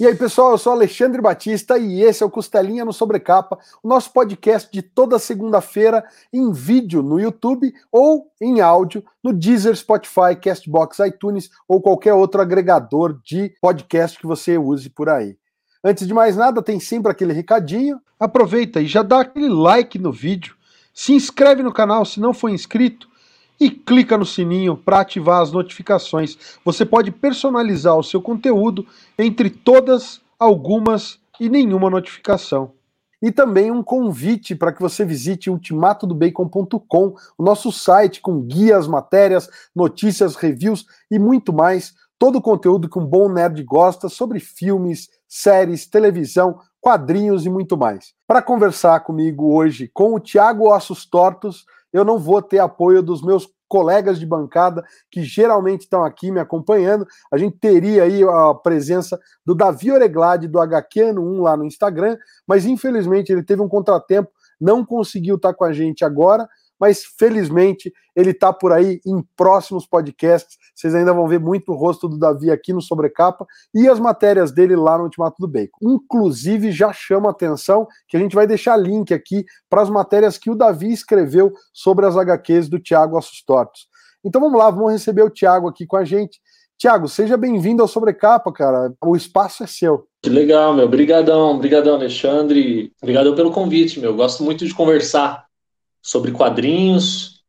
E 0.00 0.06
aí, 0.06 0.14
pessoal, 0.14 0.52
eu 0.52 0.58
sou 0.58 0.72
Alexandre 0.72 1.20
Batista 1.20 1.76
e 1.76 2.02
esse 2.02 2.22
é 2.22 2.26
o 2.26 2.30
Costelinha 2.30 2.84
no 2.84 2.92
Sobrecapa, 2.92 3.58
o 3.82 3.88
nosso 3.88 4.12
podcast 4.12 4.70
de 4.70 4.80
toda 4.80 5.18
segunda-feira 5.18 6.04
em 6.32 6.52
vídeo 6.52 7.02
no 7.02 7.18
YouTube 7.18 7.74
ou 7.90 8.30
em 8.40 8.60
áudio 8.60 9.04
no 9.20 9.32
Deezer, 9.32 9.74
Spotify, 9.74 10.36
Castbox, 10.40 11.00
iTunes 11.00 11.50
ou 11.66 11.82
qualquer 11.82 12.14
outro 12.14 12.40
agregador 12.40 13.18
de 13.24 13.52
podcast 13.60 14.16
que 14.16 14.26
você 14.26 14.56
use 14.56 14.88
por 14.88 15.08
aí. 15.08 15.36
Antes 15.82 16.06
de 16.06 16.14
mais 16.14 16.36
nada, 16.36 16.62
tem 16.62 16.78
sempre 16.78 17.10
aquele 17.10 17.32
recadinho. 17.32 18.00
Aproveita 18.20 18.80
e 18.80 18.86
já 18.86 19.02
dá 19.02 19.22
aquele 19.22 19.48
like 19.48 19.98
no 19.98 20.12
vídeo, 20.12 20.54
se 20.94 21.12
inscreve 21.12 21.60
no 21.60 21.72
canal 21.72 22.04
se 22.04 22.20
não 22.20 22.32
for 22.32 22.50
inscrito 22.50 23.08
e 23.60 23.70
clica 23.70 24.16
no 24.16 24.24
sininho 24.24 24.76
para 24.76 25.00
ativar 25.00 25.42
as 25.42 25.52
notificações. 25.52 26.58
Você 26.64 26.84
pode 26.84 27.10
personalizar 27.10 27.96
o 27.96 28.04
seu 28.04 28.22
conteúdo 28.22 28.86
entre 29.18 29.50
todas, 29.50 30.20
algumas 30.38 31.18
e 31.40 31.48
nenhuma 31.48 31.90
notificação. 31.90 32.72
E 33.20 33.32
também 33.32 33.70
um 33.70 33.82
convite 33.82 34.54
para 34.54 34.72
que 34.72 34.80
você 34.80 35.04
visite 35.04 35.50
ultimatodobacon.com, 35.50 37.14
o 37.36 37.42
nosso 37.42 37.72
site 37.72 38.20
com 38.20 38.40
guias, 38.40 38.86
matérias, 38.86 39.50
notícias, 39.74 40.36
reviews 40.36 40.86
e 41.10 41.18
muito 41.18 41.52
mais. 41.52 41.94
Todo 42.16 42.36
o 42.36 42.42
conteúdo 42.42 42.88
que 42.88 42.98
um 42.98 43.04
bom 43.04 43.28
nerd 43.28 43.60
gosta 43.64 44.08
sobre 44.08 44.38
filmes, 44.38 45.08
séries, 45.26 45.84
televisão, 45.84 46.60
quadrinhos 46.80 47.44
e 47.44 47.50
muito 47.50 47.76
mais. 47.76 48.14
Para 48.26 48.40
conversar 48.40 49.00
comigo 49.00 49.52
hoje 49.52 49.90
com 49.92 50.14
o 50.14 50.20
Tiago 50.20 50.68
Ossos 50.68 51.04
Tortos, 51.04 51.66
eu 51.92 52.04
não 52.04 52.18
vou 52.18 52.42
ter 52.42 52.58
apoio 52.58 53.02
dos 53.02 53.22
meus 53.22 53.48
colegas 53.68 54.18
de 54.18 54.26
bancada 54.26 54.82
que 55.10 55.22
geralmente 55.22 55.82
estão 55.82 56.02
aqui 56.02 56.30
me 56.30 56.40
acompanhando. 56.40 57.06
A 57.30 57.36
gente 57.36 57.58
teria 57.58 58.04
aí 58.04 58.22
a 58.24 58.54
presença 58.54 59.20
do 59.44 59.54
Davi 59.54 59.92
Oreglade, 59.92 60.48
do 60.48 60.58
HQ 60.58 61.12
1 61.12 61.42
lá 61.42 61.56
no 61.56 61.64
Instagram, 61.64 62.16
mas 62.46 62.64
infelizmente 62.64 63.30
ele 63.30 63.42
teve 63.42 63.60
um 63.60 63.68
contratempo, 63.68 64.30
não 64.60 64.84
conseguiu 64.84 65.36
estar 65.36 65.54
com 65.54 65.64
a 65.64 65.72
gente 65.72 66.04
agora, 66.04 66.48
mas 66.80 67.04
felizmente 67.18 67.92
ele 68.14 68.30
está 68.30 68.52
por 68.52 68.72
aí 68.72 69.00
em 69.06 69.24
próximos 69.36 69.86
podcasts. 69.86 70.56
Vocês 70.74 70.94
ainda 70.94 71.12
vão 71.12 71.26
ver 71.28 71.38
muito 71.38 71.72
o 71.72 71.74
rosto 71.76 72.08
do 72.08 72.18
Davi 72.18 72.50
aqui 72.50 72.72
no 72.72 72.82
Sobrecapa 72.82 73.46
e 73.74 73.88
as 73.88 74.00
matérias 74.00 74.52
dele 74.52 74.74
lá 74.74 74.98
no 74.98 75.04
Ultimato 75.04 75.36
do 75.38 75.48
Bacon. 75.48 75.78
Inclusive, 75.82 76.72
já 76.72 76.92
chama 76.92 77.30
atenção 77.30 77.86
que 78.08 78.16
a 78.16 78.20
gente 78.20 78.34
vai 78.34 78.46
deixar 78.46 78.76
link 78.76 79.14
aqui 79.14 79.44
para 79.68 79.82
as 79.82 79.90
matérias 79.90 80.36
que 80.36 80.50
o 80.50 80.54
Davi 80.54 80.92
escreveu 80.92 81.52
sobre 81.72 82.06
as 82.06 82.16
HQs 82.16 82.68
do 82.68 82.78
Tiago 82.78 83.16
Assos 83.16 83.42
Tortos. 83.42 83.86
Então 84.24 84.40
vamos 84.40 84.58
lá, 84.58 84.70
vamos 84.70 84.92
receber 84.92 85.22
o 85.22 85.30
Tiago 85.30 85.68
aqui 85.68 85.86
com 85.86 85.96
a 85.96 86.04
gente. 86.04 86.40
Tiago, 86.76 87.08
seja 87.08 87.36
bem-vindo 87.36 87.82
ao 87.82 87.88
Sobrecapa, 87.88 88.52
cara. 88.52 88.92
O 89.04 89.16
espaço 89.16 89.64
é 89.64 89.66
seu. 89.66 90.06
Que 90.22 90.30
legal, 90.30 90.74
meu. 90.74 90.84
Obrigadão, 90.84 91.56
obrigadão, 91.56 91.94
Alexandre. 91.94 92.92
Obrigado 93.02 93.34
pelo 93.34 93.50
convite, 93.50 93.98
meu. 93.98 94.14
Gosto 94.14 94.44
muito 94.44 94.64
de 94.64 94.72
conversar 94.72 95.47
sobre 96.08 96.32
quadrinhos. 96.32 97.42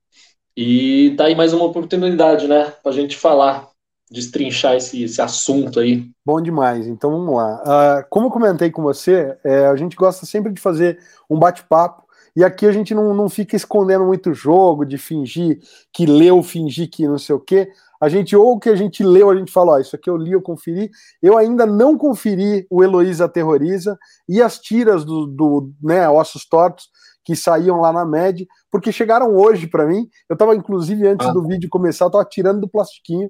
E 0.56 1.14
tá 1.18 1.26
aí 1.26 1.36
mais 1.36 1.54
uma 1.54 1.64
oportunidade, 1.64 2.46
né, 2.46 2.74
para 2.84 2.92
a 2.92 2.96
gente 2.96 3.16
falar, 3.16 3.70
destrinchar 4.12 4.76
esse, 4.76 5.02
esse 5.02 5.22
assunto 5.22 5.80
aí. 5.80 6.10
Bom 6.26 6.42
demais, 6.42 6.86
então 6.86 7.10
vamos 7.10 7.36
lá. 7.36 7.64
Uh, 7.64 8.06
como 8.10 8.28
eu 8.28 8.32
comentei 8.32 8.70
com 8.70 8.82
você, 8.82 9.38
é, 9.46 9.68
a 9.68 9.76
gente 9.78 9.96
gosta 9.96 10.26
sempre 10.26 10.52
de 10.52 10.60
fazer 10.60 11.00
um 11.30 11.40
bate-papo. 11.40 12.04
E 12.36 12.44
aqui 12.44 12.66
a 12.66 12.72
gente 12.72 12.94
não, 12.94 13.14
não 13.14 13.30
fica 13.30 13.56
escondendo 13.56 14.06
muito 14.06 14.34
jogo, 14.34 14.86
de 14.86 14.98
fingir 14.98 15.60
que 15.94 16.06
leu, 16.06 16.44
fingir 16.44 16.90
que 16.90 17.08
não 17.08 17.18
sei 17.18 17.36
o 17.36 17.40
quê. 17.40 17.72
A 18.02 18.08
gente, 18.08 18.36
ou 18.36 18.60
que 18.60 18.70
a 18.70 18.76
gente 18.76 19.04
leu, 19.04 19.30
a 19.30 19.36
gente 19.36 19.52
fala, 19.52 19.74
ó, 19.74 19.80
isso 19.80 19.96
aqui 19.96 20.10
eu 20.10 20.18
li, 20.18 20.32
eu 20.32 20.42
conferi. 20.42 20.92
Eu 21.22 21.38
ainda 21.38 21.66
não 21.66 21.98
conferi 21.98 22.68
o 22.70 22.84
Heloísa 22.84 23.26
Aterroriza 23.26 23.98
e 24.28 24.42
as 24.42 24.60
tiras 24.60 25.04
do, 25.04 25.26
do 25.26 25.72
né, 25.82 26.08
Ossos 26.10 26.46
Tortos, 26.46 26.90
que 27.30 27.36
saíam 27.36 27.80
lá 27.80 27.94
na 27.94 28.04
MED, 28.04 28.48
porque 28.72 28.92
chegaram 28.92 29.36
hoje 29.36 29.68
para 29.68 29.86
mim. 29.86 30.10
Eu 30.28 30.34
estava, 30.34 30.56
inclusive, 30.56 31.08
antes 31.08 31.28
ah. 31.28 31.32
do 31.32 31.46
vídeo 31.46 31.70
começar, 31.70 32.06
eu 32.06 32.10
tava 32.10 32.26
tirando 32.26 32.62
do 32.62 32.68
plastiquinho. 32.68 33.30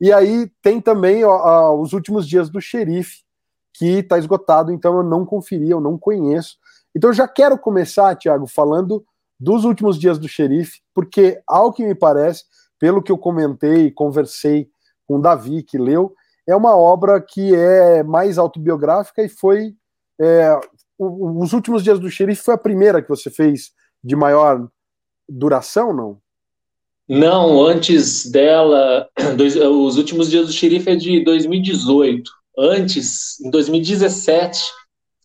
E 0.00 0.10
aí 0.10 0.50
tem 0.62 0.80
também 0.80 1.22
ó, 1.22 1.78
os 1.78 1.92
últimos 1.92 2.26
dias 2.26 2.48
do 2.48 2.62
xerife, 2.62 3.18
que 3.74 3.98
está 3.98 4.18
esgotado, 4.18 4.72
então 4.72 4.96
eu 4.96 5.02
não 5.02 5.26
conferi, 5.26 5.68
eu 5.68 5.82
não 5.82 5.98
conheço. 5.98 6.56
Então 6.94 7.10
eu 7.10 7.14
já 7.14 7.28
quero 7.28 7.58
começar, 7.58 8.16
Tiago, 8.16 8.46
falando 8.46 9.04
dos 9.38 9.66
últimos 9.66 9.98
dias 9.98 10.18
do 10.18 10.26
xerife, 10.26 10.80
porque, 10.94 11.38
ao 11.46 11.70
que 11.70 11.84
me 11.84 11.94
parece, 11.94 12.44
pelo 12.78 13.02
que 13.02 13.12
eu 13.12 13.18
comentei, 13.18 13.90
conversei 13.90 14.70
com 15.06 15.16
o 15.16 15.20
Davi, 15.20 15.62
que 15.62 15.76
leu, 15.76 16.14
é 16.46 16.56
uma 16.56 16.74
obra 16.74 17.20
que 17.20 17.54
é 17.54 18.02
mais 18.02 18.38
autobiográfica 18.38 19.22
e 19.22 19.28
foi 19.28 19.74
é, 20.18 20.58
o, 20.98 21.42
os 21.42 21.52
últimos 21.52 21.82
dias 21.82 21.98
do 21.98 22.10
xerife 22.10 22.42
foi 22.42 22.54
a 22.54 22.58
primeira 22.58 23.02
que 23.02 23.08
você 23.08 23.30
fez 23.30 23.70
de 24.02 24.16
maior 24.16 24.68
duração, 25.28 25.92
não? 25.92 26.18
Não, 27.08 27.64
antes 27.64 28.30
dela, 28.30 29.08
dois, 29.36 29.56
os 29.56 29.96
últimos 29.96 30.30
dias 30.30 30.46
do 30.46 30.52
xerife 30.52 30.90
é 30.90 30.96
de 30.96 31.24
2018. 31.24 32.30
Antes, 32.58 33.38
em 33.40 33.50
2017, 33.50 34.60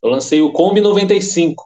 eu 0.04 0.10
lancei 0.10 0.42
o 0.42 0.52
Kombi 0.52 0.82
95, 0.82 1.66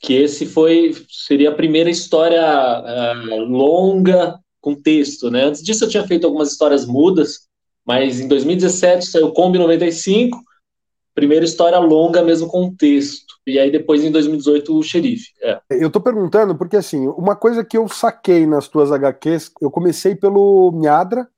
que 0.00 0.14
esse 0.14 0.46
foi 0.46 0.94
seria 1.08 1.50
a 1.50 1.54
primeira 1.54 1.88
história 1.88 2.42
uh, 2.42 3.44
longa 3.44 4.38
com 4.60 4.74
texto, 4.74 5.30
né? 5.30 5.44
Antes 5.44 5.62
disso 5.62 5.84
eu 5.84 5.88
tinha 5.88 6.06
feito 6.06 6.26
algumas 6.26 6.50
histórias 6.50 6.86
mudas, 6.86 7.48
mas 7.86 8.20
em 8.20 8.28
2017 8.28 9.06
saiu 9.06 9.28
o 9.28 9.32
Kombi 9.32 9.58
95 9.58 10.38
primeira 11.14 11.44
história 11.44 11.78
longa 11.78 12.22
mesmo 12.22 12.48
com 12.48 12.74
texto. 12.74 13.34
E 13.46 13.58
aí 13.58 13.70
depois 13.70 14.02
em 14.02 14.10
2018 14.10 14.76
o 14.76 14.82
xerife. 14.82 15.30
É. 15.42 15.60
Eu 15.70 15.90
tô 15.90 16.00
perguntando 16.00 16.56
porque 16.56 16.76
assim, 16.76 17.06
uma 17.08 17.34
coisa 17.34 17.64
que 17.64 17.76
eu 17.76 17.88
saquei 17.88 18.46
nas 18.46 18.68
tuas 18.68 18.92
HQs, 18.92 19.50
eu 19.60 19.70
comecei 19.70 20.14
pelo 20.14 20.72
Miadra, 20.72 21.28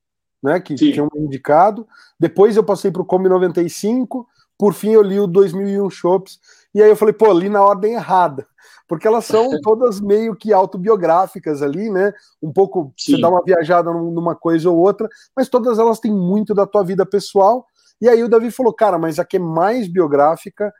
né, 0.42 0.60
que 0.60 0.76
Sim. 0.76 0.92
tinha 0.92 1.04
um 1.04 1.08
indicado, 1.16 1.86
depois 2.20 2.56
eu 2.56 2.62
passei 2.62 2.90
pro 2.90 3.04
Come 3.04 3.28
95, 3.28 4.26
por 4.58 4.74
fim 4.74 4.90
eu 4.90 5.02
li 5.02 5.18
o 5.18 5.26
2001 5.26 5.88
Shops, 5.88 6.38
e 6.74 6.82
aí 6.82 6.90
eu 6.90 6.96
falei, 6.96 7.14
pô, 7.14 7.32
li 7.32 7.48
na 7.48 7.62
ordem 7.62 7.94
errada. 7.94 8.46
Porque 8.86 9.08
elas 9.08 9.24
são 9.24 9.48
todas 9.62 10.00
meio 10.00 10.36
que 10.36 10.52
autobiográficas 10.52 11.62
ali, 11.62 11.88
né? 11.88 12.12
Um 12.42 12.52
pouco 12.52 12.92
Sim. 12.98 13.12
você 13.12 13.22
dá 13.22 13.30
uma 13.30 13.42
viajada 13.42 13.90
numa 13.90 14.34
coisa 14.34 14.68
ou 14.68 14.76
outra, 14.76 15.08
mas 15.34 15.48
todas 15.48 15.78
elas 15.78 15.98
têm 15.98 16.12
muito 16.12 16.54
da 16.54 16.66
tua 16.66 16.84
vida 16.84 17.06
pessoal 17.06 17.66
e 18.00 18.08
aí 18.08 18.22
o 18.22 18.28
Davi 18.28 18.50
falou, 18.50 18.72
cara, 18.72 18.98
mas 18.98 19.18
a 19.18 19.24
que 19.24 19.36
é 19.36 19.40
mais 19.40 19.88
biográfica 19.88 20.72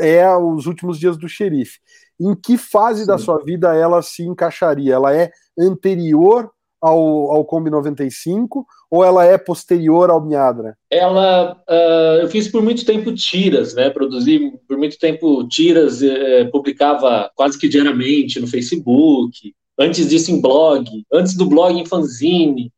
é 0.00 0.26
os 0.36 0.66
últimos 0.66 0.98
dias 0.98 1.16
do 1.16 1.28
xerife. 1.28 1.80
Em 2.20 2.34
que 2.34 2.56
fase 2.56 3.00
Sim. 3.00 3.06
da 3.06 3.18
sua 3.18 3.38
vida 3.38 3.74
ela 3.74 4.00
se 4.00 4.22
encaixaria? 4.22 4.94
Ela 4.94 5.14
é 5.14 5.30
anterior 5.58 6.50
ao, 6.82 7.30
ao 7.30 7.44
Kombi 7.44 7.70
95 7.70 8.66
ou 8.90 9.04
ela 9.04 9.24
é 9.24 9.38
posterior 9.38 10.10
ao 10.10 10.24
Miadra? 10.24 10.76
Ela, 10.90 11.56
uh, 11.68 12.20
eu 12.20 12.28
fiz 12.28 12.48
por 12.48 12.60
muito 12.62 12.84
tempo 12.84 13.14
tiras, 13.14 13.74
né? 13.74 13.88
Produzi 13.88 14.52
por 14.66 14.76
muito 14.76 14.98
tempo 14.98 15.46
tiras, 15.48 16.02
eh, 16.02 16.44
publicava 16.46 17.30
quase 17.36 17.58
que 17.58 17.68
diariamente 17.68 18.40
no 18.40 18.46
Facebook. 18.46 19.54
Antes 19.78 20.08
disso 20.08 20.30
em 20.30 20.40
blog, 20.40 20.84
antes 21.12 21.34
do 21.36 21.46
blog 21.46 21.78
em 21.78 21.86
fanzine. 21.86 22.72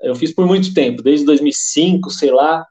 Eu 0.00 0.14
fiz 0.14 0.34
por 0.34 0.46
muito 0.46 0.74
tempo, 0.74 1.02
desde 1.02 1.24
2005, 1.24 2.10
sei 2.10 2.30
lá. 2.30 2.66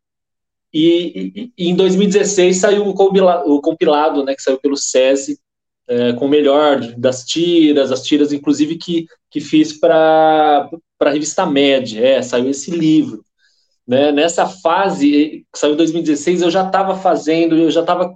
E, 0.74 1.52
e, 1.58 1.70
em 1.70 1.76
2016 1.76 2.58
saiu 2.58 2.88
o 2.88 3.62
compilado, 3.62 4.24
né, 4.24 4.36
que 4.36 4.42
saiu 4.42 4.60
pelo 4.60 4.76
SESI, 4.76 5.40
é, 5.88 6.14
com 6.14 6.26
o 6.26 6.30
melhor 6.30 6.82
das 6.98 7.24
tiras, 7.24 7.92
as 7.92 8.02
tiras, 8.02 8.34
inclusive, 8.34 8.76
que, 8.78 9.06
que 9.30 9.40
fiz 9.40 9.74
para 9.74 10.70
a 11.00 11.10
revista 11.10 11.46
Med, 11.46 12.04
é, 12.04 12.22
saiu 12.22 12.50
esse 12.50 12.72
livro. 12.72 13.24
Né? 13.88 14.12
Nessa 14.12 14.48
fase, 14.48 15.46
que 15.52 15.60
saiu 15.60 15.74
em 15.74 15.78
2016, 15.78 16.42
eu 16.42 16.52
já 16.52 16.66
estava 16.66 16.98
fazendo, 16.98 17.56
eu 17.56 17.70
já 17.70 17.82
estava 17.82 18.16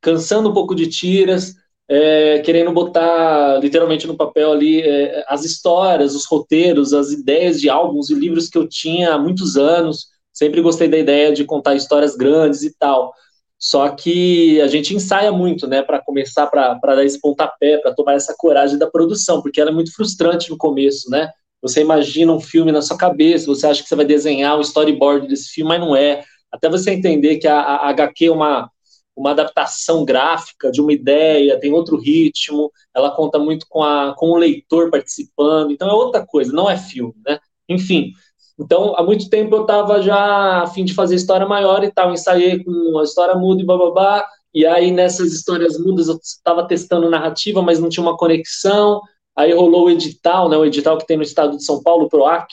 cansando 0.00 0.50
um 0.50 0.52
pouco 0.52 0.74
de 0.74 0.88
tiras, 0.88 1.54
é, 1.88 2.40
querendo 2.40 2.72
botar 2.72 3.58
literalmente 3.60 4.06
no 4.06 4.16
papel 4.16 4.52
ali 4.52 4.80
é, 4.80 5.24
as 5.28 5.44
histórias, 5.44 6.14
os 6.14 6.26
roteiros, 6.26 6.92
as 6.92 7.12
ideias 7.12 7.60
de 7.60 7.68
álbuns 7.68 8.10
e 8.10 8.14
livros 8.14 8.48
que 8.48 8.58
eu 8.58 8.68
tinha 8.68 9.14
há 9.14 9.18
muitos 9.18 9.56
anos. 9.56 10.08
Sempre 10.34 10.60
gostei 10.60 10.88
da 10.88 10.98
ideia 10.98 11.32
de 11.32 11.44
contar 11.44 11.76
histórias 11.76 12.16
grandes 12.16 12.62
e 12.62 12.76
tal. 12.76 13.14
Só 13.58 13.88
que 13.88 14.60
a 14.60 14.66
gente 14.66 14.94
ensaia 14.94 15.32
muito, 15.32 15.66
né, 15.66 15.80
para 15.82 16.02
começar, 16.02 16.48
para 16.48 16.74
dar 16.74 17.04
esse 17.04 17.18
pontapé, 17.20 17.78
para 17.78 17.94
tomar 17.94 18.14
essa 18.14 18.34
coragem 18.36 18.76
da 18.76 18.90
produção, 18.90 19.40
porque 19.40 19.60
ela 19.60 19.70
é 19.70 19.72
muito 19.72 19.94
frustrante 19.94 20.50
no 20.50 20.58
começo, 20.58 21.08
né? 21.08 21.30
Você 21.62 21.80
imagina 21.80 22.30
um 22.30 22.40
filme 22.40 22.70
na 22.70 22.82
sua 22.82 22.98
cabeça, 22.98 23.46
você 23.46 23.66
acha 23.66 23.82
que 23.82 23.88
você 23.88 23.96
vai 23.96 24.04
desenhar 24.04 24.58
o 24.58 24.60
storyboard 24.60 25.28
desse 25.28 25.48
filme, 25.48 25.70
mas 25.70 25.80
não 25.80 25.96
é. 25.96 26.22
Até 26.52 26.68
você 26.68 26.90
entender 26.90 27.38
que 27.38 27.48
a, 27.48 27.58
a 27.58 27.88
HQ 27.88 28.26
é 28.26 28.30
uma, 28.30 28.70
uma 29.16 29.30
adaptação 29.30 30.04
gráfica 30.04 30.70
de 30.70 30.80
uma 30.80 30.92
ideia, 30.92 31.58
tem 31.58 31.72
outro 31.72 31.96
ritmo, 31.96 32.70
ela 32.94 33.10
conta 33.10 33.38
muito 33.38 33.66
com, 33.68 33.82
a, 33.82 34.14
com 34.14 34.32
o 34.32 34.36
leitor 34.36 34.90
participando, 34.90 35.70
então 35.70 35.88
é 35.88 35.92
outra 35.92 36.26
coisa, 36.26 36.52
não 36.52 36.68
é 36.68 36.76
filme, 36.76 37.14
né? 37.24 37.38
Enfim, 37.68 38.12
Então, 38.58 38.94
há 38.96 39.02
muito 39.02 39.28
tempo 39.28 39.54
eu 39.54 39.62
estava 39.62 40.00
já 40.00 40.62
a 40.62 40.66
fim 40.68 40.84
de 40.84 40.94
fazer 40.94 41.16
história 41.16 41.46
maior 41.46 41.82
e 41.82 41.90
tal, 41.90 42.12
ensaiei 42.12 42.62
com 42.62 42.98
a 42.98 43.02
história 43.02 43.34
muda 43.34 43.60
e 43.62 43.64
bababá, 43.64 44.24
e 44.52 44.64
aí 44.64 44.92
nessas 44.92 45.32
histórias 45.32 45.78
mudas 45.78 46.08
eu 46.08 46.16
estava 46.22 46.66
testando 46.66 47.10
narrativa, 47.10 47.60
mas 47.60 47.80
não 47.80 47.88
tinha 47.88 48.04
uma 48.04 48.16
conexão, 48.16 49.00
aí 49.36 49.52
rolou 49.52 49.86
o 49.86 49.90
edital, 49.90 50.48
né, 50.48 50.56
o 50.56 50.64
edital 50.64 50.96
que 50.96 51.06
tem 51.06 51.16
no 51.16 51.24
estado 51.24 51.56
de 51.56 51.64
São 51.64 51.82
Paulo, 51.82 52.04
o 52.04 52.08
PROAC, 52.08 52.46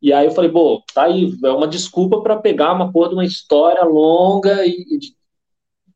e 0.00 0.12
aí 0.12 0.26
eu 0.26 0.30
falei, 0.30 0.50
pô, 0.50 0.82
tá 0.94 1.04
aí, 1.04 1.34
é 1.44 1.50
uma 1.50 1.68
desculpa 1.68 2.22
para 2.22 2.36
pegar 2.36 2.72
uma 2.72 2.90
porra 2.90 3.10
de 3.10 3.14
uma 3.16 3.24
história 3.24 3.84
longa 3.84 4.64
e, 4.64 4.84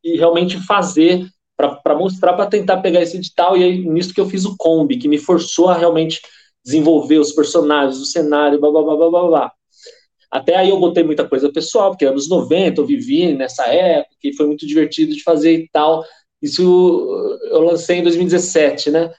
e 0.04 0.16
realmente 0.16 0.58
fazer, 0.58 1.26
para 1.56 1.94
mostrar, 1.94 2.34
para 2.34 2.46
tentar 2.46 2.78
pegar 2.78 3.00
esse 3.00 3.16
edital, 3.16 3.56
e 3.56 3.64
aí 3.64 3.88
nisso 3.88 4.12
que 4.12 4.20
eu 4.20 4.28
fiz 4.28 4.44
o 4.44 4.56
Kombi, 4.58 4.98
que 4.98 5.08
me 5.08 5.18
forçou 5.18 5.68
a 5.70 5.74
realmente 5.74 6.20
desenvolver 6.64 7.18
os 7.18 7.32
personagens, 7.32 8.00
o 8.00 8.04
cenário, 8.04 8.60
blá, 8.60 8.70
blá, 8.70 8.82
blá, 8.82 8.96
blá, 8.96 9.26
blá. 9.26 9.52
Até 10.30 10.54
aí 10.54 10.70
eu 10.70 10.78
botei 10.78 11.02
muita 11.02 11.28
coisa 11.28 11.52
pessoal, 11.52 11.90
porque 11.90 12.04
anos 12.04 12.28
90 12.28 12.80
eu 12.80 12.86
vivi 12.86 13.34
nessa 13.34 13.66
época, 13.66 14.16
e 14.22 14.36
foi 14.36 14.46
muito 14.46 14.66
divertido 14.66 15.12
de 15.12 15.22
fazer 15.22 15.54
e 15.54 15.68
tal. 15.72 16.04
Isso 16.40 16.62
eu 17.50 17.60
lancei 17.60 17.98
em 17.98 18.02
2017, 18.02 18.90
né? 18.90 19.12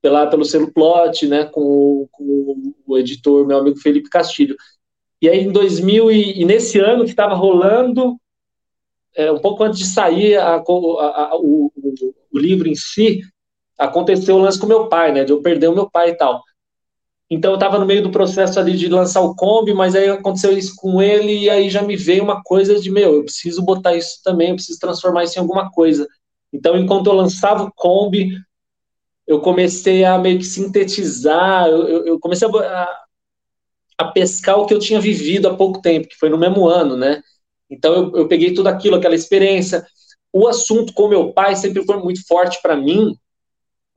Pela, 0.00 0.26
pelo 0.28 0.44
selo 0.44 0.72
Plot, 0.72 1.26
né? 1.26 1.46
Com, 1.46 2.08
com 2.12 2.74
o 2.86 2.96
editor, 2.96 3.46
meu 3.46 3.58
amigo 3.58 3.78
Felipe 3.78 4.08
Castilho. 4.08 4.56
E 5.20 5.28
aí 5.28 5.40
em 5.40 5.50
2000, 5.50 6.10
e, 6.12 6.40
e 6.40 6.44
nesse 6.44 6.78
ano 6.78 7.04
que 7.04 7.10
estava 7.10 7.34
rolando, 7.34 8.16
é, 9.16 9.32
um 9.32 9.38
pouco 9.38 9.64
antes 9.64 9.80
de 9.80 9.86
sair 9.86 10.36
a, 10.36 10.56
a, 10.56 10.58
a, 10.58 11.36
o, 11.36 11.72
o 12.32 12.38
livro 12.38 12.68
em 12.68 12.74
si, 12.74 13.20
aconteceu 13.78 14.36
o 14.36 14.40
lance 14.40 14.60
com 14.60 14.66
meu 14.66 14.88
pai, 14.88 15.12
né? 15.12 15.24
De 15.24 15.32
eu 15.32 15.42
perder 15.42 15.68
o 15.68 15.74
meu 15.74 15.90
pai 15.90 16.10
e 16.10 16.16
tal. 16.16 16.40
Então 17.28 17.52
eu 17.52 17.56
estava 17.56 17.78
no 17.78 17.86
meio 17.86 18.02
do 18.02 18.10
processo 18.10 18.58
ali 18.60 18.76
de 18.76 18.88
lançar 18.88 19.20
o 19.20 19.34
Kombi, 19.34 19.74
mas 19.74 19.96
aí 19.96 20.08
aconteceu 20.08 20.56
isso 20.56 20.74
com 20.76 21.02
ele 21.02 21.44
e 21.44 21.50
aí 21.50 21.68
já 21.68 21.82
me 21.82 21.96
veio 21.96 22.22
uma 22.22 22.42
coisa 22.42 22.78
de 22.78 22.90
meu, 22.90 23.14
eu 23.14 23.24
preciso 23.24 23.62
botar 23.62 23.96
isso 23.96 24.20
também, 24.22 24.50
eu 24.50 24.54
preciso 24.54 24.78
transformar 24.78 25.24
isso 25.24 25.36
em 25.36 25.42
alguma 25.42 25.70
coisa. 25.70 26.06
Então 26.52 26.76
enquanto 26.76 27.08
eu 27.08 27.14
lançava 27.14 27.64
o 27.64 27.72
Kombi, 27.74 28.36
eu 29.26 29.40
comecei 29.40 30.04
a 30.04 30.16
meio 30.18 30.38
que 30.38 30.44
sintetizar, 30.44 31.66
eu, 31.66 32.06
eu 32.06 32.20
comecei 32.20 32.46
a, 32.48 32.88
a, 33.98 34.04
pescar 34.12 34.56
o 34.58 34.66
que 34.66 34.72
eu 34.72 34.78
tinha 34.78 35.00
vivido 35.00 35.48
há 35.48 35.56
pouco 35.56 35.82
tempo, 35.82 36.06
que 36.06 36.16
foi 36.16 36.28
no 36.28 36.38
mesmo 36.38 36.68
ano, 36.68 36.96
né? 36.96 37.20
Então 37.68 37.92
eu, 37.92 38.16
eu 38.18 38.28
peguei 38.28 38.54
tudo 38.54 38.68
aquilo, 38.68 38.94
aquela 38.94 39.16
experiência. 39.16 39.84
O 40.32 40.46
assunto 40.46 40.92
com 40.92 41.08
meu 41.08 41.32
pai 41.32 41.56
sempre 41.56 41.84
foi 41.84 41.96
muito 41.96 42.24
forte 42.24 42.60
para 42.62 42.76
mim, 42.76 43.16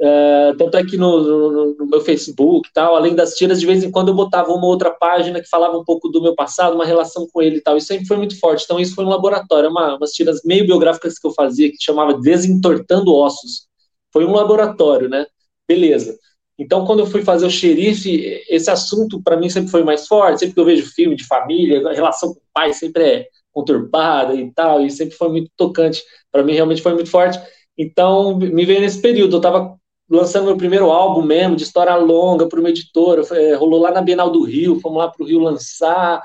Uh, 0.02 0.56
tanto 0.58 0.78
é 0.78 0.86
que 0.86 0.96
no, 0.96 1.22
no, 1.22 1.76
no, 1.76 1.86
meu 1.86 2.00
Facebook 2.00 2.70
tal, 2.74 2.96
além 2.96 3.14
das 3.14 3.34
tiras, 3.34 3.60
de 3.60 3.66
vez 3.66 3.84
em 3.84 3.92
quando 3.92 4.08
eu 4.08 4.14
botava 4.14 4.54
uma 4.54 4.66
outra 4.66 4.92
página 4.92 5.42
que 5.42 5.50
falava 5.50 5.78
um 5.78 5.84
pouco 5.84 6.08
do 6.08 6.22
meu 6.22 6.34
passado, 6.34 6.74
uma 6.74 6.86
relação 6.86 7.28
com 7.28 7.42
ele 7.42 7.58
e 7.58 7.62
tal. 7.62 7.76
Isso 7.76 7.88
sempre 7.88 8.06
foi 8.06 8.16
muito 8.16 8.40
forte. 8.40 8.64
Então, 8.64 8.80
isso 8.80 8.96
foi 8.96 9.04
um 9.04 9.10
laboratório, 9.10 9.70
uma, 9.70 9.98
umas 9.98 10.12
tiras 10.12 10.42
meio 10.46 10.66
biográficas 10.66 11.20
que 11.20 11.28
eu 11.28 11.32
fazia, 11.32 11.70
que 11.70 11.78
chamava 11.82 12.14
Desentortando 12.14 13.14
Ossos. 13.14 13.68
Foi 14.14 14.26
um 14.26 14.32
laboratório, 14.32 15.10
né? 15.10 15.26
Beleza. 15.68 16.18
Então, 16.58 16.86
quando 16.86 17.00
eu 17.00 17.06
fui 17.06 17.22
fazer 17.22 17.46
o 17.46 17.52
xerife, 17.52 18.44
esse 18.50 18.72
assunto 18.72 19.22
para 19.22 19.38
mim 19.38 19.50
sempre 19.50 19.70
foi 19.70 19.84
mais 19.84 20.08
forte. 20.08 20.40
Sempre 20.40 20.56
que 20.56 20.60
eu 20.62 20.66
vejo 20.66 20.94
filme 20.94 21.16
de 21.16 21.26
família, 21.26 21.86
a 21.88 21.94
relação 21.94 22.34
com 22.34 22.40
o 22.40 22.44
pai 22.54 22.74
sempre 22.74 23.04
é 23.04 23.28
conturbada 23.52 24.34
e 24.36 24.52
tal, 24.54 24.86
e 24.86 24.90
sempre 24.90 25.16
foi 25.16 25.30
muito 25.30 25.52
tocante. 25.58 26.02
Para 26.32 26.44
mim, 26.44 26.54
realmente 26.54 26.82
foi 26.82 26.94
muito 26.94 27.10
forte. 27.10 27.40
Então, 27.78 28.38
me 28.38 28.66
veio 28.66 28.82
nesse 28.82 29.02
período. 29.02 29.36
Eu 29.36 29.40
estava 29.40 29.79
lançando 30.10 30.46
meu 30.46 30.58
primeiro 30.58 30.92
álbum 30.92 31.22
mesmo, 31.22 31.56
de 31.56 31.64
história 31.64 31.96
longa, 31.96 32.48
para 32.48 32.60
uma 32.60 32.70
editora. 32.70 33.22
É, 33.32 33.54
rolou 33.54 33.80
lá 33.80 33.92
na 33.92 34.02
Bienal 34.02 34.32
do 34.32 34.44
Rio, 34.44 34.80
fomos 34.80 34.98
lá 34.98 35.10
para 35.10 35.24
o 35.24 35.28
Rio 35.28 35.40
lançar. 35.40 36.22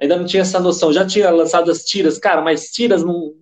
Ainda 0.00 0.16
não 0.16 0.24
tinha 0.24 0.42
essa 0.42 0.58
noção. 0.58 0.92
Já 0.92 1.06
tinha 1.06 1.30
lançado 1.30 1.70
as 1.70 1.84
tiras, 1.84 2.18
cara, 2.18 2.42
mas 2.42 2.70
tiras 2.70 3.04
não. 3.04 3.34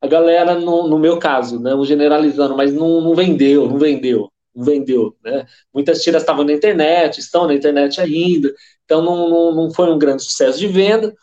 A 0.00 0.06
galera, 0.06 0.58
no, 0.58 0.88
no 0.88 0.98
meu 0.98 1.18
caso, 1.18 1.60
né, 1.60 1.72
generalizando, 1.84 2.56
mas 2.56 2.72
não, 2.72 3.00
não 3.00 3.14
vendeu, 3.14 3.68
não 3.68 3.78
vendeu, 3.78 4.28
não 4.52 4.64
vendeu. 4.64 5.16
Né? 5.22 5.46
Muitas 5.72 6.02
tiras 6.02 6.22
estavam 6.22 6.44
na 6.44 6.52
internet, 6.52 7.18
estão 7.18 7.46
na 7.46 7.54
internet 7.54 8.00
ainda, 8.00 8.52
então 8.84 9.00
não, 9.00 9.30
não, 9.30 9.54
não 9.54 9.70
foi 9.70 9.88
um 9.92 9.98
grande 9.98 10.24
sucesso 10.24 10.58
de 10.58 10.66
venda 10.66 11.14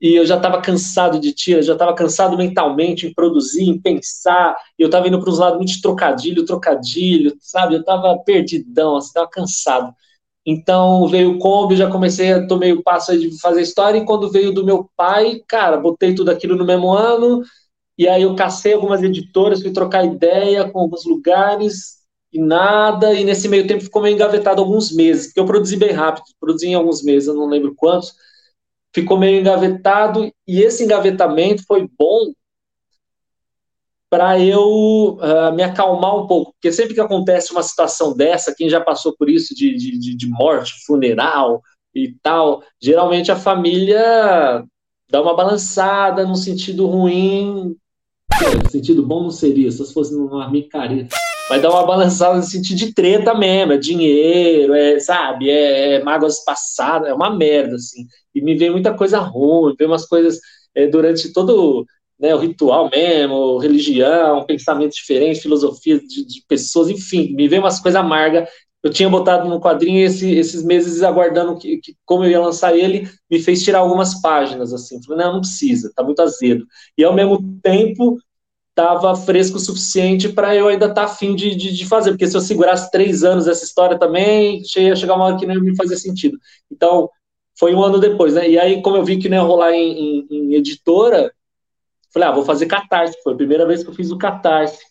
e 0.00 0.14
eu 0.14 0.26
já 0.26 0.36
estava 0.36 0.60
cansado 0.60 1.18
de 1.18 1.32
tira, 1.32 1.62
já 1.62 1.72
estava 1.72 1.94
cansado 1.94 2.36
mentalmente 2.36 3.06
em 3.06 3.14
produzir, 3.14 3.64
em 3.64 3.80
pensar, 3.80 4.56
e 4.78 4.82
eu 4.82 4.86
estava 4.86 5.08
indo 5.08 5.20
para 5.20 5.30
uns 5.30 5.38
lados 5.38 5.56
muito 5.56 5.72
de 5.72 5.80
trocadilho, 5.80 6.44
trocadilho, 6.44 7.36
sabe? 7.40 7.74
Eu 7.74 7.80
estava 7.80 8.16
perdidão, 8.18 8.98
estava 8.98 9.26
assim, 9.26 9.40
cansado. 9.40 9.94
Então 10.46 11.08
veio 11.08 11.32
o 11.32 11.38
Kombi, 11.38 11.76
já 11.76 11.90
comecei 11.90 12.32
a 12.32 12.46
tomei 12.46 12.72
o 12.72 12.82
passo 12.82 13.18
de 13.18 13.38
fazer 13.40 13.62
história, 13.62 13.98
e 13.98 14.04
quando 14.04 14.30
veio 14.30 14.52
do 14.52 14.64
meu 14.64 14.88
pai, 14.96 15.42
cara, 15.48 15.76
botei 15.78 16.14
tudo 16.14 16.30
aquilo 16.30 16.56
no 16.56 16.64
mesmo 16.64 16.92
ano, 16.92 17.42
e 17.98 18.08
aí 18.08 18.22
eu 18.22 18.36
cacei 18.36 18.74
algumas 18.74 19.02
editoras, 19.02 19.62
fui 19.62 19.72
trocar 19.72 20.04
ideia 20.04 20.70
com 20.70 20.80
alguns 20.80 21.04
lugares, 21.06 21.96
e 22.32 22.40
nada, 22.40 23.14
e 23.14 23.24
nesse 23.24 23.48
meio 23.48 23.66
tempo 23.66 23.82
ficou 23.84 24.02
meio 24.02 24.14
engavetado 24.14 24.60
alguns 24.60 24.92
meses, 24.92 25.26
porque 25.28 25.40
eu 25.40 25.46
produzi 25.46 25.76
bem 25.76 25.92
rápido, 25.92 26.24
produzi 26.38 26.68
em 26.68 26.74
alguns 26.74 27.02
meses, 27.02 27.28
eu 27.28 27.34
não 27.34 27.48
lembro 27.48 27.74
quantos, 27.74 28.12
ficou 28.94 29.18
meio 29.18 29.40
engavetado 29.40 30.32
e 30.46 30.60
esse 30.60 30.84
engavetamento 30.84 31.64
foi 31.66 31.88
bom 31.98 32.32
para 34.08 34.38
eu 34.38 35.18
uh, 35.20 35.52
me 35.54 35.62
acalmar 35.62 36.16
um 36.16 36.26
pouco, 36.26 36.52
porque 36.52 36.72
sempre 36.72 36.94
que 36.94 37.00
acontece 37.00 37.52
uma 37.52 37.62
situação 37.62 38.16
dessa, 38.16 38.54
quem 38.56 38.68
já 38.68 38.80
passou 38.80 39.14
por 39.16 39.28
isso 39.28 39.54
de, 39.54 39.76
de, 39.76 40.16
de 40.16 40.28
morte, 40.28 40.84
funeral 40.86 41.60
e 41.94 42.14
tal, 42.22 42.62
geralmente 42.80 43.32
a 43.32 43.36
família 43.36 44.64
dá 45.10 45.20
uma 45.20 45.34
balançada 45.34 46.24
no 46.24 46.36
sentido 46.36 46.86
ruim, 46.86 47.76
no 48.62 48.70
sentido 48.70 49.02
bom 49.02 49.24
não 49.24 49.30
seria, 49.30 49.70
se 49.70 49.92
fosse 49.92 50.14
uma 50.14 50.48
micareta, 50.50 51.16
mas 51.48 51.62
dá 51.62 51.70
uma 51.70 51.86
balançada 51.86 52.36
no 52.36 52.42
sentido 52.42 52.76
de 52.76 52.94
treta 52.94 53.34
mesmo, 53.34 53.72
é 53.72 53.78
dinheiro, 53.78 54.74
é, 54.74 54.98
sabe, 54.98 55.50
é, 55.50 55.94
é 55.94 56.04
mágoas 56.04 56.44
passadas, 56.44 57.08
é 57.08 57.14
uma 57.14 57.30
merda, 57.30 57.76
assim 57.76 58.06
e 58.36 58.42
me 58.42 58.54
vem 58.54 58.70
muita 58.70 58.94
coisa 58.94 59.18
ruim, 59.18 59.74
vem 59.78 59.88
umas 59.88 60.06
coisas 60.06 60.38
é, 60.74 60.86
durante 60.86 61.32
todo 61.32 61.86
né, 62.20 62.34
o 62.34 62.38
ritual 62.38 62.90
mesmo, 62.90 63.56
religião, 63.58 64.44
pensamentos 64.44 64.96
diferentes, 64.96 65.40
filosofia 65.42 65.98
de, 65.98 66.26
de, 66.26 66.42
pessoas, 66.46 66.90
enfim, 66.90 67.32
me 67.34 67.48
vem 67.48 67.58
umas 67.58 67.80
coisas 67.80 67.98
amargas. 67.98 68.46
Eu 68.82 68.90
tinha 68.90 69.08
botado 69.08 69.48
no 69.48 69.58
quadrinho 69.58 70.04
esse, 70.04 70.30
esses 70.34 70.62
meses 70.62 71.02
aguardando 71.02 71.58
que, 71.58 71.78
que, 71.78 71.94
como 72.04 72.24
eu 72.24 72.30
ia 72.30 72.40
lançar 72.40 72.76
ele, 72.76 73.08
me 73.30 73.40
fez 73.40 73.64
tirar 73.64 73.78
algumas 73.78 74.20
páginas, 74.20 74.72
assim, 74.72 75.02
falei, 75.02 75.24
não, 75.24 75.32
não 75.34 75.40
precisa, 75.40 75.90
tá 75.96 76.04
muito 76.04 76.20
azedo. 76.20 76.66
E 76.96 77.02
ao 77.02 77.14
mesmo 77.14 77.58
tempo, 77.62 78.18
estava 78.76 79.16
fresco 79.16 79.56
o 79.56 79.60
suficiente 79.60 80.28
para 80.28 80.54
eu 80.54 80.68
ainda 80.68 80.84
estar 80.84 81.06
tá 81.06 81.10
afim 81.10 81.34
de, 81.34 81.56
de, 81.56 81.72
de, 81.72 81.86
fazer, 81.86 82.10
porque 82.10 82.26
se 82.26 82.36
eu 82.36 82.42
segurasse 82.42 82.90
três 82.90 83.24
anos 83.24 83.48
essa 83.48 83.64
história 83.64 83.98
também, 83.98 84.62
ia 84.76 84.94
chegar 84.94 85.14
uma 85.14 85.24
hora 85.24 85.38
que 85.38 85.46
não 85.46 85.58
me 85.58 85.74
fazer 85.74 85.96
sentido. 85.96 86.38
Então, 86.70 87.08
foi 87.58 87.74
um 87.74 87.82
ano 87.82 87.98
depois, 87.98 88.34
né? 88.34 88.46
E 88.46 88.58
aí, 88.58 88.82
como 88.82 88.98
eu 88.98 89.04
vi 89.04 89.16
que 89.16 89.30
não 89.30 89.38
ia 89.38 89.42
rolar 89.42 89.72
em, 89.72 89.98
em, 89.98 90.26
em 90.30 90.54
editora, 90.54 91.32
falei, 92.12 92.28
ah, 92.28 92.32
vou 92.32 92.44
fazer 92.44 92.66
catarse. 92.66 93.16
Foi 93.22 93.32
a 93.32 93.36
primeira 93.36 93.66
vez 93.66 93.82
que 93.82 93.88
eu 93.88 93.94
fiz 93.94 94.10
o 94.10 94.18
catarse. 94.18 94.84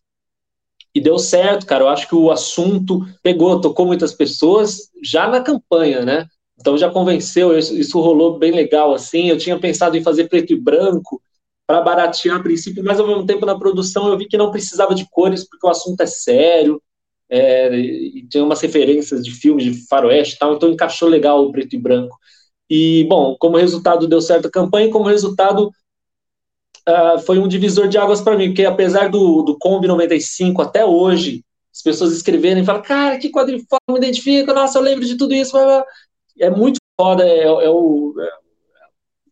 E 0.93 0.99
deu 0.99 1.19
certo, 1.19 1.67
cara. 1.67 1.83
Eu 1.83 1.89
acho 1.89 2.07
que 2.07 2.15
o 2.15 2.31
assunto 2.31 3.05
pegou, 3.21 3.61
tocou 3.61 3.85
muitas 3.85 4.13
pessoas 4.15 4.89
já 5.03 5.27
na 5.27 5.41
campanha, 5.41 6.03
né? 6.03 6.25
Então 6.59 6.75
já 6.75 6.89
convenceu, 6.89 7.55
isso, 7.55 7.75
isso 7.75 7.99
rolou 7.99 8.39
bem 8.39 8.51
legal, 8.51 8.95
assim. 8.95 9.29
Eu 9.29 9.37
tinha 9.37 9.59
pensado 9.59 9.95
em 9.95 10.01
fazer 10.01 10.27
preto 10.27 10.53
e 10.53 10.59
branco 10.59 11.21
para 11.67 11.81
baratear 11.81 12.37
a 12.37 12.43
princípio, 12.43 12.83
mas 12.83 12.99
ao 12.99 13.07
mesmo 13.07 13.25
tempo 13.25 13.45
na 13.45 13.57
produção 13.57 14.07
eu 14.07 14.17
vi 14.17 14.27
que 14.27 14.37
não 14.37 14.51
precisava 14.51 14.93
de 14.93 15.09
cores, 15.09 15.47
porque 15.47 15.65
o 15.65 15.69
assunto 15.69 16.01
é 16.01 16.05
sério, 16.05 16.81
é, 17.29 17.75
e 17.75 18.27
tem 18.29 18.41
umas 18.41 18.61
referências 18.61 19.23
de 19.23 19.31
filmes 19.31 19.65
de 19.65 19.87
faroeste 19.87 20.35
e 20.35 20.37
tal, 20.37 20.55
então 20.55 20.69
encaixou 20.69 21.09
legal 21.09 21.43
o 21.43 21.51
preto 21.51 21.75
e 21.75 21.79
branco. 21.79 22.17
E, 22.69 23.03
bom, 23.05 23.35
como 23.39 23.57
resultado 23.57 24.07
deu 24.07 24.21
certo 24.21 24.47
a 24.47 24.51
campanha, 24.51 24.91
como 24.91 25.05
resultado 25.05 25.71
uh, 26.87 27.19
foi 27.25 27.39
um 27.39 27.47
divisor 27.47 27.87
de 27.87 27.97
águas 27.97 28.21
para 28.21 28.37
mim, 28.37 28.47
porque 28.47 28.65
apesar 28.65 29.09
do, 29.09 29.41
do 29.41 29.57
Kombi 29.57 29.87
95 29.87 30.61
até 30.61 30.85
hoje, 30.85 31.43
as 31.73 31.81
pessoas 31.81 32.13
escreverem 32.13 32.63
e 32.63 32.65
falam, 32.65 32.81
cara, 32.81 33.17
que 33.17 33.29
quadrinho 33.29 33.63
foda, 33.67 33.81
me 33.89 33.97
identifica, 33.97 34.53
nossa, 34.53 34.77
eu 34.77 34.81
lembro 34.83 35.05
de 35.05 35.17
tudo 35.17 35.33
isso, 35.33 35.57
é 36.39 36.49
muito 36.49 36.79
foda, 36.99 37.27
é, 37.27 37.43
é 37.43 37.69
o, 37.69 38.15
é, 38.19 38.29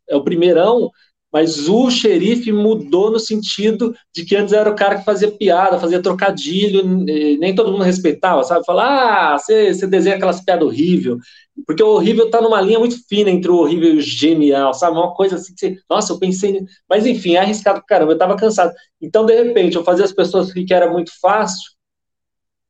é 0.10 0.16
o 0.16 0.24
primeirão, 0.24 0.92
mas 1.34 1.68
o 1.68 1.90
xerife 1.90 2.52
mudou 2.52 3.10
no 3.10 3.20
sentido 3.20 3.96
de 4.14 4.24
que 4.24 4.36
antes 4.36 4.54
era 4.54 4.70
o 4.70 4.76
cara 4.76 5.00
que 5.00 5.04
fazia 5.04 5.32
piada, 5.32 5.80
fazia 5.80 6.00
trocadilho, 6.00 6.84
nem 6.86 7.56
todo 7.56 7.72
mundo 7.72 7.84
respeitava, 7.84 8.44
sabe? 8.44 8.64
Falar, 8.64 9.34
ah, 9.34 9.40
você, 9.40 9.74
você 9.74 9.88
desenha 9.88 10.16
aquelas 10.16 10.42
piadas 10.42 10.68
horríveis. 10.68 11.18
Porque 11.66 11.82
o 11.82 11.88
horrível 11.90 12.30
tá 12.30 12.40
numa 12.40 12.62
linha 12.62 12.80
muito 12.80 12.98
fina 13.08 13.30
entre 13.32 13.50
o 13.50 13.58
horrível 13.58 13.96
e 13.96 13.98
o 13.98 14.02
genial, 14.02 14.74
sabe? 14.74 14.96
Uma 14.98 15.14
coisa 15.16 15.36
assim 15.36 15.54
que 15.54 15.60
você, 15.60 15.78
nossa, 15.90 16.14
eu 16.14 16.20
pensei. 16.20 16.62
Mas 16.88 17.06
enfim, 17.06 17.36
é 17.36 17.40
arriscado 17.40 17.80
pra 17.80 17.88
caramba, 17.88 18.14
eu 18.14 18.18
tava 18.18 18.36
cansado. 18.36 18.72
Então, 19.02 19.26
de 19.26 19.34
repente, 19.36 19.76
eu 19.76 19.84
fazia 19.84 20.06
as 20.06 20.14
pessoas 20.14 20.52
que 20.54 20.74
era 20.74 20.92
muito 20.92 21.12
fácil. 21.20 21.72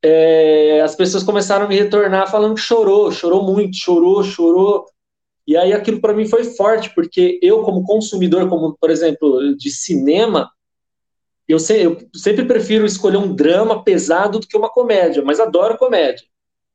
É, 0.02 0.82
as 0.82 0.94
pessoas 0.94 1.22
começaram 1.22 1.64
a 1.64 1.68
me 1.68 1.76
retornar 1.76 2.30
falando 2.30 2.54
que 2.54 2.60
chorou, 2.60 3.10
chorou 3.10 3.42
muito, 3.42 3.76
chorou, 3.76 4.22
chorou. 4.22 4.86
E 5.46 5.56
aí 5.56 5.72
aquilo 5.72 6.00
para 6.00 6.14
mim 6.14 6.26
foi 6.26 6.44
forte, 6.44 6.94
porque 6.94 7.38
eu, 7.42 7.62
como 7.62 7.84
consumidor, 7.84 8.48
como 8.48 8.76
por 8.80 8.90
exemplo, 8.90 9.54
de 9.56 9.70
cinema, 9.70 10.50
eu, 11.46 11.58
sei, 11.58 11.84
eu 11.84 11.98
sempre 12.14 12.44
prefiro 12.44 12.86
escolher 12.86 13.18
um 13.18 13.34
drama 13.34 13.84
pesado 13.84 14.38
do 14.38 14.46
que 14.46 14.56
uma 14.56 14.70
comédia, 14.70 15.22
mas 15.22 15.38
adoro 15.38 15.76
comédia. 15.76 16.26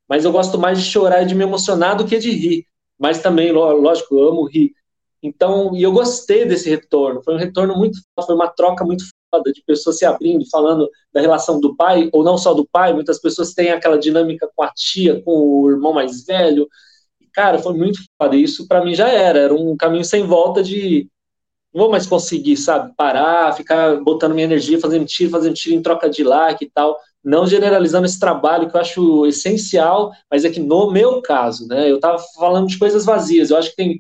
Mas 0.08 0.26
eu 0.26 0.32
gosto 0.32 0.58
mais 0.58 0.80
de 0.80 0.86
chorar 0.86 1.24
e 1.24 1.26
de 1.26 1.36
me 1.36 1.44
emocionar 1.44 1.96
do 1.96 2.06
que 2.06 2.18
de 2.18 2.32
rir. 2.32 2.66
Mas 2.98 3.22
também, 3.22 3.52
lógico, 3.52 4.16
eu 4.16 4.30
amo 4.30 4.48
rir. 4.48 4.74
Então, 5.22 5.76
e 5.76 5.84
eu 5.84 5.92
gostei 5.92 6.46
desse 6.46 6.70
retorno. 6.70 7.22
Foi 7.24 7.34
um 7.36 7.38
retorno 7.38 7.76
muito, 7.76 8.00
foi 8.26 8.36
uma 8.36 8.48
troca 8.48 8.86
muito 8.86 9.04
foda 9.30 9.52
de 9.52 9.62
pessoas 9.64 9.98
se 9.98 10.06
abrindo, 10.06 10.46
falando 10.50 10.90
da 11.14 11.22
relação 11.22 11.60
do 11.60 11.76
pai, 11.76 12.10
ou 12.12 12.24
não 12.24 12.38
só 12.38 12.54
do 12.54 12.68
pai, 12.68 12.94
muitas 12.94 13.20
pessoas 13.20 13.54
têm 13.54 13.72
aquela 13.72 13.98
dinâmica 13.98 14.50
com 14.56 14.64
a 14.64 14.72
tia, 14.74 15.22
com 15.22 15.32
o 15.32 15.70
irmão 15.70 15.94
mais 15.94 16.24
velho. 16.26 16.68
Cara, 17.34 17.60
foi 17.60 17.74
muito 17.74 18.00
foda. 18.18 18.36
Isso 18.36 18.68
para 18.68 18.84
mim 18.84 18.94
já 18.94 19.08
era, 19.08 19.40
era 19.40 19.54
um 19.54 19.76
caminho 19.78 20.04
sem 20.04 20.24
volta 20.24 20.64
de 20.64 21.08
não 21.74 21.82
vou 21.84 21.92
mais 21.92 22.08
conseguir, 22.08 22.58
sabe, 22.58 22.94
parar, 22.98 23.54
ficar 23.54 24.02
botando 24.02 24.34
minha 24.34 24.46
energia, 24.46 24.80
fazendo 24.80 25.06
tiro, 25.06 25.30
fazendo 25.30 25.54
tiro 25.54 25.76
em 25.76 25.82
troca 25.82 26.10
de 26.10 26.24
like 26.24 26.66
e 26.66 26.70
tal, 26.70 26.98
não 27.24 27.46
generalizando 27.46 28.06
esse 28.06 28.20
trabalho 28.20 28.70
que 28.70 28.76
eu 28.76 28.82
acho 28.82 29.26
essencial, 29.28 30.12
mas 30.32 30.46
é 30.46 30.50
que 30.50 30.60
no 30.60 30.92
meu 30.92 31.22
caso, 31.22 31.68
né, 31.68 31.90
eu 31.90 32.00
tava 32.00 32.18
falando 32.36 32.68
de 32.68 32.78
coisas 32.80 33.06
vazias, 33.06 33.50
eu 33.50 33.58
acho 33.58 33.70
que 33.70 33.76
tem 33.76 33.98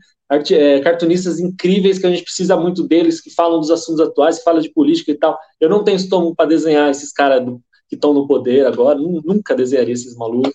é, 0.52 0.80
cartunistas 0.80 1.40
incríveis 1.40 2.00
que 2.00 2.06
a 2.06 2.10
gente 2.10 2.24
precisa 2.24 2.56
muito 2.56 2.88
deles, 2.88 3.22
que 3.22 3.34
falam 3.34 3.60
dos 3.60 3.72
assuntos 3.72 4.00
atuais, 4.00 4.38
que 4.38 4.44
falam 4.44 4.62
de 4.62 4.72
política 4.72 5.12
e 5.12 5.18
tal. 5.18 5.38
Eu 5.60 5.70
não 5.70 5.84
tenho 5.84 5.98
estômago 5.98 6.36
para 6.36 6.50
desenhar 6.50 6.90
esses 6.90 7.12
caras 7.12 7.44
que 7.88 7.96
estão 7.96 8.14
no 8.14 8.28
poder 8.28 8.66
agora, 8.66 8.98
nunca 9.00 9.56
desenharia 9.56 9.94
esses 9.94 10.16
malucos. 10.16 10.54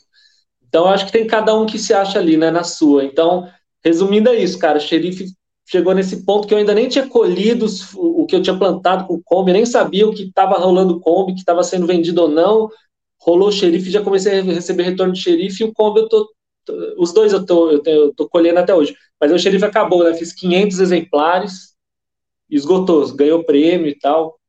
Então, 0.74 0.88
acho 0.88 1.06
que 1.06 1.12
tem 1.12 1.24
cada 1.24 1.54
um 1.54 1.66
que 1.66 1.78
se 1.78 1.94
acha 1.94 2.18
ali, 2.18 2.36
né, 2.36 2.50
na 2.50 2.64
sua. 2.64 3.04
Então, 3.04 3.48
resumindo 3.84 4.28
é 4.28 4.34
isso, 4.34 4.58
cara, 4.58 4.76
o 4.76 4.80
xerife 4.80 5.26
chegou 5.64 5.94
nesse 5.94 6.24
ponto 6.24 6.48
que 6.48 6.52
eu 6.52 6.58
ainda 6.58 6.74
nem 6.74 6.88
tinha 6.88 7.06
colhido 7.06 7.66
o 7.94 8.26
que 8.26 8.34
eu 8.34 8.42
tinha 8.42 8.58
plantado 8.58 9.06
com 9.06 9.14
o 9.14 9.22
Kombi, 9.22 9.52
nem 9.52 9.64
sabia 9.64 10.04
o 10.04 10.12
que 10.12 10.24
estava 10.24 10.58
rolando 10.58 10.96
o 10.96 11.00
Kombi, 11.00 11.32
que 11.32 11.38
estava 11.38 11.62
sendo 11.62 11.86
vendido 11.86 12.22
ou 12.22 12.28
não. 12.28 12.68
Rolou 13.20 13.50
o 13.50 13.52
xerife, 13.52 13.88
já 13.88 14.02
comecei 14.02 14.40
a 14.40 14.42
receber 14.42 14.82
retorno 14.82 15.12
de 15.12 15.20
xerife, 15.20 15.62
e 15.62 15.66
o 15.66 15.72
Kombi 15.72 16.00
eu 16.00 16.08
tô 16.08 16.28
os 16.98 17.12
dois 17.12 17.32
eu 17.32 17.46
tô, 17.46 17.70
eu, 17.70 17.80
eu 17.84 18.12
tô 18.12 18.28
colhendo 18.28 18.58
até 18.58 18.74
hoje. 18.74 18.96
Mas 19.20 19.30
o 19.30 19.38
xerife 19.38 19.64
acabou, 19.64 20.02
né? 20.02 20.12
Fiz 20.14 20.32
500 20.32 20.80
exemplares, 20.80 21.76
esgotou, 22.50 23.14
ganhou 23.14 23.44
prêmio 23.44 23.86
e 23.86 23.96
tal. 23.96 24.40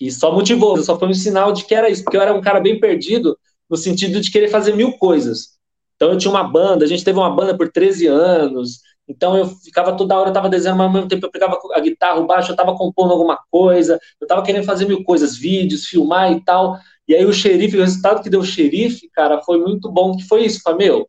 E 0.00 0.08
só 0.12 0.30
motivou, 0.32 0.80
só 0.84 0.96
foi 0.96 1.08
um 1.08 1.14
sinal 1.14 1.52
de 1.52 1.64
que 1.64 1.74
era 1.74 1.90
isso, 1.90 2.04
porque 2.04 2.16
eu 2.16 2.22
era 2.22 2.32
um 2.32 2.40
cara 2.40 2.60
bem 2.60 2.78
perdido 2.78 3.36
no 3.72 3.78
sentido 3.78 4.20
de 4.20 4.30
querer 4.30 4.48
fazer 4.48 4.76
mil 4.76 4.92
coisas. 4.98 5.56
Então 5.96 6.10
eu 6.10 6.18
tinha 6.18 6.30
uma 6.30 6.44
banda, 6.44 6.84
a 6.84 6.88
gente 6.88 7.02
teve 7.02 7.18
uma 7.18 7.34
banda 7.34 7.56
por 7.56 7.72
13 7.72 8.06
anos, 8.06 8.80
então 9.08 9.34
eu 9.34 9.46
ficava 9.46 9.96
toda 9.96 10.14
hora, 10.14 10.26
eu 10.26 10.30
estava 10.30 10.50
desenhando, 10.50 10.76
mas 10.76 10.86
ao 10.88 10.92
mesmo 10.92 11.08
tempo 11.08 11.24
eu 11.24 11.30
pegava 11.30 11.58
a 11.72 11.80
guitarra, 11.80 12.20
o 12.20 12.26
baixo, 12.26 12.50
eu 12.50 12.52
estava 12.52 12.76
compondo 12.76 13.12
alguma 13.12 13.38
coisa, 13.50 13.98
eu 14.20 14.26
estava 14.26 14.42
querendo 14.42 14.64
fazer 14.64 14.84
mil 14.84 15.02
coisas, 15.02 15.38
vídeos, 15.38 15.86
filmar 15.86 16.30
e 16.32 16.44
tal. 16.44 16.76
E 17.08 17.14
aí 17.14 17.24
o 17.24 17.32
xerife, 17.32 17.78
o 17.78 17.80
resultado 17.80 18.22
que 18.22 18.28
deu 18.28 18.40
o 18.40 18.44
xerife, 18.44 19.08
cara, 19.10 19.40
foi 19.40 19.58
muito 19.58 19.90
bom, 19.90 20.14
que 20.14 20.24
foi 20.24 20.44
isso, 20.44 20.60
falei, 20.62 20.88
meu, 20.88 21.08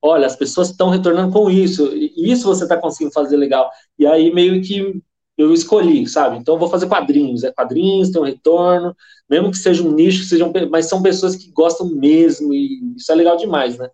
olha, 0.00 0.26
as 0.26 0.36
pessoas 0.36 0.70
estão 0.70 0.90
retornando 0.90 1.32
com 1.32 1.50
isso, 1.50 1.90
e 1.96 2.30
isso 2.30 2.46
você 2.46 2.62
está 2.62 2.76
conseguindo 2.76 3.12
fazer 3.12 3.36
legal. 3.36 3.68
E 3.98 4.06
aí 4.06 4.32
meio 4.32 4.62
que 4.62 5.02
eu 5.36 5.52
escolhi, 5.52 6.06
sabe? 6.06 6.38
Então 6.38 6.54
eu 6.54 6.58
vou 6.58 6.68
fazer 6.68 6.86
quadrinhos, 6.86 7.42
é 7.42 7.52
quadrinhos, 7.52 8.10
tem 8.10 8.20
um 8.20 8.24
retorno, 8.24 8.96
mesmo 9.28 9.50
que 9.50 9.58
seja 9.58 9.82
um 9.82 9.92
nicho, 9.92 10.24
sejam, 10.24 10.52
mas 10.70 10.86
são 10.86 11.02
pessoas 11.02 11.34
que 11.34 11.50
gostam 11.50 11.88
mesmo, 11.88 12.54
e 12.54 12.94
isso 12.96 13.10
é 13.10 13.14
legal 13.14 13.36
demais, 13.36 13.76
né? 13.76 13.90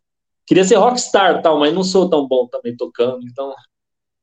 Queria 0.47 0.65
ser 0.65 0.77
rockstar 0.77 1.41
tal, 1.43 1.59
mas 1.59 1.73
não 1.73 1.83
sou 1.83 2.11
tão 2.11 2.27
bom 2.27 2.47
também 2.47 2.77
tocando, 2.77 3.21
então. 3.27 3.55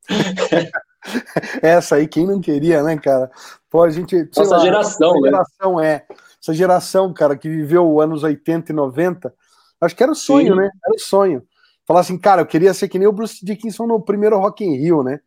Essa 1.61 1.95
aí, 1.95 2.07
quem 2.07 2.27
não 2.27 2.41
queria, 2.41 2.83
né, 2.83 2.97
cara? 2.97 3.31
Pô, 3.69 3.83
a 3.83 3.89
gente. 3.89 4.29
Nossa 4.35 4.57
lá, 4.57 4.59
geração, 4.59 5.09
essa 5.09 5.21
né? 5.21 5.29
geração 5.29 5.79
é. 5.79 6.05
Essa 6.41 6.53
geração, 6.53 7.13
cara, 7.13 7.37
que 7.37 7.49
viveu 7.49 7.99
anos 7.99 8.23
80 8.23 8.71
e 8.71 8.75
90, 8.75 9.33
acho 9.81 9.95
que 9.95 10.03
era 10.03 10.11
o 10.11 10.15
sonho, 10.15 10.53
Sim. 10.53 10.59
né? 10.59 10.69
Era 10.85 10.95
o 10.95 10.99
sonho 10.99 11.43
falar 11.87 12.01
assim, 12.01 12.17
cara, 12.17 12.41
eu 12.41 12.45
queria 12.45 12.73
ser 12.73 12.89
que 12.89 12.99
nem 12.99 13.07
o 13.07 13.13
Bruce 13.13 13.43
Dickinson 13.43 13.87
no 13.87 14.01
primeiro 14.01 14.37
Rock 14.37 14.63
in 14.63 14.75
Rio, 14.75 15.03
né? 15.03 15.21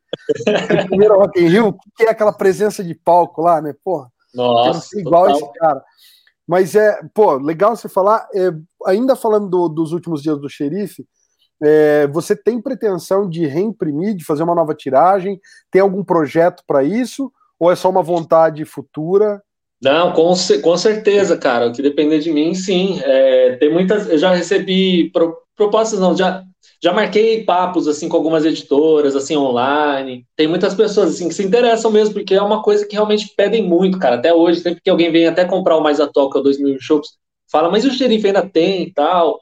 o 0.85 0.87
primeiro 0.88 1.19
Rock 1.19 1.40
in 1.40 1.49
Rio, 1.49 1.76
que 1.97 2.05
é 2.05 2.11
aquela 2.11 2.33
presença 2.33 2.85
de 2.85 2.95
palco 2.95 3.40
lá, 3.40 3.62
né? 3.62 3.75
Porra, 3.83 4.12
Nossa, 4.35 4.81
ser 4.81 5.00
igual 5.00 5.26
total. 5.26 5.37
esse 5.38 5.59
cara. 5.59 5.85
Mas 6.47 6.75
é, 6.75 7.00
pô, 7.14 7.37
legal 7.37 7.75
você 7.75 7.88
falar, 7.88 8.29
é, 8.35 8.50
ainda 8.87 9.17
falando 9.17 9.49
do, 9.49 9.69
dos 9.69 9.93
últimos 9.93 10.23
dias 10.23 10.38
do 10.38 10.50
xerife, 10.50 11.07
é, 11.62 12.07
você 12.09 12.35
tem 12.37 12.61
pretensão 12.61 13.29
de 13.29 13.47
reimprimir, 13.47 14.14
de 14.14 14.25
fazer 14.25 14.43
uma 14.43 14.55
nova 14.55 14.75
tiragem? 14.75 15.40
Tem 15.71 15.81
algum 15.81 16.05
projeto 16.05 16.62
para 16.67 16.83
isso? 16.83 17.33
Ou 17.59 17.71
é 17.71 17.76
só 17.76 17.88
uma 17.88 18.02
vontade 18.02 18.64
futura? 18.64 19.43
Não, 19.83 20.13
com, 20.13 20.35
com 20.63 20.77
certeza, 20.77 21.37
cara. 21.39 21.69
O 21.69 21.73
que 21.73 21.81
depender 21.83 22.19
de 22.19 22.31
mim, 22.33 22.55
sim. 22.55 23.01
É, 23.03 23.57
tem 23.57 23.73
muitas. 23.73 24.09
Eu 24.09 24.19
já 24.19 24.35
recebi 24.35 25.11
pro, 25.11 25.37
propostas, 25.57 25.99
não, 26.01 26.17
já 26.17 26.45
já 26.83 26.93
marquei 26.95 27.45
papos 27.45 27.87
assim 27.89 28.09
com 28.09 28.17
algumas 28.17 28.45
editoras 28.45 29.15
assim 29.17 29.37
online. 29.37 30.27
Tem 30.37 30.47
muitas 30.47 30.75
pessoas 30.75 31.11
assim 31.15 31.29
que 31.29 31.35
se 31.35 31.43
interessam 31.45 31.91
mesmo 31.91 32.15
porque 32.15 32.35
é 32.35 32.41
uma 32.43 32.63
coisa 32.63 32.87
que 32.87 32.95
realmente 32.95 33.33
pedem 33.37 33.63
muito, 33.67 33.99
cara. 33.99 34.17
Até 34.17 34.33
hoje, 34.35 34.61
sempre 34.61 34.81
que 34.83 34.91
alguém 34.91 35.11
vem 35.13 35.27
até 35.27 35.45
comprar 35.45 35.77
o 35.77 35.83
mais 35.83 36.01
atual 36.01 36.31
que 36.31 36.37
é 36.39 36.41
o 36.41 36.45
2000 36.45 36.79
Shops, 36.81 37.11
fala: 37.51 37.71
"Mas 37.71 37.85
o 37.85 37.91
xerife 37.91 38.27
ainda 38.27 38.47
tem 38.49 38.83
e 38.85 38.93
tal". 38.93 39.39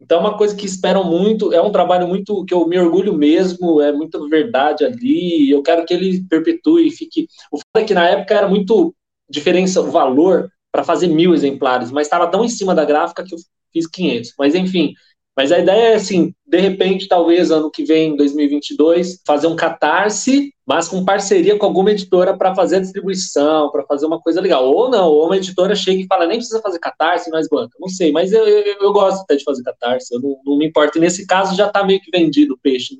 Então 0.00 0.18
é 0.18 0.20
uma 0.20 0.36
coisa 0.38 0.54
que 0.54 0.66
esperam 0.66 1.02
muito, 1.04 1.52
é 1.52 1.60
um 1.60 1.72
trabalho 1.72 2.06
muito 2.06 2.44
que 2.44 2.54
eu 2.54 2.66
me 2.68 2.78
orgulho 2.78 3.14
mesmo, 3.14 3.80
é 3.82 3.92
muita 3.92 4.18
verdade 4.28 4.84
ali. 4.84 5.50
Eu 5.50 5.62
quero 5.62 5.84
que 5.84 5.92
ele 5.94 6.22
perpetue, 6.28 6.90
fique. 6.90 7.26
O 7.52 7.56
fato 7.58 7.82
é 7.82 7.84
que 7.84 7.94
na 7.94 8.06
época 8.08 8.34
era 8.34 8.48
muito 8.48 8.94
diferença 9.28 9.80
o 9.80 9.90
valor 9.90 10.50
para 10.70 10.84
fazer 10.84 11.08
mil 11.08 11.34
exemplares, 11.34 11.90
mas 11.90 12.06
estava 12.06 12.26
tão 12.28 12.44
em 12.44 12.48
cima 12.48 12.74
da 12.74 12.84
gráfica 12.84 13.24
que 13.24 13.34
eu 13.34 13.38
fiz 13.72 13.86
500. 13.86 14.34
Mas 14.38 14.54
enfim, 14.54 14.94
mas 15.38 15.52
a 15.52 15.58
ideia 15.60 15.92
é 15.92 15.94
assim, 15.94 16.34
de 16.44 16.58
repente, 16.58 17.06
talvez 17.06 17.52
ano 17.52 17.70
que 17.70 17.84
vem, 17.84 18.16
2022, 18.16 19.22
fazer 19.24 19.46
um 19.46 19.54
catarse, 19.54 20.52
mas 20.66 20.88
com 20.88 21.04
parceria 21.04 21.56
com 21.56 21.64
alguma 21.64 21.92
editora 21.92 22.36
para 22.36 22.56
fazer 22.56 22.78
a 22.78 22.80
distribuição, 22.80 23.70
para 23.70 23.84
fazer 23.84 24.06
uma 24.06 24.20
coisa 24.20 24.40
legal. 24.40 24.64
Ou 24.64 24.90
não, 24.90 25.08
ou 25.08 25.26
uma 25.26 25.36
editora 25.36 25.76
chega 25.76 26.02
e 26.02 26.06
fala, 26.08 26.26
nem 26.26 26.38
precisa 26.38 26.60
fazer 26.60 26.80
catarse, 26.80 27.30
nós 27.30 27.46
banca. 27.48 27.76
Não 27.78 27.88
sei, 27.88 28.10
mas 28.10 28.32
eu, 28.32 28.44
eu, 28.48 28.78
eu, 28.80 28.92
gosto 28.92 29.22
até 29.22 29.36
de 29.36 29.44
fazer 29.44 29.62
catarse, 29.62 30.12
eu 30.12 30.20
não, 30.20 30.40
não 30.44 30.58
me 30.58 30.66
importo. 30.66 30.98
E 30.98 31.00
nesse 31.00 31.24
caso 31.24 31.54
já 31.54 31.68
está 31.68 31.84
meio 31.84 32.00
que 32.00 32.10
vendido 32.10 32.54
o 32.54 32.58
peixe, 32.58 32.98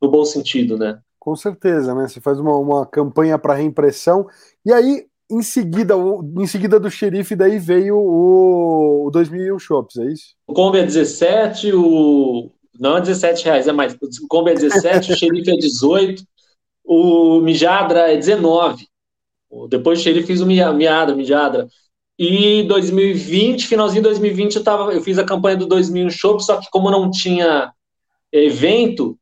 no 0.00 0.08
bom 0.08 0.24
sentido, 0.24 0.78
né? 0.78 1.00
Com 1.18 1.34
certeza, 1.34 1.96
né? 1.96 2.06
Você 2.06 2.20
faz 2.20 2.38
uma, 2.38 2.56
uma 2.58 2.86
campanha 2.86 3.36
para 3.36 3.54
reimpressão. 3.54 4.28
E 4.64 4.72
aí, 4.72 5.04
em 5.32 5.42
seguida, 5.42 5.94
em 6.38 6.46
seguida 6.46 6.78
do 6.78 6.90
xerife, 6.90 7.34
daí 7.34 7.58
veio 7.58 7.96
o, 7.96 9.06
o 9.06 9.10
2001 9.10 9.58
Shops, 9.58 9.96
é 9.96 10.04
isso? 10.12 10.34
O 10.46 10.52
Kombi 10.52 10.78
é 10.78 10.84
17, 10.84 11.72
o. 11.72 12.50
Não 12.78 12.96
é 12.96 13.00
17 13.00 13.44
reais, 13.44 13.66
é 13.66 13.72
mais. 13.72 13.94
O 13.94 14.28
Kombi 14.28 14.50
é 14.50 14.54
17, 14.54 15.12
o 15.12 15.16
xerife 15.16 15.50
é 15.50 15.56
18, 15.56 16.22
o 16.84 17.40
Mijadra 17.40 18.12
é 18.12 18.16
19. 18.16 18.86
Depois 19.68 20.00
xerife 20.00 20.26
fiz 20.26 20.40
o 20.40 20.46
Miadra, 20.46 21.14
Mijadra. 21.14 21.68
E 22.18 22.62
2020, 22.64 23.66
finalzinho 23.66 24.02
de 24.02 24.08
2020, 24.10 24.56
eu, 24.56 24.64
tava, 24.64 24.92
eu 24.92 25.02
fiz 25.02 25.18
a 25.18 25.24
campanha 25.24 25.56
do 25.56 25.66
2001 25.66 26.10
Shop, 26.10 26.44
só 26.44 26.58
que 26.58 26.68
como 26.70 26.90
não 26.90 27.10
tinha 27.10 27.72
evento, 28.30 29.18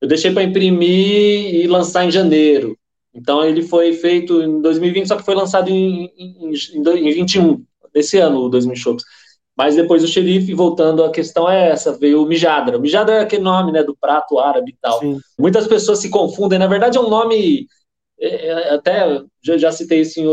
eu 0.00 0.08
deixei 0.08 0.32
para 0.32 0.42
imprimir 0.42 1.54
e 1.54 1.66
lançar 1.66 2.04
em 2.04 2.10
janeiro. 2.10 2.76
Então 3.14 3.44
ele 3.44 3.62
foi 3.62 3.92
feito 3.92 4.42
em 4.42 4.60
2020, 4.60 5.08
só 5.08 5.16
que 5.16 5.24
foi 5.24 5.34
lançado 5.34 5.70
em, 5.70 6.12
em, 6.16 6.52
em, 6.52 7.08
em 7.08 7.14
21, 7.14 7.64
esse 7.94 8.18
ano, 8.18 8.42
o 8.42 8.48
2000 8.48 8.76
Shops. 8.76 9.04
Mas 9.56 9.74
depois 9.74 10.04
o 10.04 10.06
xerife, 10.06 10.54
voltando 10.54 11.02
à 11.02 11.10
questão 11.10 11.50
é 11.50 11.70
essa, 11.70 11.92
veio 11.98 12.22
o 12.22 12.26
Mijadra. 12.26 12.78
O 12.78 12.80
Mijadra 12.80 13.16
é 13.16 13.20
aquele 13.22 13.42
nome, 13.42 13.72
né, 13.72 13.82
do 13.82 13.96
prato 13.96 14.38
árabe 14.38 14.70
e 14.70 14.76
tal. 14.80 15.00
Sim. 15.00 15.18
Muitas 15.36 15.66
pessoas 15.66 15.98
se 15.98 16.08
confundem, 16.10 16.60
na 16.60 16.68
verdade 16.68 16.96
é 16.96 17.00
um 17.00 17.10
nome, 17.10 17.66
é, 18.20 18.46
é 18.46 18.74
até 18.74 19.20
já, 19.42 19.58
já 19.58 19.72
citei 19.72 20.02
isso 20.02 20.20
em, 20.20 20.26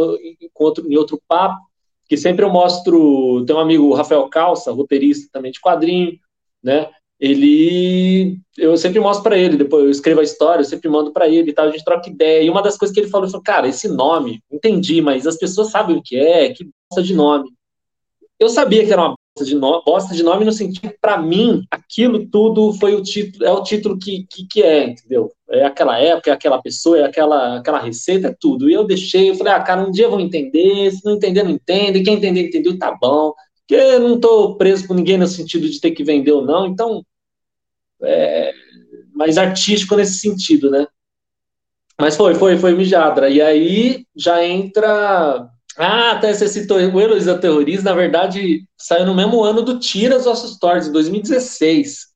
outro, 0.54 0.88
em 0.88 0.96
outro 0.96 1.20
papo, 1.28 1.60
que 2.08 2.16
sempre 2.16 2.46
eu 2.46 2.52
mostro, 2.52 3.44
tem 3.46 3.56
um 3.56 3.60
amigo, 3.60 3.94
Rafael 3.96 4.30
Calça, 4.30 4.72
roteirista 4.72 5.28
também 5.32 5.52
de 5.52 5.60
quadrinho, 5.60 6.20
né, 6.64 6.88
ele 7.20 8.40
eu 8.58 8.78
sempre 8.78 9.00
mostro 9.00 9.24
para 9.24 9.38
ele, 9.38 9.58
depois 9.58 9.84
eu 9.84 9.90
escrevo 9.90 10.22
a 10.22 10.24
história, 10.24 10.62
eu 10.62 10.66
sempre 10.66 10.90
mando 10.90 11.12
para 11.12 11.28
ele 11.28 11.50
e 11.50 11.54
tal, 11.54 11.68
a 11.68 11.72
gente 11.72 11.84
troca 11.84 12.10
ideia. 12.10 12.42
E 12.44 12.50
uma 12.50 12.62
das 12.62 12.78
coisas 12.78 12.94
que 12.94 13.02
ele 13.02 13.10
falou, 13.10 13.30
falou, 13.30 13.44
cara, 13.44 13.68
esse 13.68 13.88
nome, 13.88 14.42
entendi, 14.52 15.02
mas 15.02 15.28
as 15.28 15.38
pessoas 15.38 15.72
sabem 15.72 15.98
o 15.98 16.02
que 16.02 16.18
é, 16.18 16.54
que 16.54 16.70
bosta 16.90 17.04
de 17.04 17.14
nome. 17.14 17.50
Eu 18.40 18.50
sabia 18.50 18.86
que 18.86 18.92
era 18.92 19.02
uma 19.02 19.16
bosta 19.38 19.46
de 19.46 19.56
nome, 19.56 19.84
bosta 19.86 20.16
de 20.16 20.24
nome 20.24 20.46
no 20.46 20.52
sentido 20.52 20.94
para 21.02 21.18
mim, 21.18 21.66
aquilo 21.70 22.26
tudo 22.30 22.74
foi 22.74 22.96
o 22.96 23.04
título, 23.04 23.46
é 23.46 23.52
o 23.52 23.64
título 23.64 23.98
que, 24.00 24.26
que, 24.30 24.48
que, 24.48 24.64
é, 24.64 24.86
entendeu? 24.86 25.32
É 25.50 25.66
aquela 25.66 26.00
época, 26.00 26.30
é 26.30 26.34
aquela 26.34 26.62
pessoa, 26.62 27.00
é 27.00 27.04
aquela, 27.04 27.58
aquela 27.60 27.80
receita, 27.80 28.30
é 28.30 28.36
tudo. 28.40 28.70
E 28.70 28.74
eu 28.74 28.86
deixei, 28.86 29.30
eu 29.30 29.36
falei, 29.36 29.54
ah, 29.54 29.60
cara, 29.62 29.86
um 29.86 29.92
dia 29.92 30.08
vão 30.08 30.20
entender, 30.20 30.92
se 30.92 31.04
não 31.04 31.16
entender, 31.16 31.44
não 31.44 31.52
entende, 31.52 32.04
quem 32.04 32.16
entender, 32.16 32.48
entendeu, 32.48 32.78
tá 32.80 32.98
bom. 33.00 33.34
Porque 33.68 33.82
eu 33.82 34.00
não 34.00 34.20
tô 34.20 34.56
preso 34.56 34.88
com 34.88 34.94
ninguém 34.94 35.18
no 35.18 35.28
sentido 35.28 35.68
de 35.68 35.80
ter 35.80 35.92
que 35.92 36.04
vender 36.04 36.32
ou 36.32 36.46
não, 36.46 36.68
então 36.68 37.04
é, 38.04 38.54
mais 39.14 39.38
artístico 39.38 39.96
nesse 39.96 40.20
sentido, 40.20 40.70
né? 40.70 40.86
Mas 42.00 42.16
foi, 42.16 42.36
foi, 42.36 42.58
foi 42.58 42.76
Mijadra. 42.76 43.30
E 43.30 43.42
aí 43.42 44.06
já 44.16 44.44
entra. 44.46 45.50
Ah, 45.78 46.12
até 46.12 46.34
você 46.34 46.48
citou 46.48 46.78
o 46.78 47.02
Heloísa 47.02 47.38
Terrorista, 47.38 47.90
na 47.90 47.96
verdade, 47.96 48.66
saiu 48.78 49.06
no 49.06 49.16
mesmo 49.16 49.44
ano 49.44 49.62
do 49.62 49.80
Tira 49.80 50.18
os 50.18 50.26
Ossos 50.26 50.58
Tortos, 50.58 50.88
em 50.88 50.92
2016. 50.92 52.08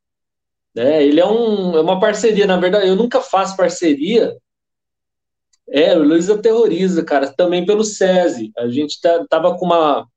É, 0.75 1.03
ele 1.03 1.19
é, 1.19 1.25
um, 1.25 1.75
é 1.75 1.81
uma 1.81 1.99
parceria, 1.99 2.45
na 2.45 2.57
verdade, 2.57 2.87
eu 2.87 2.95
nunca 2.95 3.19
faço 3.21 3.57
parceria. 3.57 4.37
É, 5.67 5.95
o 5.97 6.03
Heloísa 6.03 6.37
Terroriza, 6.37 7.03
cara, 7.03 7.31
também 7.33 7.65
pelo 7.65 7.83
SESI. 7.83 8.51
A 8.57 8.67
gente 8.69 8.99
tá, 9.01 9.25
tava 9.29 9.57
com 9.57 9.65
uma. 9.65 10.07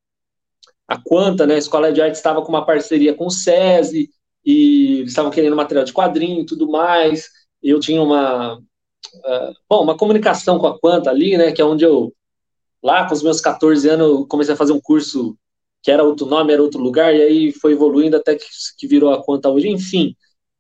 A 0.92 1.00
Quanta, 1.02 1.46
né? 1.46 1.54
A 1.54 1.58
Escola 1.58 1.92
de 1.92 2.02
Arte 2.02 2.16
estava 2.16 2.42
com 2.42 2.48
uma 2.50 2.66
parceria 2.66 3.14
com 3.14 3.26
o 3.26 3.30
SESI, 3.30 4.10
e 4.44 4.98
eles 4.98 5.10
estavam 5.10 5.30
querendo 5.30 5.56
material 5.56 5.84
de 5.84 5.92
quadrinho 5.92 6.42
e 6.42 6.46
tudo 6.46 6.70
mais. 6.70 7.28
Eu 7.62 7.80
tinha 7.80 8.02
uma, 8.02 8.56
uh, 8.56 9.54
bom, 9.68 9.82
uma 9.82 9.96
comunicação 9.96 10.58
com 10.58 10.66
a 10.66 10.78
Quanta 10.78 11.10
ali, 11.10 11.36
né, 11.36 11.52
que 11.52 11.62
é 11.62 11.64
onde 11.64 11.84
eu, 11.84 12.12
lá 12.82 13.06
com 13.06 13.14
os 13.14 13.22
meus 13.22 13.40
14 13.40 13.88
anos, 13.88 14.26
comecei 14.28 14.54
a 14.54 14.56
fazer 14.56 14.72
um 14.72 14.80
curso 14.80 15.36
que 15.82 15.90
era 15.90 16.04
outro 16.04 16.26
nome, 16.26 16.52
era 16.52 16.62
outro 16.62 16.80
lugar, 16.80 17.14
e 17.14 17.22
aí 17.22 17.52
foi 17.52 17.72
evoluindo 17.72 18.16
até 18.16 18.36
que, 18.36 18.44
que 18.78 18.86
virou 18.86 19.12
a 19.12 19.22
Quanta 19.22 19.48
hoje, 19.48 19.68
enfim. 19.68 20.14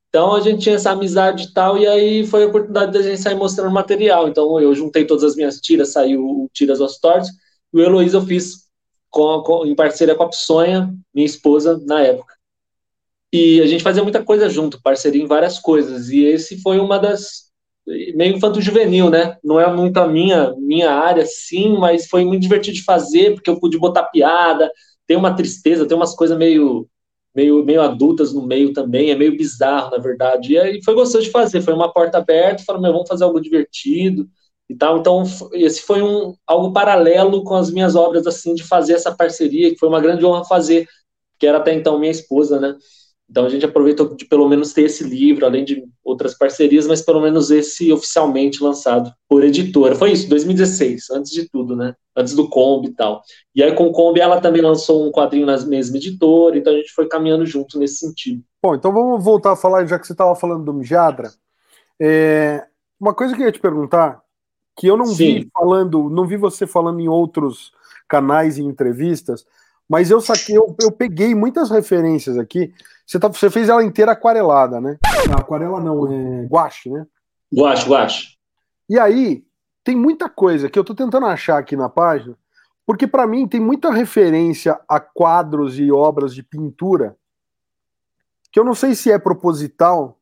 Então 0.08 0.34
a 0.34 0.40
gente 0.40 0.62
tinha 0.62 0.74
essa 0.76 0.90
amizade 0.90 1.44
e 1.44 1.52
tal, 1.52 1.78
e 1.78 1.86
aí 1.86 2.26
foi 2.26 2.44
a 2.44 2.46
oportunidade 2.46 2.92
da 2.92 3.02
gente 3.02 3.20
sair 3.20 3.34
mostrando 3.34 3.72
material. 3.72 4.28
Então 4.28 4.60
eu 4.60 4.74
juntei 4.74 5.06
todas 5.06 5.24
as 5.24 5.36
minhas 5.36 5.60
tiras, 5.60 5.92
saiu 5.92 6.24
o 6.24 6.50
Tiras 6.52 6.80
aos 6.80 6.98
Tortos, 6.98 7.30
e 7.72 7.78
o 7.78 7.82
Heloísa 7.82 8.18
eu 8.18 8.22
fiz 8.22 8.61
com, 9.12 9.42
com, 9.42 9.66
em 9.66 9.74
parceria 9.76 10.14
com 10.16 10.24
a 10.24 10.28
Psonha, 10.28 10.92
minha 11.14 11.26
esposa, 11.26 11.80
na 11.84 12.00
época. 12.00 12.34
E 13.32 13.60
a 13.60 13.66
gente 13.66 13.82
fazia 13.82 14.02
muita 14.02 14.24
coisa 14.24 14.48
junto, 14.48 14.82
parceria 14.82 15.22
em 15.22 15.26
várias 15.26 15.58
coisas. 15.58 16.08
E 16.08 16.24
esse 16.24 16.60
foi 16.60 16.78
uma 16.78 16.98
das. 16.98 17.50
meio 17.86 18.36
infanto-juvenil, 18.36 19.10
né? 19.10 19.36
Não 19.44 19.60
é 19.60 19.72
muito 19.72 19.98
a 19.98 20.08
minha, 20.08 20.54
minha 20.58 20.90
área, 20.90 21.24
sim, 21.26 21.76
mas 21.78 22.08
foi 22.08 22.24
muito 22.24 22.42
divertido 22.42 22.76
de 22.76 22.84
fazer, 22.84 23.34
porque 23.34 23.50
eu 23.50 23.60
pude 23.60 23.78
botar 23.78 24.04
piada. 24.04 24.70
Tem 25.06 25.16
uma 25.16 25.34
tristeza, 25.34 25.86
tem 25.86 25.96
umas 25.96 26.14
coisas 26.14 26.36
meio, 26.36 26.88
meio, 27.34 27.64
meio 27.64 27.82
adultas 27.82 28.32
no 28.32 28.46
meio 28.46 28.72
também, 28.72 29.10
é 29.10 29.14
meio 29.14 29.36
bizarro, 29.36 29.90
na 29.90 29.98
verdade. 29.98 30.52
E 30.54 30.58
aí 30.58 30.82
foi 30.82 30.94
gostoso 30.94 31.24
de 31.24 31.30
fazer, 31.30 31.60
foi 31.60 31.74
uma 31.74 31.92
porta 31.92 32.18
aberta, 32.18 32.64
falou, 32.64 32.80
meu, 32.80 32.92
vamos 32.92 33.08
fazer 33.08 33.24
algo 33.24 33.40
divertido 33.40 34.26
e 34.72 34.76
tal. 34.76 34.98
Então, 34.98 35.22
esse 35.52 35.82
foi 35.82 36.02
um, 36.02 36.34
algo 36.46 36.72
paralelo 36.72 37.44
com 37.44 37.54
as 37.54 37.70
minhas 37.70 37.94
obras, 37.94 38.26
assim, 38.26 38.54
de 38.54 38.62
fazer 38.62 38.94
essa 38.94 39.14
parceria, 39.14 39.70
que 39.70 39.78
foi 39.78 39.88
uma 39.88 40.00
grande 40.00 40.24
honra 40.24 40.44
fazer, 40.44 40.86
que 41.38 41.46
era 41.46 41.58
até 41.58 41.74
então 41.74 41.98
minha 41.98 42.10
esposa, 42.10 42.60
né? 42.60 42.76
Então 43.32 43.46
a 43.46 43.48
gente 43.48 43.64
aproveitou 43.64 44.14
de 44.14 44.26
pelo 44.26 44.46
menos 44.46 44.74
ter 44.74 44.82
esse 44.82 45.02
livro, 45.02 45.46
além 45.46 45.64
de 45.64 45.82
outras 46.04 46.36
parcerias, 46.36 46.86
mas 46.86 47.00
pelo 47.00 47.18
menos 47.18 47.50
esse 47.50 47.90
oficialmente 47.90 48.62
lançado 48.62 49.10
por 49.26 49.42
editora. 49.42 49.94
Foi 49.94 50.12
isso, 50.12 50.28
2016, 50.28 51.10
antes 51.10 51.32
de 51.32 51.48
tudo, 51.48 51.74
né? 51.74 51.94
Antes 52.14 52.34
do 52.34 52.46
Kombi 52.50 52.88
e 52.88 52.94
tal. 52.94 53.22
E 53.54 53.62
aí 53.62 53.74
com 53.74 53.86
o 53.86 53.92
Kombi 53.92 54.20
ela 54.20 54.38
também 54.38 54.60
lançou 54.60 55.06
um 55.06 55.10
quadrinho 55.10 55.46
na 55.46 55.58
mesma 55.64 55.96
editora, 55.96 56.58
então 56.58 56.74
a 56.74 56.76
gente 56.76 56.92
foi 56.92 57.08
caminhando 57.08 57.46
junto 57.46 57.78
nesse 57.78 58.06
sentido. 58.06 58.42
Bom, 58.62 58.74
então 58.74 58.92
vamos 58.92 59.24
voltar 59.24 59.52
a 59.52 59.56
falar, 59.56 59.86
já 59.86 59.98
que 59.98 60.06
você 60.06 60.12
estava 60.12 60.36
falando 60.36 60.66
do 60.66 60.74
Mijadra. 60.74 61.30
É... 61.98 62.66
Uma 63.00 63.14
coisa 63.14 63.34
que 63.34 63.40
eu 63.40 63.46
ia 63.46 63.52
te 63.52 63.60
perguntar, 63.60 64.20
que 64.76 64.86
eu 64.86 64.96
não 64.96 65.06
Sim. 65.06 65.14
vi 65.14 65.50
falando, 65.52 66.08
não 66.10 66.26
vi 66.26 66.36
você 66.36 66.66
falando 66.66 67.00
em 67.00 67.08
outros 67.08 67.72
canais 68.08 68.58
e 68.58 68.62
entrevistas, 68.62 69.46
mas 69.88 70.10
eu 70.10 70.20
saquei, 70.20 70.56
eu, 70.56 70.74
eu 70.80 70.90
peguei 70.90 71.34
muitas 71.34 71.70
referências 71.70 72.38
aqui. 72.38 72.72
Você, 73.06 73.18
tá, 73.18 73.28
você 73.28 73.50
fez 73.50 73.68
ela 73.68 73.84
inteira 73.84 74.12
aquarelada, 74.12 74.80
né? 74.80 74.98
Não, 75.28 75.38
aquarela 75.38 75.80
não, 75.80 76.10
é 76.10 76.46
guache, 76.46 76.90
né? 76.90 77.06
Guache, 77.54 77.88
guache. 77.88 78.38
E 78.88 78.98
aí, 78.98 79.44
tem 79.84 79.96
muita 79.96 80.28
coisa 80.28 80.70
que 80.70 80.78
eu 80.78 80.84
tô 80.84 80.94
tentando 80.94 81.26
achar 81.26 81.58
aqui 81.58 81.76
na 81.76 81.88
página, 81.88 82.36
porque 82.86 83.06
para 83.06 83.26
mim 83.26 83.46
tem 83.46 83.60
muita 83.60 83.92
referência 83.92 84.80
a 84.88 84.98
quadros 84.98 85.78
e 85.78 85.90
obras 85.90 86.34
de 86.34 86.42
pintura 86.42 87.16
que 88.50 88.60
eu 88.60 88.64
não 88.64 88.74
sei 88.74 88.94
se 88.94 89.10
é 89.10 89.18
proposital 89.18 90.18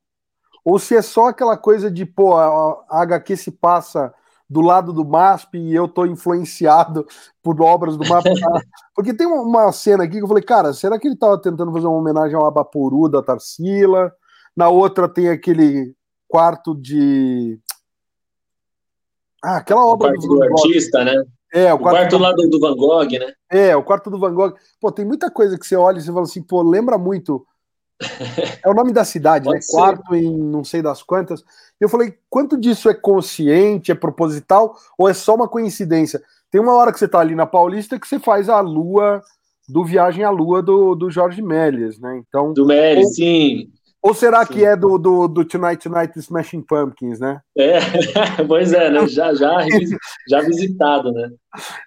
ou 0.64 0.78
se 0.78 0.94
é 0.94 1.02
só 1.02 1.28
aquela 1.28 1.56
coisa 1.56 1.90
de, 1.90 2.06
pô, 2.06 2.36
a, 2.36 2.84
a 2.88 3.02
HQ 3.02 3.36
se 3.36 3.50
passa 3.50 4.14
do 4.50 4.60
lado 4.60 4.92
do 4.92 5.04
MASP 5.04 5.58
e 5.58 5.72
eu 5.72 5.86
tô 5.86 6.04
influenciado 6.04 7.06
por 7.40 7.62
obras 7.62 7.96
do 7.96 8.06
MASP. 8.06 8.30
Porque 8.96 9.14
tem 9.14 9.24
uma 9.24 9.70
cena 9.70 10.02
aqui 10.02 10.16
que 10.16 10.24
eu 10.24 10.28
falei, 10.28 10.42
cara, 10.42 10.72
será 10.72 10.98
que 10.98 11.06
ele 11.06 11.16
tava 11.16 11.40
tentando 11.40 11.72
fazer 11.72 11.86
uma 11.86 11.96
homenagem 11.96 12.34
ao 12.34 12.44
Abaporu 12.44 13.08
da 13.08 13.22
Tarsila? 13.22 14.12
Na 14.56 14.68
outra 14.68 15.08
tem 15.08 15.28
aquele 15.28 15.94
quarto 16.26 16.74
de. 16.74 17.60
Ah, 19.42 19.58
aquela 19.58 19.86
obra 19.86 20.08
o 20.08 20.10
quarto 20.10 20.28
do, 20.28 20.34
do 20.34 20.42
artista, 20.42 21.04
né? 21.04 21.14
É, 21.52 21.72
o, 21.72 21.76
o 21.76 21.78
quarto, 21.78 21.96
quarto 21.96 22.18
do... 22.18 22.22
lá 22.22 22.32
do, 22.32 22.48
do 22.48 22.60
Van 22.60 22.76
Gogh, 22.76 23.18
né? 23.18 23.32
É, 23.48 23.76
o 23.76 23.84
quarto 23.84 24.10
do 24.10 24.18
Van 24.18 24.34
Gogh. 24.34 24.54
Pô, 24.80 24.90
tem 24.90 25.04
muita 25.04 25.30
coisa 25.30 25.56
que 25.56 25.64
você 25.64 25.76
olha 25.76 25.98
e 25.98 26.02
você 26.02 26.12
fala 26.12 26.22
assim, 26.22 26.42
pô, 26.42 26.60
lembra 26.60 26.98
muito 26.98 27.46
é 28.62 28.68
o 28.68 28.74
nome 28.74 28.92
da 28.92 29.04
cidade, 29.04 29.44
Pode 29.44 29.56
né? 29.56 29.62
Ser. 29.62 29.76
Quarto 29.76 30.14
em 30.14 30.36
não 30.36 30.64
sei 30.64 30.82
das 30.82 31.02
quantas. 31.02 31.44
Eu 31.80 31.88
falei, 31.88 32.14
quanto 32.28 32.58
disso 32.58 32.88
é 32.88 32.94
consciente, 32.94 33.92
é 33.92 33.94
proposital 33.94 34.76
ou 34.98 35.08
é 35.08 35.14
só 35.14 35.34
uma 35.34 35.48
coincidência? 35.48 36.22
Tem 36.50 36.60
uma 36.60 36.74
hora 36.74 36.92
que 36.92 36.98
você 36.98 37.08
tá 37.08 37.20
ali 37.20 37.34
na 37.34 37.46
Paulista 37.46 37.98
que 37.98 38.08
você 38.08 38.18
faz 38.18 38.48
a 38.48 38.60
lua 38.60 39.22
do 39.70 39.84
Viagem 39.84 40.24
à 40.24 40.30
Lua 40.30 40.62
do, 40.62 40.94
do 40.94 41.10
Jorge 41.10 41.40
Méliès, 41.40 41.98
né? 41.98 42.20
Então, 42.26 42.52
do 42.52 42.66
Méliès, 42.66 43.14
sim. 43.14 43.70
Ou 44.02 44.14
será 44.14 44.44
sim. 44.44 44.54
que 44.54 44.64
é 44.64 44.74
do, 44.74 44.98
do, 44.98 45.28
do, 45.28 45.44
Tonight 45.44 45.88
Tonight 45.88 46.18
Smashing 46.18 46.62
Pumpkins, 46.62 47.20
né? 47.20 47.40
É, 47.56 47.78
pois 48.48 48.72
é, 48.72 48.90
né? 48.90 49.06
Já, 49.06 49.32
já, 49.34 49.58
já 50.28 50.40
visitado, 50.40 51.12
né? 51.12 51.30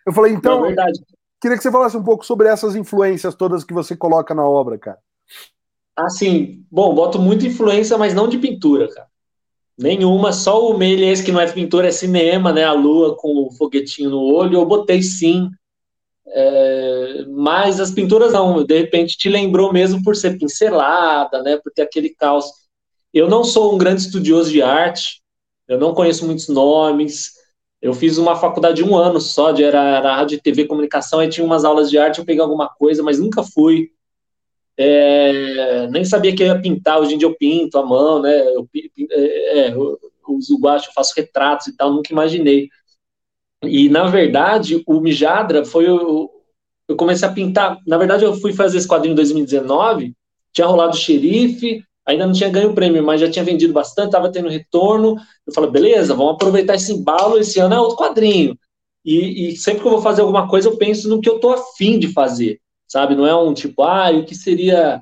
Eu 0.05 0.13
falei, 0.13 0.31
então, 0.33 0.61
Não, 0.61 0.75
queria 1.41 1.57
que 1.57 1.63
você 1.63 1.71
falasse 1.71 1.97
um 1.97 2.03
pouco 2.03 2.25
sobre 2.25 2.47
essas 2.47 2.75
influências 2.75 3.35
todas 3.35 3.63
que 3.63 3.73
você 3.73 3.95
coloca 3.95 4.33
na 4.33 4.47
obra, 4.47 4.77
cara. 4.77 4.99
Assim, 5.95 6.65
bom, 6.71 6.93
boto 6.93 7.19
muita 7.19 7.45
influência, 7.45 7.97
mas 7.97 8.13
não 8.13 8.27
de 8.27 8.37
pintura, 8.37 8.87
cara. 8.87 9.07
Nenhuma, 9.77 10.31
só 10.31 10.69
o 10.69 10.77
Méliès, 10.77 11.21
que 11.21 11.31
não 11.31 11.39
é 11.39 11.51
pintura, 11.51 11.87
é 11.87 11.91
cinema, 11.91 12.51
né? 12.53 12.63
A 12.63 12.73
lua 12.73 13.15
com 13.17 13.47
o 13.47 13.51
foguetinho 13.51 14.09
no 14.09 14.21
olho, 14.21 14.59
eu 14.59 14.65
botei 14.65 15.01
sim. 15.01 15.49
É, 16.27 17.25
mas 17.29 17.79
as 17.79 17.91
pinturas 17.91 18.33
não, 18.33 18.63
de 18.63 18.77
repente 18.79 19.17
te 19.17 19.29
lembrou 19.29 19.73
mesmo 19.73 20.01
por 20.03 20.15
ser 20.15 20.37
pincelada, 20.37 21.41
né? 21.43 21.57
Por 21.57 21.71
ter 21.71 21.83
aquele 21.83 22.09
caos. 22.09 22.45
Eu 23.13 23.29
não 23.29 23.43
sou 23.43 23.73
um 23.73 23.77
grande 23.77 24.01
estudioso 24.01 24.51
de 24.51 24.61
arte, 24.61 25.21
eu 25.67 25.79
não 25.79 25.93
conheço 25.93 26.25
muitos 26.25 26.47
nomes. 26.47 27.31
Eu 27.81 27.93
fiz 27.93 28.17
uma 28.17 28.35
faculdade 28.35 28.77
de 28.77 28.83
um 28.83 28.95
ano 28.95 29.19
só, 29.19 29.51
de 29.51 29.63
era, 29.63 29.97
era 29.97 30.15
rádio, 30.15 30.41
TV, 30.41 30.65
comunicação, 30.65 31.19
aí 31.19 31.29
tinha 31.29 31.45
umas 31.45 31.65
aulas 31.65 31.89
de 31.89 31.97
arte, 31.97 32.19
eu 32.19 32.25
peguei 32.25 32.41
alguma 32.41 32.69
coisa, 32.69 33.03
mas 33.03 33.19
nunca 33.19 33.43
fui 33.43 33.91
é, 34.77 35.87
nem 35.87 36.03
sabia 36.03 36.35
que 36.35 36.43
ia 36.43 36.59
pintar, 36.59 36.99
hoje 36.99 37.13
em 37.13 37.17
dia 37.17 37.27
eu 37.27 37.35
pinto 37.35 37.77
à 37.77 37.85
mão, 37.85 38.21
né? 38.21 38.39
Eu, 38.55 38.67
é, 39.11 39.59
é, 39.59 39.73
eu 39.73 39.99
uso 40.27 40.57
guache, 40.57 40.87
eu 40.87 40.93
faço 40.93 41.13
retratos 41.15 41.67
e 41.67 41.75
tal, 41.75 41.93
nunca 41.93 42.11
imaginei. 42.11 42.69
E 43.63 43.87
na 43.89 44.05
verdade, 44.07 44.83
o 44.87 44.99
Mijadra 44.99 45.63
foi 45.63 45.89
o. 45.89 46.29
Eu 46.87 46.95
comecei 46.95 47.27
a 47.27 47.31
pintar. 47.31 47.79
Na 47.87 47.97
verdade, 47.97 48.25
eu 48.25 48.35
fui 48.35 48.53
fazer 48.53 48.77
esse 48.77 48.87
quadrinho 48.87 49.13
em 49.13 49.15
2019, 49.15 50.13
tinha 50.51 50.67
rolado 50.67 50.93
o 50.95 50.99
xerife, 50.99 51.83
ainda 52.05 52.25
não 52.25 52.33
tinha 52.33 52.49
ganho 52.49 52.71
o 52.71 52.75
prêmio, 52.75 53.03
mas 53.03 53.21
já 53.21 53.29
tinha 53.29 53.45
vendido 53.45 53.73
bastante, 53.73 54.07
estava 54.07 54.31
tendo 54.31 54.49
retorno. 54.49 55.15
Eu 55.45 55.53
falei, 55.53 55.69
beleza, 55.69 56.15
vamos 56.15 56.33
aproveitar 56.33 56.75
esse 56.75 56.93
embalo, 56.93 57.37
esse 57.37 57.59
ano 57.59 57.75
é 57.75 57.79
outro 57.79 57.97
quadrinho. 57.97 58.57
E, 59.05 59.49
e 59.49 59.57
sempre 59.57 59.81
que 59.81 59.87
eu 59.87 59.91
vou 59.91 60.01
fazer 60.01 60.21
alguma 60.21 60.47
coisa, 60.47 60.67
eu 60.69 60.77
penso 60.77 61.09
no 61.09 61.21
que 61.21 61.29
eu 61.29 61.39
tô 61.39 61.51
afim 61.51 61.99
de 61.99 62.07
fazer 62.09 62.59
sabe? 62.93 63.15
Não 63.15 63.25
é 63.25 63.35
um 63.35 63.53
tipo, 63.53 63.81
ah, 63.83 64.11
o 64.11 64.23
que 64.23 64.35
seria. 64.35 65.01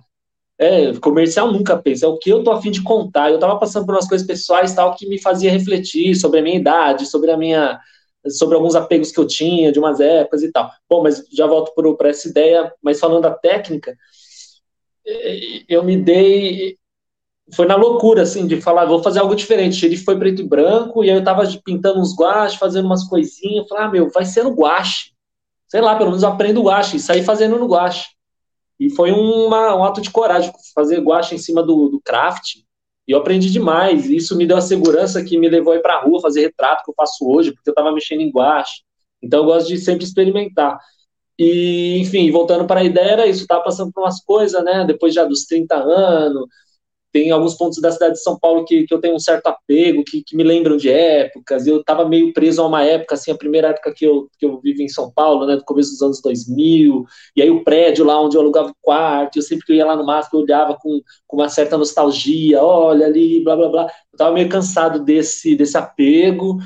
É, 0.57 0.93
comercial 0.99 1.51
nunca 1.51 1.75
pensa, 1.75 2.05
é 2.05 2.09
o 2.09 2.19
que 2.19 2.29
eu 2.29 2.43
tô 2.43 2.51
afim 2.51 2.71
de 2.71 2.83
contar. 2.83 3.31
Eu 3.31 3.39
tava 3.39 3.57
passando 3.59 3.85
por 3.85 3.95
umas 3.95 4.07
coisas 4.07 4.25
pessoais 4.25 4.73
tal 4.75 4.95
que 4.95 5.09
me 5.09 5.19
fazia 5.19 5.51
refletir 5.51 6.15
sobre 6.15 6.39
a 6.39 6.43
minha 6.43 6.57
idade, 6.57 7.07
sobre 7.07 7.31
a 7.31 7.37
minha. 7.37 7.79
sobre 8.29 8.55
alguns 8.55 8.75
apegos 8.75 9.11
que 9.11 9.19
eu 9.19 9.27
tinha 9.27 9.71
de 9.71 9.79
umas 9.79 9.99
épocas 9.99 10.43
e 10.43 10.51
tal. 10.51 10.71
Bom, 10.89 11.03
mas 11.03 11.23
já 11.31 11.47
volto 11.47 11.73
para 11.97 12.09
essa 12.09 12.29
ideia, 12.29 12.71
mas 12.81 12.99
falando 12.99 13.23
da 13.23 13.31
técnica, 13.31 13.97
é, 15.05 15.63
eu 15.67 15.83
me 15.83 15.97
dei. 15.97 16.77
Foi 17.55 17.65
na 17.65 17.75
loucura, 17.75 18.21
assim, 18.23 18.47
de 18.47 18.61
falar, 18.61 18.85
vou 18.85 19.03
fazer 19.03 19.19
algo 19.19 19.35
diferente. 19.35 19.85
Ele 19.85 19.97
foi 19.97 20.17
preto 20.17 20.41
e 20.41 20.47
branco, 20.47 21.03
e 21.03 21.09
aí 21.09 21.17
eu 21.17 21.23
tava 21.23 21.43
pintando 21.65 21.99
uns 21.99 22.15
guaches, 22.15 22.57
fazendo 22.57 22.85
umas 22.85 23.03
coisinhas. 23.09 23.67
Falei, 23.67 23.83
ah, 23.85 23.89
meu, 23.91 24.09
vai 24.11 24.25
ser 24.25 24.43
no 24.43 24.51
guache 24.55 25.11
sei 25.71 25.79
lá, 25.79 25.95
pelo 25.95 26.09
menos 26.09 26.25
aprendo 26.25 26.63
guache 26.63 26.97
e 26.97 26.99
saí 26.99 27.23
fazendo 27.23 27.57
no 27.57 27.65
guache. 27.65 28.09
E 28.77 28.89
foi 28.89 29.13
uma, 29.13 29.73
um 29.73 29.85
ato 29.85 30.01
de 30.01 30.11
coragem 30.11 30.51
fazer 30.75 30.99
guache 30.99 31.33
em 31.33 31.37
cima 31.37 31.63
do, 31.63 31.87
do 31.87 32.01
craft. 32.01 32.57
E 33.07 33.13
eu 33.13 33.19
aprendi 33.19 33.49
demais. 33.49 34.09
E 34.09 34.17
isso 34.17 34.35
me 34.35 34.45
deu 34.45 34.57
a 34.57 34.61
segurança 34.61 35.23
que 35.23 35.37
me 35.37 35.47
levou 35.47 35.71
a 35.71 35.77
ir 35.77 35.81
para 35.81 35.95
a 35.95 36.01
rua 36.01 36.19
fazer 36.19 36.41
retrato 36.41 36.83
que 36.83 36.91
eu 36.91 36.93
faço 36.93 37.25
hoje, 37.25 37.53
porque 37.53 37.69
eu 37.69 37.71
estava 37.71 37.89
mexendo 37.93 38.19
em 38.19 38.29
guache. 38.29 38.81
Então 39.23 39.39
eu 39.39 39.45
gosto 39.45 39.69
de 39.69 39.77
sempre 39.77 40.03
experimentar. 40.03 40.77
E, 41.39 41.99
enfim, 42.01 42.29
voltando 42.31 42.67
para 42.67 42.81
a 42.81 42.83
ideia, 42.83 43.11
era 43.11 43.27
isso, 43.27 43.43
estava 43.43 43.63
passando 43.63 43.93
por 43.93 44.03
umas 44.03 44.21
coisas, 44.21 44.61
né? 44.65 44.83
Depois 44.85 45.13
já 45.13 45.23
dos 45.23 45.45
30 45.45 45.73
anos, 45.75 46.47
tem 47.11 47.31
alguns 47.31 47.55
pontos 47.55 47.81
da 47.81 47.91
cidade 47.91 48.13
de 48.13 48.23
São 48.23 48.39
Paulo 48.39 48.65
que, 48.65 48.85
que 48.85 48.93
eu 48.93 48.99
tenho 48.99 49.15
um 49.15 49.19
certo 49.19 49.47
apego, 49.47 50.03
que, 50.03 50.23
que 50.23 50.35
me 50.35 50.43
lembram 50.43 50.77
de 50.77 50.89
épocas. 50.89 51.67
Eu 51.67 51.81
estava 51.81 52.07
meio 52.07 52.31
preso 52.33 52.61
a 52.61 52.67
uma 52.67 52.83
época, 52.83 53.15
assim, 53.15 53.31
a 53.31 53.37
primeira 53.37 53.69
época 53.69 53.93
que 53.95 54.05
eu, 54.05 54.27
que 54.39 54.45
eu 54.45 54.59
vivi 54.61 54.83
em 54.83 54.89
São 54.89 55.11
Paulo, 55.11 55.45
né, 55.45 55.55
no 55.55 55.63
começo 55.63 55.91
dos 55.91 56.01
anos 56.01 56.21
2000, 56.21 57.05
e 57.35 57.41
aí 57.41 57.49
o 57.49 57.63
prédio 57.63 58.05
lá 58.05 58.21
onde 58.21 58.37
eu 58.37 58.41
alugava 58.41 58.69
o 58.69 58.75
quarto, 58.81 59.37
eu 59.37 59.41
sempre 59.41 59.65
que 59.65 59.73
eu 59.73 59.77
ia 59.77 59.85
lá 59.85 59.95
no 59.95 60.05
máximo, 60.05 60.39
eu 60.39 60.43
olhava 60.43 60.77
com, 60.79 61.01
com 61.27 61.37
uma 61.37 61.49
certa 61.49 61.77
nostalgia, 61.77 62.61
olha 62.63 63.05
ali, 63.05 63.43
blá, 63.43 63.55
blá, 63.55 63.69
blá. 63.69 63.83
Eu 63.83 63.89
estava 64.13 64.33
meio 64.33 64.49
cansado 64.49 65.03
desse, 65.03 65.55
desse 65.55 65.77
apego, 65.77 66.57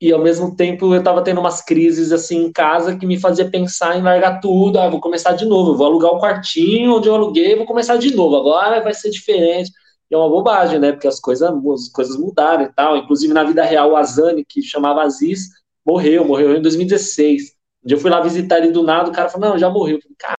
e 0.00 0.12
ao 0.12 0.22
mesmo 0.22 0.56
tempo 0.56 0.94
eu 0.94 0.98
estava 0.98 1.22
tendo 1.22 1.40
umas 1.40 1.60
crises 1.62 2.10
assim 2.12 2.44
em 2.46 2.52
casa 2.52 2.96
que 2.96 3.06
me 3.06 3.18
fazia 3.20 3.50
pensar 3.50 3.98
em 3.98 4.02
largar 4.02 4.40
tudo, 4.40 4.78
ah, 4.78 4.88
vou 4.88 5.00
começar 5.00 5.32
de 5.32 5.44
novo, 5.44 5.76
vou 5.76 5.86
alugar 5.86 6.12
o 6.12 6.16
um 6.16 6.20
quartinho 6.20 6.96
onde 6.96 7.08
eu 7.08 7.14
aluguei, 7.14 7.54
vou 7.56 7.66
começar 7.66 7.96
de 7.96 8.14
novo, 8.14 8.36
agora 8.36 8.80
vai 8.80 8.94
ser 8.94 9.10
diferente. 9.10 9.70
E 10.10 10.14
é 10.14 10.18
uma 10.18 10.28
bobagem, 10.28 10.78
né? 10.80 10.92
Porque 10.92 11.06
as 11.06 11.20
coisas, 11.20 11.48
as 11.48 11.88
coisas 11.88 12.16
mudaram 12.16 12.64
e 12.64 12.72
tal. 12.72 12.96
Inclusive 12.96 13.32
na 13.32 13.44
vida 13.44 13.62
real, 13.64 13.92
o 13.92 13.96
Azani, 13.96 14.44
que 14.44 14.60
chamava 14.60 15.02
Aziz, 15.02 15.48
morreu, 15.86 16.24
morreu 16.24 16.56
em 16.56 16.62
2016. 16.62 17.42
Um 17.84 17.86
dia 17.88 17.96
eu 17.96 18.00
fui 18.00 18.10
lá 18.10 18.20
visitar 18.20 18.58
ele 18.58 18.72
do 18.72 18.82
nada, 18.82 19.08
o 19.08 19.12
cara 19.12 19.28
falou: 19.28 19.50
"Não, 19.50 19.58
já 19.58 19.70
morreu". 19.70 19.98
Cara, 20.18 20.34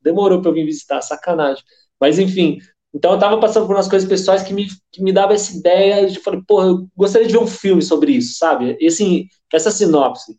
demorou 0.00 0.40
para 0.40 0.50
eu 0.50 0.54
vir 0.54 0.64
visitar, 0.64 1.02
sacanagem. 1.02 1.62
Mas 2.00 2.18
enfim, 2.18 2.58
então 2.94 3.12
eu 3.12 3.14
estava 3.16 3.38
passando 3.38 3.66
por 3.66 3.74
umas 3.74 3.88
coisas 3.88 4.08
pessoais 4.08 4.42
que 4.42 4.52
me, 4.52 4.66
que 4.90 5.02
me 5.02 5.12
dava 5.12 5.32
essa 5.32 5.56
ideia 5.56 6.06
de 6.06 6.20
falei, 6.20 6.42
porra, 6.46 6.66
eu 6.66 6.86
gostaria 6.96 7.26
de 7.26 7.32
ver 7.32 7.40
um 7.40 7.46
filme 7.46 7.82
sobre 7.82 8.12
isso, 8.12 8.36
sabe? 8.36 8.76
E 8.80 8.86
assim, 8.86 9.26
essa 9.52 9.70
sinopse. 9.70 10.36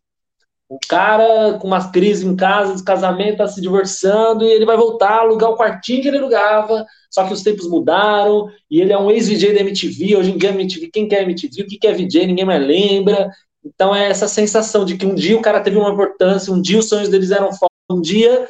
O 0.70 0.80
cara 0.88 1.58
com 1.60 1.68
uma 1.68 1.92
crise 1.92 2.26
em 2.26 2.36
casa, 2.36 2.84
casamento, 2.84 3.38
tá 3.38 3.48
se 3.48 3.62
divorciando, 3.62 4.44
e 4.44 4.52
ele 4.52 4.66
vai 4.66 4.78
voltar 4.78 5.10
a 5.10 5.20
alugar 5.20 5.52
o 5.52 5.58
quartinho 5.58 6.02
que 6.02 6.08
ele 6.08 6.18
alugava, 6.18 6.86
só 7.12 7.26
que 7.28 7.34
os 7.34 7.44
tempos 7.44 7.68
mudaram, 7.68 8.48
e 8.70 8.82
ele 8.82 8.92
é 8.92 8.98
um 8.98 9.12
ex-VJ 9.12 9.54
da 9.54 9.62
MTV, 9.62 10.16
hoje 10.16 10.32
em 10.32 10.38
dia 10.38 10.50
MTV, 10.50 10.90
quem 10.92 11.08
quer 11.08 11.24
MTV, 11.24 11.64
o 11.64 11.68
que 11.68 11.78
quer 11.78 11.94
VJ, 11.94 12.26
ninguém 12.26 12.46
mais 12.46 12.66
lembra. 12.66 13.30
Então 13.64 13.96
é 13.96 14.10
essa 14.10 14.28
sensação 14.28 14.84
de 14.84 14.98
que 14.98 15.06
um 15.06 15.16
dia 15.16 15.38
o 15.38 15.42
cara 15.42 15.62
teve 15.62 15.78
uma 15.78 15.92
importância, 15.92 16.52
um 16.52 16.62
dia 16.62 16.80
os 16.80 16.90
sonhos 16.90 17.10
deles 17.10 17.32
eram 17.32 17.52
fortes, 17.52 17.78
um 17.90 18.02
dia 18.02 18.48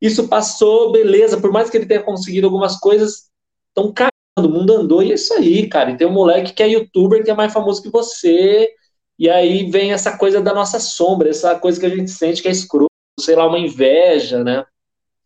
isso 0.00 0.28
passou, 0.28 0.92
beleza, 0.92 1.40
por 1.40 1.52
mais 1.52 1.70
que 1.70 1.76
ele 1.76 1.86
tenha 1.86 2.02
conseguido 2.02 2.46
algumas 2.46 2.78
coisas, 2.78 3.28
estão 3.68 3.92
cagando, 3.92 4.12
o 4.38 4.48
mundo 4.48 4.72
andou 4.74 5.02
e 5.02 5.10
é 5.10 5.14
isso 5.14 5.34
aí, 5.34 5.68
cara. 5.68 5.90
E 5.90 5.96
tem 5.96 6.06
um 6.06 6.12
moleque 6.12 6.52
que 6.52 6.62
é 6.62 6.68
youtuber, 6.68 7.24
que 7.24 7.30
é 7.30 7.34
mais 7.34 7.52
famoso 7.52 7.82
que 7.82 7.90
você, 7.90 8.70
e 9.18 9.28
aí 9.28 9.68
vem 9.70 9.92
essa 9.92 10.16
coisa 10.16 10.40
da 10.40 10.54
nossa 10.54 10.78
sombra, 10.78 11.28
essa 11.28 11.58
coisa 11.58 11.80
que 11.80 11.86
a 11.86 11.88
gente 11.88 12.10
sente 12.10 12.40
que 12.40 12.48
é 12.48 12.52
escroto, 12.52 12.88
sei 13.18 13.34
lá, 13.34 13.46
uma 13.46 13.58
inveja, 13.58 14.44
né? 14.44 14.64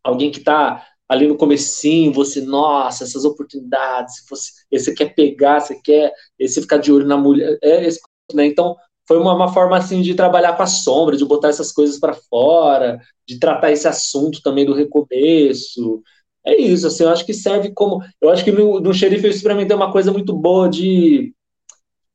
Alguém 0.03 0.31
que 0.31 0.41
tá 0.41 0.87
ali 1.09 1.27
no 1.29 1.37
comecinho, 1.37 2.13
você, 2.13 2.41
nossa, 2.41 3.05
essas 3.05 3.25
oportunidades, 3.27 4.25
você, 4.29 4.51
você 4.73 4.95
quer 4.95 5.15
pegar, 5.15 5.61
você 5.61 5.79
quer, 5.79 6.11
você 6.41 6.63
ficar 6.63 6.79
de 6.79 6.91
olho 6.91 7.07
na 7.07 7.19
mulher, 7.19 7.59
é 7.63 7.85
esse, 7.85 8.01
né? 8.33 8.47
Então, 8.47 8.77
foi 9.07 9.19
uma, 9.19 9.35
uma, 9.35 9.53
forma 9.53 9.77
assim 9.77 10.01
de 10.01 10.15
trabalhar 10.15 10.57
com 10.57 10.63
a 10.63 10.67
sombra, 10.67 11.17
de 11.17 11.25
botar 11.25 11.49
essas 11.49 11.73
coisas 11.73 11.99
para 11.99 12.15
fora, 12.15 13.01
de 13.27 13.39
tratar 13.39 13.73
esse 13.73 13.89
assunto 13.89 14.41
também 14.43 14.65
do 14.65 14.75
recomeço, 14.75 16.03
é 16.45 16.61
isso, 16.61 16.87
assim, 16.89 17.05
eu 17.05 17.11
acho 17.11 17.25
que 17.25 17.33
serve 17.33 17.73
como. 17.73 18.03
Eu 18.21 18.31
acho 18.31 18.45
que 18.45 18.51
no, 18.51 18.81
no 18.81 18.93
xerife 18.93 19.25
eu 19.25 19.31
experimentei 19.31 19.77
uma 19.77 19.93
coisa 19.93 20.13
muito 20.13 20.33
boa 20.33 20.69
de. 20.69 21.33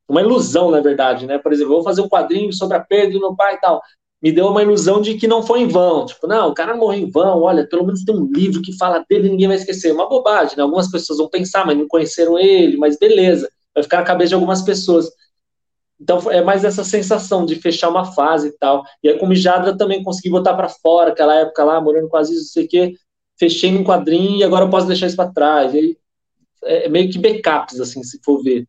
Uma 0.07 0.21
ilusão, 0.21 0.71
na 0.71 0.81
verdade, 0.81 1.25
né? 1.25 1.37
Por 1.37 1.51
exemplo, 1.53 1.73
vou 1.73 1.83
fazer 1.83 2.01
um 2.01 2.09
quadrinho 2.09 2.51
sobre 2.53 2.77
a 2.77 2.79
perda 2.79 3.13
do 3.13 3.19
meu 3.19 3.35
pai 3.35 3.55
e 3.55 3.61
tal. 3.61 3.81
Me 4.21 4.31
deu 4.31 4.47
uma 4.47 4.63
ilusão 4.63 5.01
de 5.01 5.15
que 5.15 5.27
não 5.27 5.43
foi 5.43 5.61
em 5.61 5.67
vão. 5.67 6.05
Tipo, 6.05 6.27
não, 6.27 6.49
o 6.49 6.53
cara 6.53 6.75
morreu 6.75 6.99
em 7.01 7.09
vão, 7.09 7.41
olha, 7.41 7.67
pelo 7.67 7.85
menos 7.85 8.03
tem 8.03 8.15
um 8.15 8.29
livro 8.31 8.61
que 8.61 8.77
fala 8.77 9.05
dele 9.09 9.27
e 9.27 9.31
ninguém 9.31 9.47
vai 9.47 9.57
esquecer. 9.57 9.93
Uma 9.93 10.09
bobagem, 10.09 10.57
né? 10.57 10.63
Algumas 10.63 10.89
pessoas 10.89 11.19
vão 11.19 11.29
pensar, 11.29 11.65
mas 11.65 11.77
não 11.77 11.87
conheceram 11.87 12.37
ele, 12.39 12.77
mas 12.77 12.97
beleza, 12.97 13.49
vai 13.73 13.83
ficar 13.83 13.97
na 13.97 14.03
cabeça 14.03 14.29
de 14.29 14.35
algumas 14.35 14.61
pessoas. 14.61 15.09
Então 15.99 16.31
é 16.31 16.41
mais 16.41 16.63
essa 16.63 16.83
sensação 16.83 17.45
de 17.45 17.55
fechar 17.55 17.89
uma 17.89 18.05
fase 18.05 18.49
e 18.49 18.51
tal. 18.51 18.83
E 19.03 19.09
aí 19.09 19.17
com 19.17 19.27
Mijadra 19.27 19.77
também 19.77 20.03
consegui 20.03 20.29
botar 20.29 20.53
para 20.53 20.69
fora, 20.69 21.11
aquela 21.11 21.35
época 21.35 21.63
lá, 21.63 21.81
morando 21.81 22.07
quase 22.07 22.35
não 22.35 22.41
sei 22.41 22.65
o 22.65 22.67
quê 22.67 22.95
fechei 23.37 23.71
num 23.71 23.83
quadrinho 23.83 24.37
e 24.37 24.43
agora 24.43 24.65
eu 24.65 24.69
posso 24.69 24.87
deixar 24.87 25.07
isso 25.07 25.15
para 25.15 25.31
trás. 25.31 25.73
E 25.73 25.77
aí, 25.77 25.97
é 26.63 26.89
meio 26.89 27.09
que 27.09 27.19
backups, 27.19 27.79
assim, 27.79 28.03
se 28.03 28.19
for 28.23 28.41
ver. 28.41 28.67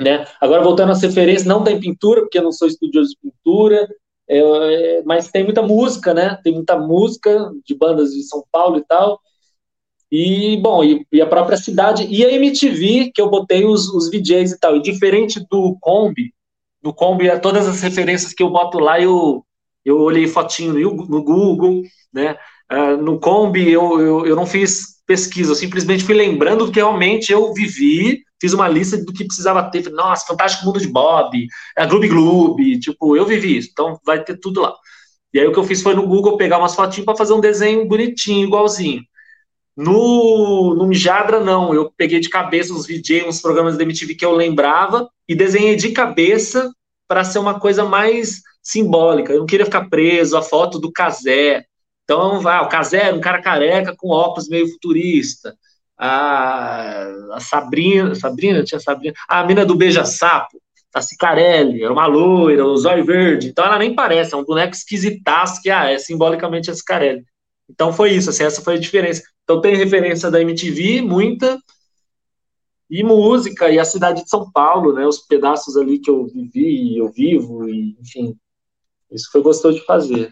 Né? 0.00 0.26
Agora, 0.40 0.62
voltando 0.62 0.90
às 0.90 1.02
referências, 1.02 1.46
não 1.46 1.62
tem 1.62 1.78
pintura, 1.78 2.22
porque 2.22 2.38
eu 2.38 2.42
não 2.42 2.52
sou 2.52 2.66
estudioso 2.66 3.10
de 3.10 3.18
pintura, 3.22 3.88
é, 4.28 4.38
é, 4.38 5.02
mas 5.04 5.30
tem 5.30 5.44
muita 5.44 5.62
música, 5.62 6.14
né? 6.14 6.38
Tem 6.42 6.54
muita 6.54 6.76
música 6.76 7.52
de 7.64 7.74
bandas 7.74 8.10
de 8.10 8.22
São 8.22 8.42
Paulo 8.50 8.78
e 8.78 8.84
tal. 8.84 9.20
E, 10.10 10.56
bom, 10.58 10.82
e, 10.82 11.06
e 11.12 11.20
a 11.20 11.26
própria 11.26 11.56
cidade, 11.56 12.06
e 12.06 12.24
a 12.24 12.32
MTV, 12.32 13.12
que 13.14 13.20
eu 13.20 13.30
botei 13.30 13.64
os, 13.64 13.88
os 13.88 14.10
VJs 14.10 14.52
e 14.52 14.58
tal. 14.58 14.76
E 14.76 14.82
diferente 14.82 15.40
do 15.50 15.76
Kombi, 15.80 16.32
do 16.82 16.92
Kombi, 16.92 17.28
é 17.28 17.38
todas 17.38 17.68
as 17.68 17.80
referências 17.80 18.32
que 18.32 18.42
eu 18.42 18.50
boto 18.50 18.78
lá, 18.78 19.00
eu, 19.00 19.44
eu 19.84 19.98
olhei 20.00 20.26
fotinho 20.26 20.74
no, 20.74 21.06
no 21.06 21.22
Google, 21.22 21.82
né? 22.12 22.36
Uh, 22.70 22.96
no 22.96 23.20
Kombi 23.20 23.70
eu, 23.70 24.00
eu, 24.00 24.26
eu, 24.26 24.36
não 24.36 24.46
fiz 24.46 25.02
pesquisa, 25.06 25.52
eu 25.52 25.56
simplesmente 25.56 26.04
fui 26.04 26.14
lembrando 26.14 26.66
do 26.66 26.72
que 26.72 26.80
realmente 26.80 27.30
eu 27.30 27.52
vivi, 27.52 28.22
fiz 28.40 28.52
uma 28.52 28.66
lista 28.66 28.96
do 28.96 29.12
que 29.12 29.24
precisava 29.24 29.70
ter. 29.70 29.82
Falei, 29.82 29.96
Nossa, 29.96 30.26
fantástico 30.26 30.64
mundo 30.64 30.80
de 30.80 30.88
Bob, 30.88 31.46
a 31.76 31.86
Gloob 31.86 32.08
Gloob, 32.08 32.80
tipo, 32.80 33.16
eu 33.16 33.26
vivi 33.26 33.58
isso, 33.58 33.68
então 33.70 33.98
vai 34.04 34.22
ter 34.24 34.38
tudo 34.38 34.62
lá. 34.62 34.74
E 35.32 35.40
aí 35.40 35.46
o 35.46 35.52
que 35.52 35.58
eu 35.58 35.64
fiz 35.64 35.82
foi 35.82 35.94
no 35.94 36.06
Google 36.06 36.36
pegar 36.36 36.58
umas 36.58 36.74
fotinhas 36.74 37.06
para 37.06 37.16
fazer 37.16 37.32
um 37.32 37.40
desenho 37.40 37.86
bonitinho, 37.86 38.46
igualzinho. 38.46 39.02
No, 39.76 40.74
no 40.74 40.86
Mijadra, 40.86 41.40
não, 41.40 41.72
eu 41.72 41.90
peguei 41.96 42.20
de 42.20 42.28
cabeça 42.28 42.72
uns 42.72 42.86
VJ, 42.86 43.24
uns 43.26 43.40
programas 43.40 43.76
da 43.76 43.82
MTV 43.82 44.14
que 44.14 44.24
eu 44.24 44.32
lembrava 44.32 45.08
e 45.28 45.34
desenhei 45.34 45.76
de 45.76 45.92
cabeça 45.92 46.70
para 47.08 47.24
ser 47.24 47.38
uma 47.38 47.58
coisa 47.58 47.84
mais 47.84 48.42
simbólica. 48.62 49.32
Eu 49.32 49.40
não 49.40 49.46
queria 49.46 49.64
ficar 49.64 49.88
preso 49.88 50.36
à 50.36 50.42
foto 50.42 50.78
do 50.78 50.92
Casé, 50.92 51.64
então, 52.04 52.46
ah, 52.46 52.62
o 52.62 52.68
Casero, 52.68 53.16
um 53.16 53.20
cara 53.20 53.40
careca 53.40 53.94
com 53.96 54.10
óculos 54.10 54.48
meio 54.48 54.68
futurista. 54.68 55.54
A, 55.96 57.06
a 57.32 57.40
Sabrina, 57.40 58.14
Sabrina, 58.14 58.62
tinha 58.64 58.80
Sabrina, 58.80 59.14
a 59.28 59.44
mina 59.44 59.64
do 59.64 59.76
Beija-Sapo, 59.76 60.60
a 60.94 61.00
Cicarelli, 61.00 61.82
era 61.82 61.92
uma 61.92 62.06
loira, 62.06 62.66
o 62.66 62.76
zóio 62.76 63.04
verde. 63.04 63.48
Então 63.48 63.64
ela 63.64 63.78
nem 63.78 63.94
parece, 63.94 64.34
é 64.34 64.36
um 64.36 64.44
boneco 64.44 64.74
esquisitaço 64.74 65.62
que 65.62 65.70
ah, 65.70 65.90
é 65.90 65.98
simbolicamente 65.98 66.70
a 66.70 66.74
Cicarelli. 66.74 67.24
Então 67.68 67.92
foi 67.92 68.12
isso, 68.12 68.30
assim, 68.30 68.44
essa 68.44 68.62
foi 68.62 68.74
a 68.74 68.80
diferença. 68.80 69.22
Então 69.44 69.60
tem 69.60 69.76
referência 69.76 70.30
da 70.30 70.40
MTV, 70.40 71.00
muita, 71.02 71.58
e 72.92 73.02
música, 73.02 73.70
e 73.70 73.78
a 73.78 73.84
cidade 73.86 74.22
de 74.22 74.28
São 74.28 74.50
Paulo, 74.52 74.92
né, 74.92 75.06
os 75.06 75.18
pedaços 75.18 75.78
ali 75.78 75.98
que 75.98 76.10
eu 76.10 76.26
vivi, 76.26 76.98
eu 76.98 77.10
vivo, 77.10 77.66
e, 77.66 77.96
enfim, 77.98 78.36
isso 79.10 79.30
foi 79.32 79.40
gostoso 79.40 79.78
de 79.78 79.86
fazer. 79.86 80.30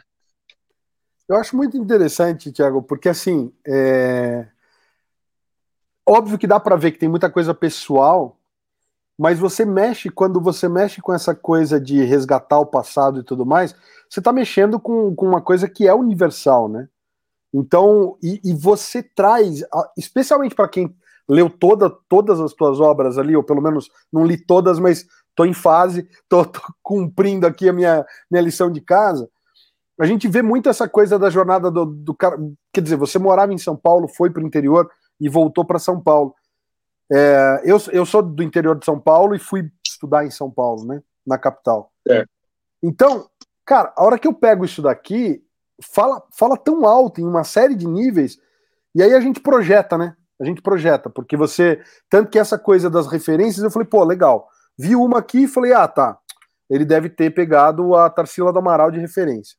Eu 1.27 1.37
acho 1.37 1.57
muito 1.57 1.79
interessante, 1.79 2.53
Tiago, 2.53 2.83
porque 2.83 3.09
assim, 3.09 3.51
é... 3.67 4.47
óbvio 6.07 6.37
que 6.37 6.47
dá 6.47 6.61
para 6.61 6.77
ver 6.77 6.93
que 6.93 6.99
tem 6.99 7.09
muita 7.09 7.31
coisa 7.31 7.55
pessoal, 7.55 8.39
mas 9.19 9.39
você 9.39 9.65
mexe, 9.65 10.11
quando 10.11 10.39
você 10.39 10.69
mexe 10.69 11.01
com 11.01 11.15
essa 11.15 11.35
coisa 11.35 11.81
de 11.81 12.05
resgatar 12.05 12.59
o 12.59 12.67
passado 12.67 13.21
e 13.21 13.23
tudo 13.23 13.47
mais, 13.47 13.75
você 14.07 14.21
está 14.21 14.35
mexendo 14.35 14.79
com, 14.79 15.15
com 15.15 15.27
uma 15.27 15.41
coisa 15.41 15.67
que 15.67 15.89
é 15.89 15.95
universal, 15.95 16.69
né? 16.69 16.91
Então, 17.53 18.17
e, 18.23 18.41
e 18.45 18.53
você 18.55 19.03
traz, 19.03 19.65
especialmente 19.97 20.55
para 20.55 20.69
quem 20.69 20.95
leu 21.29 21.49
toda, 21.51 21.91
todas 22.09 22.41
as 22.41 22.53
tuas 22.53 22.81
obras 22.81 23.19
ali, 23.19 23.37
ou 23.37 23.43
pelo 23.43 23.61
menos 23.61 23.89
não 24.13 24.25
li 24.25 24.37
todas, 24.37 24.79
mas 24.79 25.07
estou 25.29 25.47
em 25.47 25.55
fase, 25.55 26.09
estou 26.23 26.51
cumprindo 26.83 27.47
aqui 27.47 27.69
a 27.69 27.73
minha, 27.73 28.05
minha 28.31 28.43
lição 28.43 28.71
de 28.71 28.81
casa 28.81 29.29
a 30.01 30.07
gente 30.07 30.27
vê 30.27 30.41
muito 30.41 30.67
essa 30.67 30.89
coisa 30.89 31.19
da 31.19 31.29
jornada 31.29 31.71
do, 31.71 31.85
do 31.85 32.15
cara. 32.15 32.39
Quer 32.73 32.81
dizer, 32.81 32.97
você 32.97 33.19
morava 33.19 33.53
em 33.53 33.59
São 33.59 33.77
Paulo, 33.77 34.09
foi 34.09 34.31
para 34.31 34.43
o 34.43 34.47
interior 34.47 34.91
e 35.21 35.29
voltou 35.29 35.63
para 35.63 35.79
São 35.79 36.01
Paulo. 36.01 36.35
É, 37.13 37.61
eu, 37.65 37.77
eu 37.93 38.07
sou 38.07 38.23
do 38.23 38.43
interior 38.43 38.79
de 38.79 38.85
São 38.87 38.99
Paulo 38.99 39.35
e 39.35 39.39
fui 39.39 39.71
estudar 39.87 40.25
em 40.25 40.31
São 40.31 40.51
Paulo, 40.51 40.87
né? 40.87 41.03
Na 41.27 41.37
capital. 41.37 41.93
É. 42.09 42.25
Então, 42.83 43.29
cara, 43.63 43.93
a 43.95 44.03
hora 44.03 44.19
que 44.19 44.27
eu 44.27 44.33
pego 44.33 44.65
isso 44.65 44.81
daqui, 44.81 45.45
fala, 45.83 46.23
fala 46.33 46.57
tão 46.57 46.87
alto 46.87 47.21
em 47.21 47.25
uma 47.25 47.45
série 47.45 47.75
de 47.75 47.87
níveis, 47.87 48.39
e 48.95 49.03
aí 49.03 49.15
a 49.15 49.21
gente 49.21 49.41
projeta, 49.41 49.97
né? 49.97 50.15
A 50.41 50.45
gente 50.45 50.63
projeta, 50.63 51.11
porque 51.11 51.37
você. 51.37 51.81
Tanto 52.09 52.31
que 52.31 52.39
essa 52.39 52.59
coisa 52.59 52.89
das 52.89 53.07
referências, 53.07 53.63
eu 53.63 53.71
falei, 53.71 53.87
pô, 53.87 54.03
legal. 54.05 54.49
Vi 54.79 54.97
uma 54.97 55.19
aqui 55.19 55.45
e 55.45 55.49
falei, 55.49 55.73
ah, 55.73 55.87
tá. 55.87 56.19
Ele 56.69 56.85
deve 56.85 57.11
ter 57.11 57.31
pegado 57.35 57.95
a 57.95 58.09
Tarsila 58.09 58.53
do 58.53 58.59
Amaral 58.59 58.91
de 58.91 58.99
referência. 58.99 59.57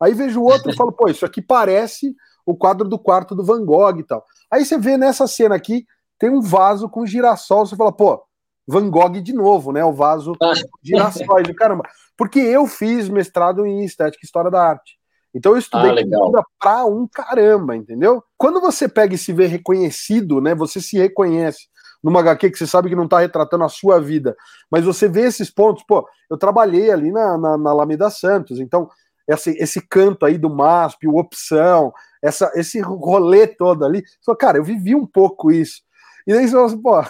Aí 0.00 0.14
vejo 0.14 0.42
outro 0.42 0.70
e 0.70 0.76
falo, 0.76 0.92
pô, 0.92 1.08
isso 1.08 1.26
aqui 1.26 1.42
parece 1.42 2.14
o 2.46 2.56
quadro 2.56 2.88
do 2.88 2.98
quarto 2.98 3.34
do 3.34 3.44
Van 3.44 3.64
Gogh 3.64 3.98
e 3.98 4.04
tal. 4.04 4.24
Aí 4.50 4.64
você 4.64 4.78
vê 4.78 4.96
nessa 4.96 5.26
cena 5.26 5.54
aqui, 5.54 5.84
tem 6.18 6.30
um 6.30 6.40
vaso 6.40 6.88
com 6.88 7.04
girassol, 7.04 7.66
você 7.66 7.76
fala, 7.76 7.92
pô, 7.92 8.22
Van 8.66 8.88
Gogh 8.88 9.20
de 9.20 9.32
novo, 9.32 9.72
né? 9.72 9.84
O 9.84 9.92
vaso 9.92 10.32
ah. 10.40 10.52
girassóis, 10.82 11.50
caramba. 11.56 11.84
Porque 12.16 12.38
eu 12.38 12.66
fiz 12.66 13.08
mestrado 13.08 13.66
em 13.66 13.84
estética 13.84 14.22
e 14.22 14.26
história 14.26 14.50
da 14.50 14.62
arte. 14.62 14.99
Então 15.34 15.52
eu 15.52 15.58
estudei 15.58 15.90
ah, 15.90 16.42
pra 16.58 16.84
um 16.84 17.06
caramba, 17.06 17.76
entendeu? 17.76 18.22
Quando 18.36 18.60
você 18.60 18.88
pega 18.88 19.14
e 19.14 19.18
se 19.18 19.32
vê 19.32 19.46
reconhecido, 19.46 20.40
né? 20.40 20.54
Você 20.54 20.80
se 20.80 20.98
reconhece 20.98 21.68
numa 22.02 22.20
HQ 22.20 22.50
que 22.50 22.58
você 22.58 22.66
sabe 22.66 22.88
que 22.88 22.96
não 22.96 23.04
está 23.04 23.18
retratando 23.20 23.64
a 23.64 23.68
sua 23.68 24.00
vida, 24.00 24.36
mas 24.70 24.84
você 24.84 25.08
vê 25.08 25.22
esses 25.22 25.50
pontos, 25.50 25.84
pô, 25.86 26.08
eu 26.30 26.36
trabalhei 26.36 26.90
ali 26.90 27.12
na, 27.12 27.36
na, 27.36 27.58
na 27.58 27.70
Alameda 27.70 28.08
Santos, 28.10 28.58
então 28.58 28.88
esse, 29.28 29.50
esse 29.58 29.80
canto 29.86 30.24
aí 30.24 30.38
do 30.38 30.50
MASP, 30.50 31.06
o 31.06 31.18
opção, 31.18 31.92
essa, 32.22 32.50
esse 32.54 32.80
rolê 32.80 33.46
todo 33.46 33.84
ali, 33.84 34.02
só, 34.20 34.34
cara, 34.34 34.58
eu 34.58 34.64
vivi 34.64 34.94
um 34.94 35.06
pouco 35.06 35.52
isso. 35.52 35.82
E 36.26 36.32
daí 36.32 36.46
você 36.46 36.52
fala 36.54 36.66
assim, 36.66 36.82
pô, 36.82 37.02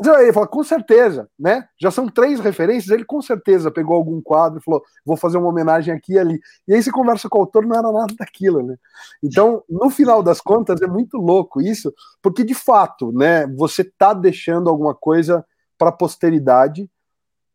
ele 0.00 0.32
fala, 0.32 0.46
com 0.46 0.62
certeza, 0.62 1.28
né? 1.38 1.68
Já 1.80 1.90
são 1.90 2.08
três 2.08 2.38
referências, 2.38 2.90
ele 2.90 3.04
com 3.04 3.20
certeza 3.20 3.70
pegou 3.70 3.96
algum 3.96 4.20
quadro 4.20 4.58
e 4.58 4.62
falou, 4.62 4.82
vou 5.04 5.16
fazer 5.16 5.38
uma 5.38 5.48
homenagem 5.48 5.92
aqui 5.92 6.12
e 6.12 6.18
ali. 6.18 6.40
E 6.66 6.74
aí 6.74 6.82
você 6.82 6.90
conversa 6.90 7.28
com 7.28 7.38
o 7.38 7.40
autor, 7.40 7.66
não 7.66 7.76
era 7.76 7.90
nada 7.90 8.14
daquilo, 8.16 8.62
né? 8.62 8.76
Então, 9.22 9.62
no 9.68 9.90
final 9.90 10.22
das 10.22 10.40
contas, 10.40 10.80
é 10.80 10.86
muito 10.86 11.16
louco 11.16 11.60
isso, 11.60 11.92
porque 12.22 12.44
de 12.44 12.54
fato, 12.54 13.10
né, 13.12 13.46
você 13.48 13.82
tá 13.82 14.12
deixando 14.12 14.70
alguma 14.70 14.94
coisa 14.94 15.44
para 15.76 15.88
a 15.88 15.92
posteridade 15.92 16.88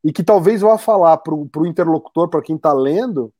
e 0.03 0.11
que 0.11 0.23
talvez 0.23 0.61
vá 0.61 0.77
falar 0.77 1.17
para 1.17 1.33
o 1.33 1.65
interlocutor, 1.65 2.29
para 2.29 2.41
quem 2.41 2.57
está 2.57 2.73
lendo, 2.73 3.33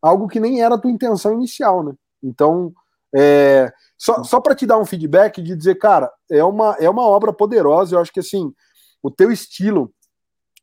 algo 0.00 0.28
que 0.28 0.38
nem 0.38 0.62
era 0.62 0.76
a 0.76 0.78
tua 0.78 0.90
intenção 0.90 1.32
inicial, 1.32 1.82
né? 1.82 1.94
Então, 2.22 2.72
é, 3.14 3.72
só, 3.98 4.22
só 4.22 4.40
para 4.40 4.54
te 4.54 4.66
dar 4.66 4.78
um 4.78 4.84
feedback 4.84 5.40
de 5.42 5.56
dizer, 5.56 5.76
cara, 5.76 6.10
é 6.30 6.44
uma, 6.44 6.76
é 6.78 6.88
uma 6.88 7.02
obra 7.02 7.32
poderosa. 7.32 7.94
Eu 7.94 8.00
acho 8.00 8.12
que 8.12 8.20
assim, 8.20 8.52
o 9.02 9.10
teu 9.10 9.30
estilo, 9.30 9.92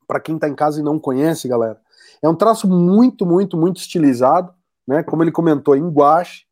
para 0.07 0.19
quem 0.19 0.35
está 0.35 0.47
em 0.47 0.55
casa 0.55 0.79
e 0.79 0.83
não 0.83 0.99
conhece, 0.99 1.47
galera, 1.47 1.79
é 2.21 2.29
um 2.29 2.35
traço 2.35 2.67
muito, 2.67 3.25
muito, 3.25 3.57
muito 3.57 3.77
estilizado, 3.77 4.53
né? 4.87 5.03
Como 5.03 5.23
ele 5.23 5.31
comentou, 5.31 5.75
em 5.75 5.89
guache. 5.89 6.45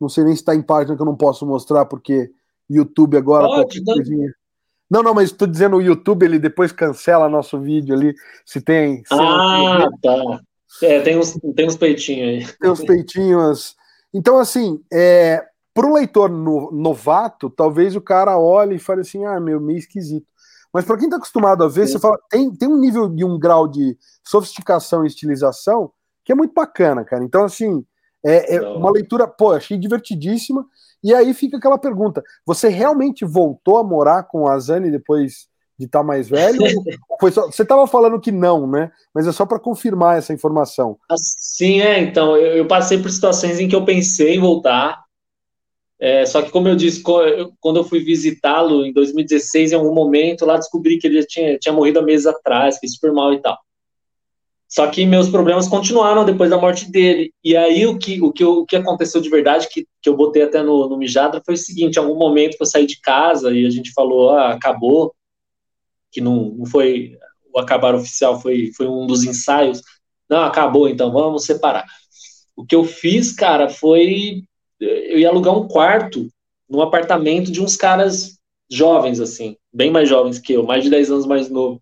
Não 0.00 0.08
sei 0.08 0.24
nem 0.24 0.34
se 0.34 0.42
está 0.42 0.54
em 0.54 0.62
página 0.62 0.96
que 0.96 1.02
eu 1.02 1.06
não 1.06 1.16
posso 1.16 1.46
mostrar, 1.46 1.86
porque 1.86 2.30
YouTube 2.68 3.16
agora. 3.16 3.46
Pode, 3.46 3.82
não. 3.84 3.96
não, 4.90 5.02
não, 5.02 5.14
mas 5.14 5.30
estou 5.30 5.46
dizendo 5.46 5.76
o 5.76 5.82
YouTube, 5.82 6.24
ele 6.24 6.38
depois 6.38 6.72
cancela 6.72 7.28
nosso 7.28 7.60
vídeo 7.60 7.94
ali, 7.94 8.14
se 8.44 8.60
tem. 8.60 9.02
Ah, 9.10 9.88
tá. 10.02 10.40
É, 10.82 11.00
tem 11.00 11.18
uns, 11.18 11.38
tem 11.54 11.66
uns 11.66 11.76
peitinhos 11.76 12.28
aí. 12.28 12.56
Tem 12.58 12.70
uns 12.70 12.84
peitinhos. 12.84 13.76
Então, 14.12 14.38
assim, 14.38 14.80
é, 14.92 15.44
para 15.74 15.86
um 15.86 15.94
leitor 15.94 16.30
no, 16.30 16.70
novato, 16.72 17.48
talvez 17.50 17.96
o 17.96 18.00
cara 18.00 18.38
olhe 18.38 18.76
e 18.76 18.80
fale 18.80 19.00
assim: 19.02 19.24
ah, 19.24 19.40
meu, 19.40 19.60
meio 19.60 19.78
esquisito. 19.78 20.26
Mas 20.72 20.84
para 20.84 20.96
quem 20.96 21.06
está 21.06 21.16
acostumado 21.16 21.62
a 21.64 21.68
ver, 21.68 21.86
Sim. 21.86 21.92
você 21.92 21.98
fala, 21.98 22.18
tem, 22.30 22.50
tem 22.50 22.68
um 22.68 22.78
nível 22.78 23.08
de 23.08 23.24
um 23.24 23.38
grau 23.38 23.68
de 23.68 23.96
sofisticação 24.24 25.04
e 25.04 25.06
estilização 25.06 25.92
que 26.24 26.32
é 26.32 26.34
muito 26.34 26.54
bacana, 26.54 27.04
cara. 27.04 27.24
Então, 27.24 27.44
assim, 27.44 27.84
é, 28.24 28.56
é 28.56 28.60
uma 28.60 28.90
leitura, 28.90 29.26
pô, 29.26 29.52
achei 29.52 29.76
divertidíssima. 29.76 30.64
E 31.02 31.12
aí 31.12 31.34
fica 31.34 31.56
aquela 31.56 31.78
pergunta: 31.78 32.22
você 32.46 32.68
realmente 32.68 33.24
voltou 33.24 33.78
a 33.78 33.84
morar 33.84 34.24
com 34.24 34.48
a 34.48 34.58
Zane 34.58 34.90
depois 34.90 35.48
de 35.78 35.86
estar 35.86 36.00
tá 36.00 36.04
mais 36.04 36.28
velho? 36.28 36.60
só, 37.32 37.46
você 37.46 37.62
estava 37.62 37.86
falando 37.86 38.20
que 38.20 38.30
não, 38.30 38.66
né? 38.66 38.90
Mas 39.12 39.26
é 39.26 39.32
só 39.32 39.44
para 39.44 39.58
confirmar 39.58 40.18
essa 40.18 40.32
informação. 40.32 40.96
Sim, 41.16 41.80
é. 41.80 42.00
Então, 42.00 42.36
eu, 42.36 42.58
eu, 42.58 42.66
passei 42.66 43.02
por 43.02 43.10
situações 43.10 43.58
em 43.58 43.68
que 43.68 43.74
eu 43.74 43.84
pensei 43.84 44.36
em 44.36 44.40
voltar. 44.40 45.01
É, 46.02 46.26
só 46.26 46.42
que, 46.42 46.50
como 46.50 46.66
eu 46.66 46.74
disse, 46.74 47.00
quando 47.00 47.76
eu 47.76 47.84
fui 47.84 48.00
visitá-lo 48.00 48.84
em 48.84 48.92
2016, 48.92 49.70
em 49.70 49.76
algum 49.76 49.94
momento, 49.94 50.44
lá 50.44 50.56
descobri 50.56 50.98
que 50.98 51.06
ele 51.06 51.24
tinha, 51.24 51.56
tinha 51.56 51.72
morrido 51.72 52.00
há 52.00 52.02
meses 52.02 52.26
atrás, 52.26 52.74
fiquei 52.74 52.88
super 52.88 53.12
mal 53.12 53.32
e 53.32 53.40
tal. 53.40 53.56
Só 54.66 54.84
que 54.88 55.06
meus 55.06 55.28
problemas 55.28 55.68
continuaram 55.68 56.24
depois 56.24 56.50
da 56.50 56.58
morte 56.58 56.90
dele. 56.90 57.32
E 57.44 57.56
aí 57.56 57.86
o 57.86 57.96
que, 57.96 58.20
o 58.20 58.32
que, 58.32 58.44
o 58.44 58.66
que 58.66 58.74
aconteceu 58.74 59.20
de 59.20 59.30
verdade, 59.30 59.68
que, 59.68 59.86
que 60.02 60.08
eu 60.08 60.16
botei 60.16 60.42
até 60.42 60.60
no, 60.60 60.88
no 60.88 60.98
Mijadra, 60.98 61.40
foi 61.46 61.54
o 61.54 61.58
seguinte: 61.58 61.94
em 61.94 62.00
algum 62.00 62.18
momento 62.18 62.56
que 62.56 62.62
eu 62.62 62.66
saí 62.66 62.84
de 62.84 63.00
casa 63.00 63.52
e 63.56 63.64
a 63.64 63.70
gente 63.70 63.92
falou, 63.92 64.30
ah, 64.30 64.54
acabou, 64.54 65.14
que 66.10 66.20
não, 66.20 66.46
não 66.46 66.66
foi 66.66 67.16
o 67.54 67.60
acabar 67.60 67.94
oficial, 67.94 68.40
foi, 68.40 68.72
foi 68.76 68.88
um 68.88 69.06
dos 69.06 69.22
ensaios. 69.22 69.80
Não, 70.28 70.42
acabou, 70.42 70.88
então 70.88 71.12
vamos 71.12 71.44
separar. 71.44 71.86
O 72.56 72.66
que 72.66 72.74
eu 72.74 72.82
fiz, 72.82 73.30
cara, 73.30 73.68
foi 73.68 74.42
eu 74.82 75.18
ia 75.18 75.28
alugar 75.28 75.56
um 75.56 75.68
quarto 75.68 76.28
num 76.68 76.82
apartamento 76.82 77.52
de 77.52 77.60
uns 77.60 77.76
caras 77.76 78.38
jovens, 78.70 79.20
assim, 79.20 79.56
bem 79.72 79.90
mais 79.90 80.08
jovens 80.08 80.38
que 80.38 80.54
eu, 80.54 80.62
mais 80.64 80.82
de 80.82 80.90
10 80.90 81.10
anos 81.10 81.26
mais 81.26 81.48
novo. 81.48 81.80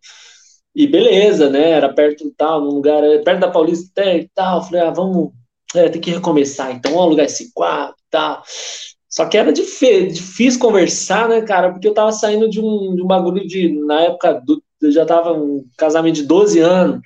E 0.75 0.87
beleza, 0.87 1.49
né? 1.51 1.71
Era 1.71 1.93
perto 1.93 2.27
e 2.27 2.31
tal, 2.33 2.61
num 2.61 2.71
lugar, 2.71 3.03
é, 3.03 3.19
perto 3.19 3.41
da 3.41 3.51
Paulista 3.51 3.89
até 3.91 4.19
e 4.19 4.29
tal. 4.35 4.63
Falei, 4.65 4.81
ah, 4.83 4.91
vamos, 4.91 5.33
é, 5.75 5.89
tem 5.89 6.01
que 6.01 6.11
recomeçar, 6.11 6.73
então 6.73 6.93
vamos 6.93 7.07
alugar 7.07 7.27
esse 7.27 7.53
quarto 7.53 7.97
e 7.99 8.11
tal. 8.11 8.43
Só 9.09 9.27
que 9.27 9.37
era 9.37 9.53
difícil, 9.53 10.61
conversar, 10.61 11.29
né, 11.29 11.43
cara? 11.43 11.73
Porque 11.73 11.89
eu 11.89 11.95
tava 11.95 12.13
saindo 12.13 12.49
de 12.49 12.61
um, 12.61 12.95
de 12.95 13.03
um 13.03 13.07
bagulho 13.07 13.47
de. 13.47 13.73
Na 13.85 14.03
época, 14.03 14.35
do, 14.45 14.63
eu 14.81 14.93
já 14.93 15.05
tava 15.05 15.33
um 15.33 15.65
casamento 15.77 16.17
de 16.17 16.23
12 16.25 16.61
anos. 16.61 17.01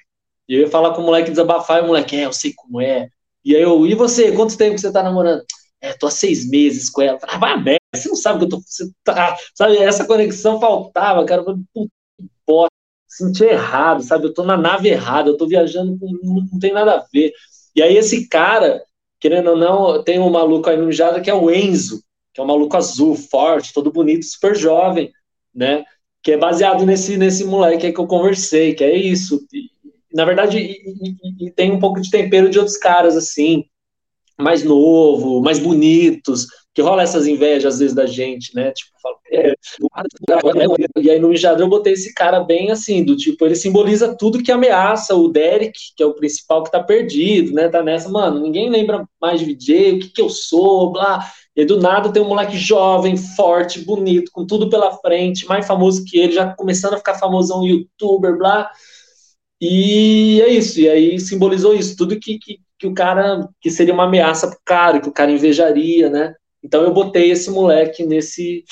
E 0.46 0.54
eu 0.54 0.60
ia 0.62 0.70
falar 0.70 0.92
com 0.92 1.00
o 1.02 1.04
moleque 1.06 1.30
desabafar, 1.30 1.78
e 1.78 1.84
o 1.84 1.86
moleque, 1.86 2.16
é, 2.16 2.26
eu 2.26 2.32
sei 2.32 2.52
como 2.54 2.80
é. 2.80 3.08
E 3.44 3.56
aí 3.56 3.62
eu, 3.62 3.86
e 3.86 3.94
você, 3.94 4.32
quanto 4.32 4.56
tempo 4.56 4.74
que 4.74 4.80
você 4.80 4.92
tá 4.92 5.02
namorando? 5.02 5.42
É, 5.84 5.92
tô 5.92 6.06
há 6.06 6.10
seis 6.10 6.48
meses 6.48 6.88
com 6.88 7.02
ela. 7.02 7.18
Ah, 7.22 7.36
vai 7.36 7.62
merda, 7.62 7.80
você 7.94 8.08
não 8.08 8.16
sabe 8.16 8.38
que 8.38 8.44
eu 8.46 8.48
tô. 8.48 8.60
Você 8.60 8.90
tá, 9.04 9.36
sabe, 9.54 9.76
essa 9.76 10.06
conexão 10.06 10.58
faltava, 10.58 11.24
cara. 11.26 11.44
Puta, 11.44 12.70
senti 13.06 13.44
errado, 13.44 14.02
sabe? 14.02 14.26
Eu 14.26 14.34
tô 14.34 14.44
na 14.44 14.56
nave 14.56 14.88
errada, 14.88 15.28
eu 15.28 15.36
tô 15.36 15.46
viajando, 15.46 15.98
com, 15.98 16.06
não, 16.22 16.46
não 16.50 16.58
tem 16.58 16.72
nada 16.72 16.94
a 16.94 17.06
ver. 17.12 17.32
E 17.76 17.82
aí, 17.82 17.96
esse 17.98 18.26
cara, 18.28 18.82
querendo 19.20 19.50
ou 19.50 19.56
não, 19.56 20.02
tem 20.02 20.18
um 20.18 20.30
maluco 20.30 20.70
aí 20.70 20.76
no 20.76 20.90
Jada 20.90 21.20
que 21.20 21.30
é 21.30 21.34
o 21.34 21.50
Enzo, 21.50 22.02
que 22.32 22.40
é 22.40 22.44
um 22.44 22.46
maluco 22.46 22.76
azul, 22.76 23.14
forte, 23.14 23.74
todo 23.74 23.92
bonito, 23.92 24.24
super 24.24 24.56
jovem, 24.56 25.12
né? 25.54 25.84
Que 26.22 26.32
é 26.32 26.36
baseado 26.38 26.86
nesse, 26.86 27.18
nesse 27.18 27.44
moleque 27.44 27.86
aí 27.86 27.92
que 27.92 28.00
eu 28.00 28.06
conversei, 28.06 28.74
que 28.74 28.84
é 28.84 28.96
isso. 28.96 29.46
E, 29.52 29.70
na 30.14 30.24
verdade, 30.24 30.58
e, 30.58 30.72
e, 31.42 31.46
e, 31.46 31.50
tem 31.50 31.72
um 31.72 31.78
pouco 31.78 32.00
de 32.00 32.10
tempero 32.10 32.48
de 32.48 32.58
outros 32.58 32.78
caras, 32.78 33.16
assim 33.16 33.66
mais 34.38 34.64
novo, 34.64 35.40
mais 35.40 35.58
bonitos, 35.58 36.46
que 36.74 36.82
rola 36.82 37.02
essas 37.02 37.26
invejas 37.26 37.74
às 37.74 37.80
vezes 37.80 37.94
da 37.94 38.04
gente, 38.04 38.54
né? 38.54 38.72
Tipo, 38.72 38.90
falo, 39.00 39.16
é, 39.30 39.54
e 41.00 41.10
aí 41.10 41.20
no 41.20 41.28
Mijadro 41.28 41.64
eu 41.64 41.68
botei 41.68 41.92
esse 41.92 42.12
cara 42.12 42.40
bem 42.40 42.72
assim, 42.72 43.04
do 43.04 43.16
tipo, 43.16 43.44
ele 43.44 43.54
simboliza 43.54 44.16
tudo 44.16 44.42
que 44.42 44.50
ameaça 44.50 45.14
o 45.14 45.28
Derek, 45.28 45.78
que 45.96 46.02
é 46.02 46.06
o 46.06 46.14
principal 46.14 46.64
que 46.64 46.72
tá 46.72 46.82
perdido, 46.82 47.52
né? 47.52 47.68
Tá 47.68 47.82
nessa, 47.82 48.08
mano, 48.08 48.40
ninguém 48.40 48.68
lembra 48.68 49.08
mais 49.20 49.40
de 49.40 49.54
DJ, 49.54 49.92
o 49.92 49.98
que 50.00 50.08
que 50.08 50.20
eu 50.20 50.28
sou, 50.28 50.90
blá. 50.92 51.24
E 51.56 51.64
do 51.64 51.80
nada 51.80 52.12
tem 52.12 52.20
um 52.20 52.28
moleque 52.28 52.56
jovem, 52.56 53.16
forte, 53.16 53.78
bonito, 53.80 54.32
com 54.32 54.44
tudo 54.44 54.68
pela 54.68 54.96
frente, 54.98 55.46
mais 55.46 55.64
famoso 55.66 56.04
que 56.04 56.18
ele, 56.18 56.32
já 56.32 56.52
começando 56.52 56.94
a 56.94 56.98
ficar 56.98 57.14
famosão 57.14 57.64
youtuber, 57.64 58.36
blá. 58.36 58.68
E 59.60 60.42
é 60.42 60.48
isso, 60.48 60.80
e 60.80 60.88
aí 60.88 61.20
simbolizou 61.20 61.74
isso, 61.74 61.96
tudo 61.96 62.18
que, 62.18 62.38
que, 62.38 62.58
que 62.78 62.86
o 62.86 62.94
cara, 62.94 63.48
que 63.60 63.70
seria 63.70 63.94
uma 63.94 64.04
ameaça 64.04 64.48
pro 64.48 64.58
cara, 64.64 65.00
que 65.00 65.08
o 65.08 65.12
cara 65.12 65.30
invejaria, 65.30 66.10
né? 66.10 66.34
Então 66.62 66.82
eu 66.82 66.92
botei 66.92 67.30
esse 67.30 67.50
moleque 67.50 68.04
nesse 68.04 68.64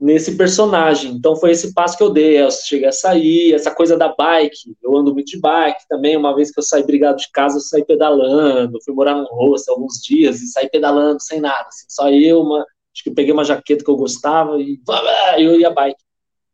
nesse 0.00 0.36
personagem. 0.36 1.12
Então 1.12 1.34
foi 1.36 1.50
esse 1.50 1.74
passo 1.74 1.96
que 1.96 2.02
eu 2.02 2.10
dei. 2.10 2.40
Eu 2.40 2.50
cheguei 2.50 2.88
a 2.88 2.92
sair, 2.92 3.52
essa 3.52 3.74
coisa 3.74 3.96
da 3.96 4.14
bike. 4.14 4.76
Eu 4.82 4.96
ando 4.96 5.12
muito 5.12 5.28
de 5.28 5.40
bike 5.40 5.88
também. 5.88 6.16
Uma 6.16 6.34
vez 6.34 6.50
que 6.50 6.58
eu 6.58 6.62
saí 6.62 6.84
brigado 6.84 7.18
de 7.18 7.30
casa, 7.32 7.56
eu 7.56 7.60
saí 7.60 7.84
pedalando. 7.84 8.78
Fui 8.84 8.94
morar 8.94 9.16
no 9.16 9.24
rosto 9.24 9.70
alguns 9.70 9.94
dias 9.94 10.40
e 10.40 10.46
saí 10.48 10.68
pedalando 10.70 11.20
sem 11.20 11.40
nada. 11.40 11.66
Assim, 11.68 11.86
só 11.88 12.08
eu, 12.10 12.40
uma, 12.42 12.60
acho 12.60 13.02
que 13.02 13.10
eu 13.10 13.14
peguei 13.14 13.32
uma 13.32 13.44
jaqueta 13.44 13.84
que 13.84 13.90
eu 13.90 13.96
gostava 13.96 14.60
e 14.60 14.80
eu 15.38 15.58
ia 15.58 15.70
bike. 15.70 15.98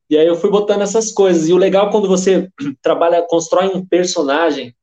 E 0.08 0.16
aí 0.16 0.26
eu 0.26 0.36
fui 0.36 0.50
botando 0.50 0.82
essas 0.82 1.10
coisas. 1.12 1.48
E 1.48 1.52
o 1.52 1.58
legal 1.58 1.88
é 1.88 1.90
quando 1.90 2.08
você 2.08 2.48
trabalha, 2.80 3.22
constrói 3.22 3.66
um 3.74 3.84
personagem 3.84 4.74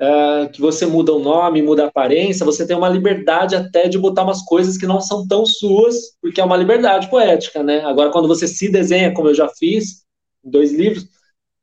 uh, 0.00 0.50
que 0.50 0.60
você 0.60 0.86
muda 0.86 1.12
o 1.12 1.18
nome, 1.18 1.62
muda 1.62 1.84
a 1.84 1.88
aparência, 1.88 2.46
você 2.46 2.66
tem 2.66 2.76
uma 2.76 2.88
liberdade 2.88 3.54
até 3.54 3.88
de 3.88 3.98
botar 3.98 4.22
umas 4.22 4.42
coisas 4.42 4.76
que 4.76 4.86
não 4.86 5.00
são 5.00 5.26
tão 5.26 5.44
suas, 5.44 6.16
porque 6.20 6.40
é 6.40 6.44
uma 6.44 6.56
liberdade 6.56 7.10
poética, 7.10 7.62
né? 7.62 7.84
Agora, 7.84 8.10
quando 8.10 8.28
você 8.28 8.46
se 8.46 8.70
desenha, 8.70 9.12
como 9.12 9.28
eu 9.28 9.34
já 9.34 9.48
fiz, 9.48 10.04
em 10.44 10.50
dois 10.50 10.72
livros, 10.72 11.06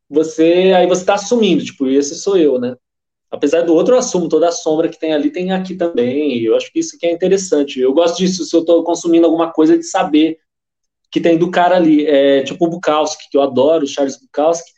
você 0.10 0.74
aí 0.76 0.88
você 0.88 1.02
está 1.02 1.15
assumindo, 1.15 1.63
tipo, 1.63 1.88
esse 1.88 2.15
sou 2.15 2.38
eu, 2.38 2.60
né? 2.60 2.76
Apesar 3.32 3.63
do 3.63 3.74
outro, 3.74 3.95
eu 3.95 4.00
assumo 4.00 4.30
toda 4.30 4.48
a 4.48 4.52
sombra 4.52 4.88
que 4.88 5.00
tem 5.00 5.13
ali, 5.13 5.30
tem 5.30 5.52
aqui 5.52 5.76
também. 5.76 6.41
Eu 6.41 6.56
acho 6.56 6.71
que 6.71 6.80
isso 6.80 6.98
que 6.98 7.06
é 7.06 7.12
interessante. 7.12 7.80
Eu 7.80 7.93
gosto 7.93 8.17
disso, 8.17 8.45
se 8.45 8.56
eu 8.56 8.62
estou 8.62 8.84
consumindo 8.84 9.26
alguma 9.26 9.52
coisa, 9.52 9.78
de 9.78 9.84
saber 9.84 10.38
que 11.12 11.19
tem 11.19 11.38
do 11.38 11.52
cara 11.52 11.76
ali. 11.76 12.06
É, 12.06 12.43
tipo 12.43 12.65
o 12.65 12.69
Bukowski, 12.69 13.30
que 13.30 13.38
eu 13.38 13.41
adoro, 13.41 13.84
o 13.84 13.88
Charles 13.88 14.17
Bukowski 14.17 14.75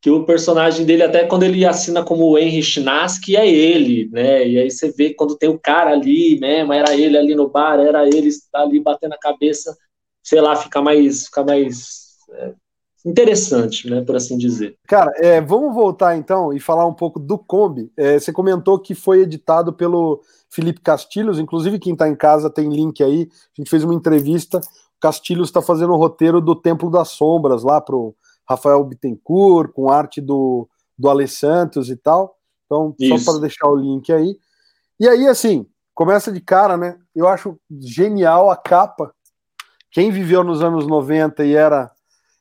que 0.00 0.10
o 0.10 0.24
personagem 0.24 0.86
dele, 0.86 1.02
até 1.02 1.26
quando 1.26 1.42
ele 1.42 1.64
assina 1.64 2.02
como 2.02 2.38
Henry 2.38 2.62
Chinaski, 2.62 3.36
é 3.36 3.46
ele, 3.46 4.08
né? 4.10 4.48
E 4.48 4.58
aí 4.58 4.70
você 4.70 4.90
vê 4.90 5.12
quando 5.12 5.36
tem 5.36 5.48
o 5.48 5.58
cara 5.58 5.90
ali 5.92 6.38
mesmo, 6.40 6.72
era 6.72 6.94
ele 6.96 7.18
ali 7.18 7.34
no 7.34 7.48
bar, 7.48 7.78
era 7.78 8.06
ele 8.06 8.30
ali 8.54 8.80
batendo 8.80 9.12
a 9.12 9.18
cabeça, 9.18 9.76
sei 10.22 10.40
lá, 10.40 10.56
fica 10.56 10.80
mais, 10.80 11.26
fica 11.26 11.44
mais 11.44 12.16
é, 12.32 12.52
interessante, 13.04 13.90
né, 13.90 14.00
por 14.00 14.16
assim 14.16 14.38
dizer. 14.38 14.74
Cara, 14.86 15.12
é, 15.16 15.38
vamos 15.38 15.74
voltar 15.74 16.16
então 16.16 16.50
e 16.50 16.58
falar 16.58 16.86
um 16.86 16.94
pouco 16.94 17.20
do 17.20 17.36
Kombi. 17.36 17.92
É, 17.94 18.18
você 18.18 18.32
comentou 18.32 18.78
que 18.78 18.94
foi 18.94 19.20
editado 19.20 19.70
pelo 19.70 20.22
Felipe 20.48 20.80
Castilhos, 20.80 21.38
inclusive 21.38 21.78
quem 21.78 21.92
está 21.92 22.08
em 22.08 22.16
casa 22.16 22.48
tem 22.48 22.70
link 22.70 23.02
aí. 23.02 23.28
A 23.30 23.60
gente 23.60 23.68
fez 23.68 23.84
uma 23.84 23.94
entrevista 23.94 24.60
Castilhos 25.00 25.48
está 25.48 25.62
fazendo 25.62 25.94
o 25.94 25.96
roteiro 25.96 26.40
do 26.40 26.54
Templo 26.54 26.90
das 26.90 27.08
Sombras 27.08 27.62
lá 27.62 27.80
pro 27.80 28.14
Rafael 28.50 28.82
Bittencourt, 28.82 29.72
com 29.72 29.90
arte 29.90 30.20
do, 30.20 30.68
do 30.98 31.08
Ale 31.08 31.28
Santos 31.28 31.88
e 31.88 31.96
tal. 31.96 32.36
Então, 32.66 32.94
Isso. 32.98 33.18
só 33.18 33.32
para 33.32 33.42
deixar 33.42 33.68
o 33.68 33.76
link 33.76 34.12
aí. 34.12 34.36
E 34.98 35.08
aí, 35.08 35.28
assim, 35.28 35.66
começa 35.94 36.32
de 36.32 36.40
cara, 36.40 36.76
né? 36.76 36.98
Eu 37.14 37.28
acho 37.28 37.56
genial 37.80 38.50
a 38.50 38.56
capa. 38.56 39.12
Quem 39.92 40.10
viveu 40.10 40.42
nos 40.42 40.62
anos 40.62 40.86
90 40.86 41.44
e 41.44 41.54
era. 41.54 41.90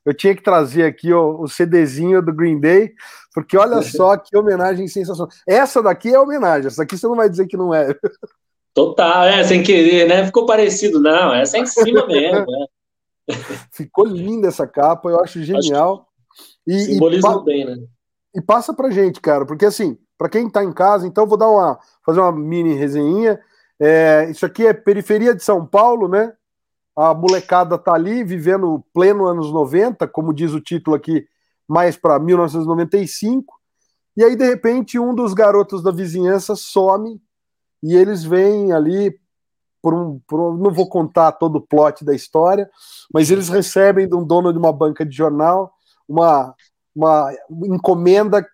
Eu 0.04 0.14
tinha 0.14 0.36
que 0.36 0.42
trazer 0.42 0.86
aqui 0.86 1.14
o, 1.14 1.42
o 1.42 1.48
CDzinho 1.48 2.22
do 2.24 2.34
Green 2.34 2.60
Day, 2.60 2.92
porque 3.34 3.56
olha 3.56 3.82
só 3.84 4.18
que 4.18 4.36
homenagem 4.36 4.88
sensacional. 4.88 5.32
Essa 5.48 5.84
daqui 5.84 6.10
é 6.10 6.20
homenagem, 6.20 6.68
essa 6.68 6.78
daqui 6.78 6.98
você 6.98 7.08
não 7.08 7.16
vai 7.16 7.30
dizer 7.30 7.46
que 7.46 7.58
não 7.58 7.74
é. 7.74 7.94
Total, 8.74 9.26
é, 9.26 9.44
sem 9.44 9.62
querer, 9.62 10.08
né? 10.08 10.26
Ficou 10.26 10.46
parecido, 10.46 11.00
não, 11.00 11.34
essa 11.34 11.58
é 11.58 11.62
em 11.62 11.66
cima 11.66 12.08
mesmo. 12.08 12.46
Né? 12.46 12.66
Ficou 13.72 14.06
linda 14.06 14.48
essa 14.48 14.68
capa, 14.68 15.10
eu 15.10 15.20
acho 15.20 15.42
genial. 15.44 16.08
E, 16.66 16.80
Simboliza 16.80 17.28
e, 17.28 17.44
bem, 17.44 17.66
né? 17.66 17.78
E 18.36 18.42
passa 18.42 18.74
pra 18.74 18.90
gente, 18.90 19.20
cara, 19.20 19.46
porque 19.46 19.66
assim, 19.66 19.98
para 20.18 20.30
quem 20.30 20.50
tá 20.50 20.64
em 20.64 20.72
casa, 20.72 21.08
então 21.08 21.26
vou 21.26 21.38
dar 21.38 21.50
uma 21.50 21.80
fazer 22.06 22.20
uma 22.20 22.32
mini 22.32 22.74
resenha. 22.74 23.40
É, 23.80 24.30
isso 24.30 24.46
aqui 24.46 24.68
é 24.68 24.74
periferia 24.74 25.34
de 25.34 25.44
São 25.44 25.66
Paulo, 25.66 26.08
né? 26.08 26.34
A 26.96 27.14
molecada 27.14 27.78
tá 27.78 27.94
ali 27.94 28.24
vivendo 28.24 28.84
pleno 28.94 29.26
anos 29.26 29.52
90, 29.52 30.08
como 30.08 30.34
diz 30.34 30.54
o 30.54 30.60
título 30.60 30.96
aqui, 30.96 31.26
mais 31.68 31.96
para 31.96 32.20
1995. 32.20 33.58
E 34.18 34.24
aí, 34.24 34.36
de 34.36 34.46
repente, 34.46 35.00
um 35.00 35.16
dos 35.16 35.34
garotos 35.34 35.82
da 35.82 35.92
vizinhança 35.92 36.56
some 36.56 37.22
e 37.82 37.96
eles 37.96 38.24
vêm 38.24 38.74
ali 38.74 39.18
por 39.82 39.94
um, 39.94 40.20
por 40.28 40.40
um, 40.40 40.58
não 40.58 40.72
vou 40.72 40.88
contar 40.88 41.32
todo 41.34 41.58
o 41.58 41.62
plot 41.62 42.04
da 42.04 42.14
história, 42.14 42.70
mas 43.14 43.32
eles 43.32 43.50
recebem 43.50 44.08
de 44.08 44.16
um 44.16 44.24
dono 44.24 44.52
de 44.52 44.60
uma 44.60 44.74
banca 44.74 45.06
de 45.06 45.16
jornal 45.16 45.74
uma, 46.08 46.56
uma 46.96 47.32
encomenda 47.66 48.46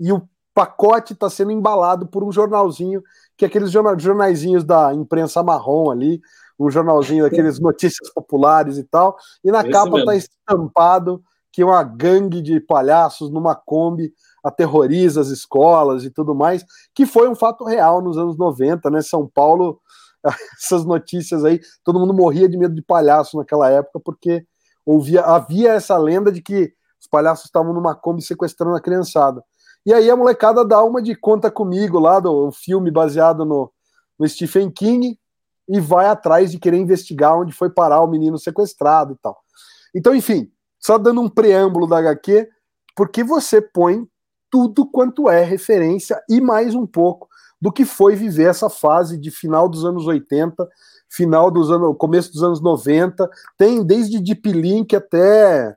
e 0.00 0.12
o 0.12 0.26
pacote 0.54 1.12
está 1.12 1.28
sendo 1.28 1.52
embalado 1.52 2.06
por 2.06 2.24
um 2.24 2.32
jornalzinho, 2.32 3.02
que 3.36 3.44
é 3.44 3.48
aqueles 3.48 3.70
jornaizinhos 3.70 4.64
da 4.64 4.92
imprensa 4.94 5.42
marrom 5.42 5.90
ali, 5.90 6.20
um 6.58 6.70
jornalzinho 6.70 7.24
daqueles 7.24 7.58
notícias 7.58 8.10
populares 8.12 8.78
e 8.78 8.84
tal, 8.84 9.16
e 9.44 9.50
na 9.50 9.60
Esse 9.60 9.70
capa 9.70 9.98
está 9.98 10.14
estampado 10.14 11.22
que 11.50 11.62
uma 11.62 11.82
gangue 11.82 12.40
de 12.40 12.60
palhaços 12.60 13.30
numa 13.30 13.54
Kombi 13.54 14.12
aterroriza 14.42 15.20
as 15.20 15.28
escolas 15.28 16.04
e 16.04 16.10
tudo 16.10 16.34
mais, 16.34 16.64
que 16.94 17.04
foi 17.04 17.28
um 17.28 17.34
fato 17.34 17.64
real 17.64 18.00
nos 18.00 18.16
anos 18.16 18.36
90, 18.38 18.90
né? 18.90 19.02
São 19.02 19.28
Paulo, 19.28 19.78
essas 20.60 20.84
notícias 20.84 21.44
aí, 21.44 21.60
todo 21.84 21.98
mundo 21.98 22.14
morria 22.14 22.48
de 22.48 22.56
medo 22.56 22.74
de 22.74 22.82
palhaço 22.82 23.36
naquela 23.36 23.70
época, 23.70 24.00
porque 24.00 24.46
ouvia, 24.84 25.22
havia 25.22 25.72
essa 25.72 25.96
lenda 25.96 26.30
de 26.30 26.42
que 26.42 26.72
os 27.00 27.06
palhaços 27.06 27.46
estavam 27.46 27.72
numa 27.72 27.94
Kombi 27.94 28.22
sequestrando 28.22 28.76
a 28.76 28.80
criançada. 28.80 29.42
E 29.84 29.92
aí 29.92 30.08
a 30.08 30.16
molecada 30.16 30.64
dá 30.64 30.82
uma 30.82 31.02
de 31.02 31.16
conta 31.16 31.50
comigo 31.50 31.98
lá 31.98 32.20
do 32.20 32.52
filme 32.52 32.90
baseado 32.90 33.44
no, 33.44 33.72
no 34.18 34.28
Stephen 34.28 34.70
King 34.70 35.18
e 35.68 35.80
vai 35.80 36.06
atrás 36.06 36.52
de 36.52 36.58
querer 36.58 36.78
investigar 36.78 37.36
onde 37.36 37.52
foi 37.52 37.70
parar 37.70 38.00
o 38.00 38.06
menino 38.06 38.38
sequestrado 38.38 39.14
e 39.14 39.16
tal. 39.16 39.36
Então, 39.94 40.14
enfim, 40.14 40.50
só 40.78 40.98
dando 40.98 41.20
um 41.20 41.28
preâmbulo 41.28 41.86
da 41.86 41.98
HQ, 41.98 42.48
porque 42.94 43.24
você 43.24 43.60
põe 43.60 44.06
tudo 44.50 44.88
quanto 44.88 45.28
é 45.28 45.42
referência 45.42 46.22
e 46.28 46.40
mais 46.40 46.74
um 46.74 46.86
pouco 46.86 47.28
do 47.62 47.70
que 47.70 47.84
foi 47.84 48.16
viver 48.16 48.50
essa 48.50 48.68
fase 48.68 49.16
de 49.16 49.30
final 49.30 49.68
dos 49.68 49.84
anos 49.84 50.04
80, 50.04 50.68
final 51.08 51.48
dos 51.48 51.70
anos, 51.70 51.94
começo 51.96 52.32
dos 52.32 52.42
anos 52.42 52.60
90, 52.60 53.30
tem 53.56 53.86
desde 53.86 54.20
Deep 54.20 54.50
Link 54.50 54.96
até 54.96 55.76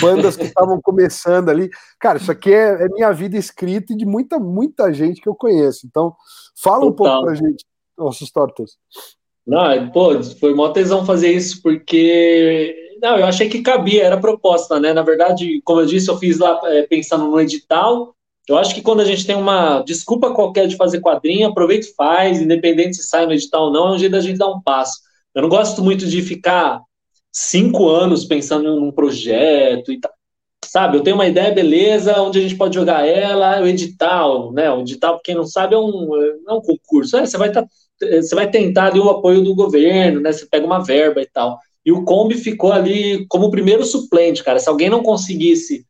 bandas 0.00 0.34
que 0.34 0.44
estavam 0.48 0.80
começando 0.80 1.50
ali. 1.50 1.68
Cara, 2.00 2.16
isso 2.16 2.32
aqui 2.32 2.54
é, 2.54 2.86
é, 2.86 2.88
minha 2.88 3.12
vida 3.12 3.36
escrita 3.36 3.92
e 3.92 3.96
de 3.96 4.06
muita, 4.06 4.38
muita 4.38 4.90
gente 4.94 5.20
que 5.20 5.28
eu 5.28 5.34
conheço. 5.34 5.86
Então, 5.86 6.16
fala 6.58 6.80
Total. 6.80 6.88
um 6.88 6.94
pouco 6.94 7.26
pra 7.26 7.34
gente, 7.34 7.66
nossos 7.98 8.30
tortas. 8.30 8.78
Não, 9.46 9.90
pô, 9.90 10.22
foi 10.40 10.54
mó 10.54 10.70
tesão 10.70 11.04
fazer 11.04 11.32
isso, 11.32 11.60
porque 11.62 12.96
não, 13.02 13.18
eu 13.18 13.26
achei 13.26 13.50
que 13.50 13.60
cabia, 13.60 14.04
era 14.04 14.16
proposta, 14.18 14.80
né? 14.80 14.94
Na 14.94 15.02
verdade, 15.02 15.60
como 15.66 15.82
eu 15.82 15.86
disse, 15.86 16.10
eu 16.10 16.16
fiz 16.16 16.38
lá 16.38 16.58
é, 16.64 16.84
pensando 16.84 17.26
no 17.26 17.38
edital, 17.38 18.15
eu 18.48 18.56
acho 18.56 18.74
que 18.74 18.82
quando 18.82 19.00
a 19.00 19.04
gente 19.04 19.26
tem 19.26 19.36
uma 19.36 19.82
desculpa 19.82 20.32
qualquer 20.32 20.68
de 20.68 20.76
fazer 20.76 21.00
quadrinho, 21.00 21.48
aproveita 21.48 21.86
e 21.86 21.94
faz, 21.94 22.40
independente 22.40 22.96
se 22.96 23.02
sai 23.02 23.26
no 23.26 23.32
edital 23.32 23.64
ou 23.64 23.72
não, 23.72 23.88
é 23.88 23.92
um 23.92 23.98
jeito 23.98 24.12
da 24.12 24.20
gente 24.20 24.38
dar 24.38 24.48
um 24.48 24.60
passo. 24.60 25.00
Eu 25.34 25.42
não 25.42 25.48
gosto 25.48 25.82
muito 25.82 26.06
de 26.06 26.22
ficar 26.22 26.80
cinco 27.32 27.88
anos 27.88 28.24
pensando 28.24 28.80
num 28.80 28.90
projeto 28.90 29.92
e 29.92 30.00
tal. 30.00 30.12
Sabe, 30.64 30.96
eu 30.96 31.02
tenho 31.02 31.16
uma 31.16 31.26
ideia, 31.26 31.52
beleza, 31.52 32.20
onde 32.20 32.38
a 32.38 32.42
gente 32.42 32.56
pode 32.56 32.74
jogar 32.74 33.06
ela, 33.06 33.60
o 33.60 33.66
edital, 33.66 34.52
né? 34.52 34.70
O 34.70 34.80
edital, 34.80 35.14
para 35.14 35.22
quem 35.22 35.34
não 35.34 35.46
sabe, 35.46 35.74
é 35.74 35.78
um, 35.78 36.10
é 36.48 36.52
um 36.52 36.60
concurso. 36.60 37.16
É, 37.16 37.26
você, 37.26 37.36
vai 37.36 37.52
tá, 37.52 37.64
você 38.00 38.34
vai 38.34 38.50
tentar 38.50 38.86
ali 38.86 38.98
o 38.98 39.08
apoio 39.08 39.42
do 39.42 39.54
governo, 39.54 40.20
né? 40.20 40.32
Você 40.32 40.46
pega 40.46 40.66
uma 40.66 40.82
verba 40.82 41.20
e 41.20 41.26
tal. 41.26 41.58
E 41.84 41.92
o 41.92 42.04
Kombi 42.04 42.34
ficou 42.34 42.72
ali 42.72 43.26
como 43.28 43.46
o 43.46 43.50
primeiro 43.50 43.84
suplente, 43.84 44.42
cara. 44.42 44.58
Se 44.58 44.68
alguém 44.68 44.90
não 44.90 45.02
conseguisse 45.02 45.86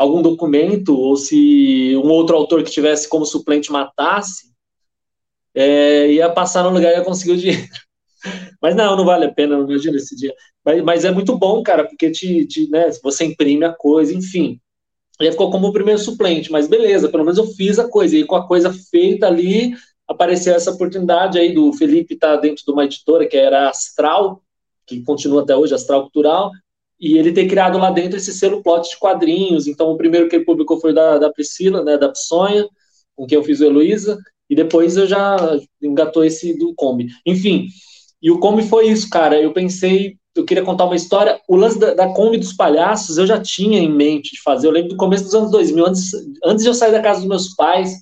algum 0.00 0.22
documento, 0.22 0.96
ou 0.96 1.14
se 1.14 1.94
um 2.02 2.08
outro 2.08 2.34
autor 2.34 2.62
que 2.62 2.70
tivesse 2.70 3.06
como 3.06 3.26
suplente 3.26 3.70
matasse, 3.70 4.50
é, 5.54 6.10
ia 6.10 6.30
passar 6.30 6.64
no 6.64 6.70
lugar 6.70 6.90
e 6.90 6.96
ia 6.96 7.04
conseguir 7.04 7.32
o 7.32 7.36
dinheiro. 7.36 7.68
Mas 8.62 8.74
não, 8.74 8.96
não 8.96 9.04
vale 9.04 9.26
a 9.26 9.32
pena, 9.32 9.58
não 9.58 9.70
imagina 9.70 9.98
esse 9.98 10.16
dia. 10.16 10.34
Mas, 10.64 10.82
mas 10.82 11.04
é 11.04 11.10
muito 11.10 11.36
bom, 11.38 11.62
cara, 11.62 11.84
porque 11.84 12.10
te, 12.10 12.46
te, 12.46 12.68
né, 12.70 12.90
você 13.02 13.24
imprime 13.24 13.64
a 13.64 13.72
coisa, 13.72 14.14
enfim. 14.14 14.58
Ele 15.18 15.32
ficou 15.32 15.50
como 15.50 15.68
o 15.68 15.72
primeiro 15.72 15.98
suplente, 15.98 16.50
mas 16.50 16.66
beleza, 16.66 17.08
pelo 17.08 17.24
menos 17.24 17.38
eu 17.38 17.46
fiz 17.46 17.78
a 17.78 17.88
coisa. 17.88 18.16
E 18.16 18.24
com 18.24 18.36
a 18.36 18.46
coisa 18.46 18.72
feita 18.90 19.26
ali, 19.26 19.74
apareceu 20.08 20.54
essa 20.54 20.70
oportunidade 20.70 21.38
aí 21.38 21.54
do 21.54 21.72
Felipe 21.74 22.14
estar 22.14 22.36
tá 22.36 22.40
dentro 22.40 22.64
de 22.64 22.72
uma 22.72 22.84
editora 22.84 23.26
que 23.26 23.36
era 23.36 23.68
Astral, 23.68 24.42
que 24.86 25.02
continua 25.02 25.42
até 25.42 25.56
hoje, 25.56 25.74
Astral 25.74 26.02
Cultural, 26.02 26.50
e 27.00 27.16
ele 27.16 27.32
ter 27.32 27.46
criado 27.46 27.78
lá 27.78 27.90
dentro 27.90 28.18
esse 28.18 28.32
selo 28.32 28.62
plot 28.62 28.90
de 28.90 28.98
quadrinhos. 28.98 29.66
Então, 29.66 29.90
o 29.90 29.96
primeiro 29.96 30.28
que 30.28 30.36
ele 30.36 30.44
publicou 30.44 30.78
foi 30.78 30.92
da, 30.92 31.18
da 31.18 31.32
Priscila, 31.32 31.82
né, 31.82 31.96
da 31.96 32.10
Psonha, 32.10 32.68
com 33.16 33.26
quem 33.26 33.36
eu 33.36 33.44
fiz 33.44 33.60
o 33.60 33.64
Heloísa, 33.64 34.18
e 34.48 34.54
depois 34.54 34.96
eu 34.96 35.06
já 35.06 35.58
engatou 35.82 36.24
esse 36.24 36.58
do 36.58 36.74
Kombi. 36.74 37.08
Enfim, 37.24 37.68
e 38.20 38.30
o 38.30 38.38
Kombi 38.38 38.62
foi 38.62 38.88
isso, 38.88 39.08
cara. 39.08 39.40
Eu 39.40 39.52
pensei, 39.52 40.16
eu 40.34 40.44
queria 40.44 40.64
contar 40.64 40.84
uma 40.84 40.96
história. 40.96 41.40
O 41.48 41.56
lance 41.56 41.78
da, 41.78 41.94
da 41.94 42.12
Kombi 42.12 42.36
dos 42.36 42.52
palhaços 42.52 43.16
eu 43.16 43.26
já 43.26 43.40
tinha 43.40 43.78
em 43.78 43.90
mente 43.90 44.32
de 44.32 44.42
fazer. 44.42 44.66
Eu 44.66 44.72
lembro 44.72 44.90
do 44.90 44.96
começo 44.96 45.24
dos 45.24 45.34
anos 45.34 45.50
2000, 45.50 45.86
antes, 45.86 46.10
antes 46.44 46.64
de 46.64 46.68
eu 46.68 46.74
sair 46.74 46.92
da 46.92 47.00
casa 47.00 47.20
dos 47.20 47.28
meus 47.28 47.54
pais, 47.54 47.94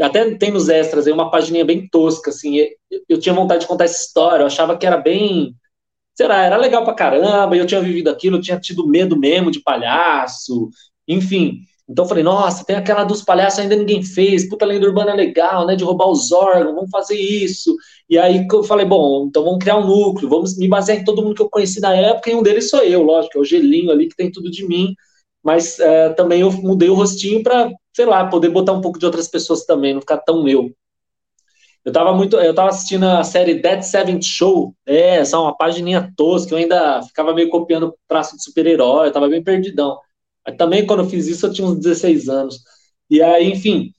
até 0.00 0.34
tem 0.34 0.50
nos 0.50 0.68
extras 0.68 1.06
aí 1.06 1.12
uma 1.12 1.30
pagininha 1.30 1.64
bem 1.64 1.88
tosca, 1.88 2.30
assim. 2.30 2.58
Eu, 2.58 2.68
eu 3.08 3.18
tinha 3.18 3.34
vontade 3.34 3.62
de 3.62 3.66
contar 3.66 3.84
essa 3.84 4.02
história, 4.02 4.42
eu 4.42 4.46
achava 4.46 4.76
que 4.76 4.86
era 4.86 4.96
bem 4.96 5.54
será, 6.22 6.44
era 6.44 6.56
legal 6.56 6.84
pra 6.84 6.94
caramba, 6.94 7.56
eu 7.56 7.66
tinha 7.66 7.80
vivido 7.80 8.08
aquilo, 8.08 8.36
eu 8.36 8.40
tinha 8.40 8.58
tido 8.58 8.86
medo 8.86 9.18
mesmo 9.18 9.50
de 9.50 9.60
palhaço, 9.60 10.70
enfim. 11.06 11.58
Então 11.88 12.04
eu 12.04 12.08
falei, 12.08 12.22
nossa, 12.22 12.64
tem 12.64 12.76
aquela 12.76 13.02
dos 13.02 13.22
palhaços 13.22 13.58
ainda 13.58 13.74
ninguém 13.74 14.02
fez, 14.02 14.48
puta 14.48 14.64
lenda 14.64 14.86
urbana 14.86 15.12
legal, 15.14 15.66
né, 15.66 15.74
de 15.74 15.82
roubar 15.82 16.08
os 16.08 16.30
órgãos, 16.30 16.74
vamos 16.74 16.90
fazer 16.90 17.16
isso. 17.16 17.76
E 18.08 18.16
aí 18.16 18.46
eu 18.50 18.62
falei, 18.62 18.86
bom, 18.86 19.26
então 19.26 19.42
vamos 19.42 19.58
criar 19.58 19.78
um 19.78 19.86
núcleo, 19.86 20.28
vamos 20.28 20.56
me 20.56 20.68
basear 20.68 20.98
em 20.98 21.04
todo 21.04 21.22
mundo 21.22 21.34
que 21.34 21.42
eu 21.42 21.50
conheci 21.50 21.80
na 21.80 21.94
época, 21.94 22.30
e 22.30 22.34
um 22.34 22.42
deles 22.42 22.70
sou 22.70 22.80
eu, 22.80 23.02
lógico, 23.02 23.36
é 23.36 23.40
o 23.40 23.44
Gelinho 23.44 23.90
ali, 23.90 24.08
que 24.08 24.16
tem 24.16 24.30
tudo 24.30 24.50
de 24.50 24.66
mim, 24.66 24.94
mas 25.42 25.80
é, 25.80 26.10
também 26.10 26.40
eu 26.40 26.52
mudei 26.52 26.88
o 26.88 26.94
rostinho 26.94 27.42
para, 27.42 27.68
sei 27.94 28.06
lá, 28.06 28.26
poder 28.28 28.48
botar 28.50 28.72
um 28.72 28.80
pouco 28.80 28.98
de 28.98 29.04
outras 29.04 29.26
pessoas 29.28 29.64
também, 29.64 29.92
não 29.92 30.00
ficar 30.00 30.18
tão 30.18 30.48
eu. 30.48 30.70
Eu 31.84 31.92
tava 31.92 32.14
muito, 32.14 32.36
eu 32.36 32.54
tava 32.54 32.68
assistindo 32.68 33.04
a 33.04 33.24
série 33.24 33.60
Dead 33.60 33.82
Seventh 33.82 34.22
Show, 34.22 34.74
é, 34.86 35.24
só 35.24 35.42
uma 35.42 35.56
pagininha 35.56 36.12
tosca, 36.16 36.54
eu 36.54 36.58
ainda 36.58 37.02
ficava 37.02 37.34
meio 37.34 37.50
copiando 37.50 37.94
traço 38.06 38.36
de 38.36 38.44
super-herói, 38.44 39.08
eu 39.08 39.12
tava 39.12 39.28
bem 39.28 39.42
perdidão. 39.42 39.98
Mas 40.46 40.56
também 40.56 40.86
quando 40.86 41.02
eu 41.02 41.08
fiz 41.08 41.26
isso 41.26 41.46
eu 41.46 41.52
tinha 41.52 41.66
uns 41.66 41.80
16 41.80 42.28
anos. 42.28 42.60
E 43.10 43.20
aí, 43.20 43.50
enfim, 43.50 43.92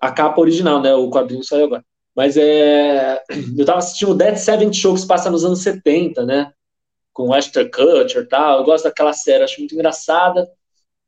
a 0.00 0.10
capa 0.12 0.40
original, 0.40 0.82
né, 0.82 0.94
o 0.94 1.10
quadrinho 1.10 1.44
saiu 1.44 1.66
agora. 1.66 1.84
Mas 2.16 2.36
é, 2.36 3.22
eu 3.56 3.64
tava 3.64 3.78
assistindo 3.78 4.10
o 4.10 4.14
Dead 4.14 4.36
Seventh 4.36 4.74
Show 4.74 4.94
que 4.94 5.00
se 5.00 5.06
passa 5.06 5.30
nos 5.30 5.44
anos 5.44 5.60
70, 5.60 6.26
né, 6.26 6.52
com 7.12 7.32
Ashton 7.32 7.70
Kutcher 7.70 8.22
e 8.22 8.26
tal, 8.28 8.58
eu 8.58 8.64
gosto 8.64 8.84
daquela 8.84 9.12
série, 9.12 9.44
acho 9.44 9.60
muito 9.60 9.74
engraçada. 9.74 10.48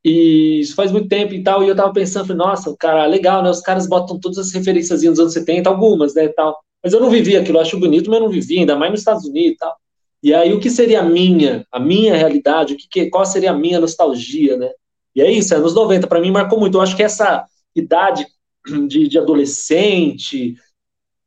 E 0.04 0.60
isso 0.60 0.74
faz 0.74 0.90
muito 0.90 1.08
tempo 1.08 1.32
e 1.32 1.42
tal, 1.42 1.62
e 1.62 1.68
eu 1.68 1.76
tava 1.76 1.92
pensando, 1.92 2.34
nossa, 2.34 2.74
cara, 2.76 3.06
legal, 3.06 3.42
né? 3.42 3.50
Os 3.50 3.60
caras 3.60 3.86
botam 3.86 4.18
todas 4.18 4.38
as 4.38 4.52
referências 4.52 5.02
dos 5.02 5.18
anos 5.18 5.32
70, 5.32 5.68
algumas, 5.68 6.14
né, 6.14 6.28
tal. 6.28 6.58
Mas 6.82 6.92
eu 6.92 7.00
não 7.00 7.08
vivi 7.08 7.36
aquilo, 7.36 7.58
eu 7.58 7.62
acho 7.62 7.78
bonito, 7.78 8.10
mas 8.10 8.18
eu 8.18 8.24
não 8.26 8.32
vivi, 8.32 8.58
ainda 8.58 8.74
mais 8.74 8.90
nos 8.90 9.00
Estados 9.00 9.24
Unidos 9.24 9.54
e 9.54 9.56
tal. 9.56 9.76
E 10.22 10.34
aí, 10.34 10.52
o 10.52 10.60
que 10.60 10.70
seria 10.70 11.00
a 11.00 11.04
minha, 11.04 11.66
a 11.70 11.78
minha 11.78 12.16
realidade, 12.16 12.74
o 12.74 12.76
que, 12.76 13.10
qual 13.10 13.24
seria 13.24 13.50
a 13.50 13.56
minha 13.56 13.80
nostalgia, 13.80 14.56
né? 14.56 14.70
E 15.14 15.20
é 15.22 15.30
isso, 15.30 15.54
é 15.54 15.56
anos 15.56 15.74
90, 15.74 16.06
para 16.06 16.20
mim 16.20 16.30
marcou 16.30 16.58
muito. 16.58 16.76
Eu 16.76 16.80
acho 16.80 16.96
que 16.96 17.02
essa 17.02 17.44
idade 17.74 18.26
de, 18.88 19.08
de 19.08 19.18
adolescente, 19.18 20.56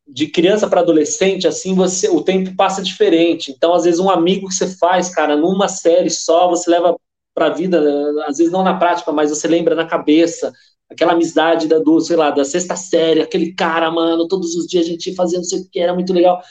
de 0.08 0.28
criança 0.28 0.68
para 0.68 0.82
adolescente, 0.82 1.48
assim, 1.48 1.74
você 1.76 2.10
o 2.10 2.22
tempo 2.22 2.56
passa 2.56 2.82
diferente. 2.82 3.52
Então, 3.52 3.74
às 3.74 3.84
vezes, 3.84 4.00
um 4.00 4.10
amigo 4.10 4.48
que 4.48 4.54
você 4.54 4.68
faz, 4.68 5.10
cara, 5.10 5.36
numa 5.36 5.68
série 5.68 6.10
só, 6.10 6.48
você 6.48 6.70
leva 6.70 6.96
para 7.36 7.48
a 7.48 7.50
vida, 7.50 7.80
às 8.26 8.38
vezes 8.38 8.52
não 8.52 8.64
na 8.64 8.78
prática, 8.78 9.12
mas 9.12 9.30
você 9.30 9.48
lembra 9.48 9.76
na 9.76 9.86
cabeça 9.86 10.54
aquela 10.90 11.12
amizade 11.14 11.68
da 11.68 11.80
do, 11.80 12.00
sei 12.00 12.16
lá, 12.16 12.32
da 12.32 12.46
sexta 12.46 12.76
série, 12.76 13.22
aquele 13.22 13.54
cara, 13.54 13.92
mano, 13.92 14.28
todos 14.28 14.56
os 14.56 14.66
dias 14.66 14.86
a 14.86 14.90
gente 14.90 15.14
fazendo 15.14 15.40
não 15.40 15.44
sei 15.44 15.60
o 15.60 15.70
que, 15.70 15.80
era 15.80 15.94
muito 15.94 16.14
legal. 16.14 16.42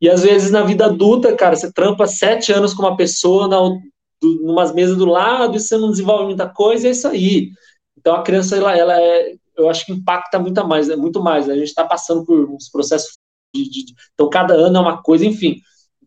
E 0.00 0.08
às 0.08 0.22
vezes 0.22 0.50
na 0.50 0.62
vida 0.62 0.86
adulta, 0.86 1.34
cara, 1.36 1.54
você 1.54 1.70
trampa 1.72 2.06
sete 2.06 2.52
anos 2.52 2.72
com 2.74 2.82
uma 2.82 2.96
pessoa 2.96 3.46
na, 3.46 3.58
do, 4.20 4.42
numas 4.42 4.72
mesas 4.72 4.96
do 4.96 5.04
lado 5.04 5.56
e 5.56 5.60
você 5.60 5.76
não 5.76 5.90
desenvolve 5.90 6.24
muita 6.24 6.48
coisa, 6.48 6.88
é 6.88 6.90
isso 6.92 7.06
aí. 7.06 7.50
Então 7.98 8.14
a 8.14 8.22
criança, 8.22 8.56
ela, 8.56 8.76
ela 8.76 9.00
é, 9.00 9.34
eu 9.56 9.68
acho 9.68 9.84
que 9.84 9.92
impacta 9.92 10.38
muito 10.38 10.66
mais, 10.66 10.88
é 10.88 10.96
muito 10.96 11.22
mais. 11.22 11.46
Né? 11.46 11.54
A 11.54 11.56
gente 11.58 11.68
está 11.68 11.84
passando 11.84 12.24
por 12.24 12.50
uns 12.50 12.68
processos 12.70 13.12
de, 13.54 13.64
de, 13.64 13.84
de, 13.84 13.94
Então 14.14 14.30
cada 14.30 14.54
ano 14.54 14.78
é 14.78 14.80
uma 14.80 15.02
coisa, 15.02 15.26
enfim. 15.26 15.60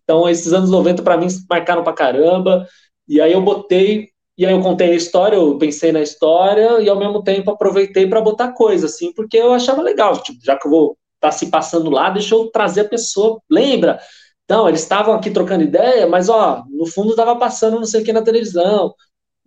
Então 0.03 0.28
esses 0.28 0.51
anos 0.53 0.69
90 0.69 1.03
para 1.03 1.17
mim 1.17 1.28
marcaram 1.49 1.84
pra 1.84 1.93
caramba. 1.93 2.67
E 3.07 3.21
aí 3.21 3.34
eu 3.34 3.41
botei 3.41 4.09
e 4.38 4.45
aí 4.45 4.53
eu 4.53 4.61
contei 4.61 4.91
a 4.91 4.95
história, 4.95 5.36
eu 5.36 5.57
pensei 5.57 5.91
na 5.91 6.01
história 6.01 6.81
e 6.81 6.89
ao 6.89 6.99
mesmo 6.99 7.23
tempo 7.23 7.51
aproveitei 7.51 8.07
para 8.07 8.21
botar 8.21 8.51
coisa, 8.51 8.88
assim, 8.88 9.13
porque 9.13 9.38
eu 9.38 9.53
achava 9.53 9.81
legal. 9.81 10.21
Tipo, 10.21 10.39
já 10.43 10.57
que 10.57 10.67
eu 10.67 10.71
vou 10.71 10.97
estar 11.15 11.29
tá 11.29 11.31
se 11.31 11.47
passando 11.49 11.89
lá, 11.89 12.09
deixa 12.09 12.36
eu 12.36 12.47
trazer 12.51 12.81
a 12.81 12.89
pessoa. 12.89 13.41
Lembra? 13.49 13.99
Então, 14.43 14.67
eles 14.67 14.81
estavam 14.81 15.13
aqui 15.13 15.31
trocando 15.31 15.63
ideia, 15.63 16.07
mas 16.07 16.29
ó, 16.29 16.63
no 16.69 16.86
fundo 16.86 17.11
estava 17.11 17.36
passando 17.38 17.77
não 17.77 17.86
sei 17.86 18.01
o 18.01 18.05
que 18.05 18.13
na 18.13 18.21
televisão. 18.21 18.93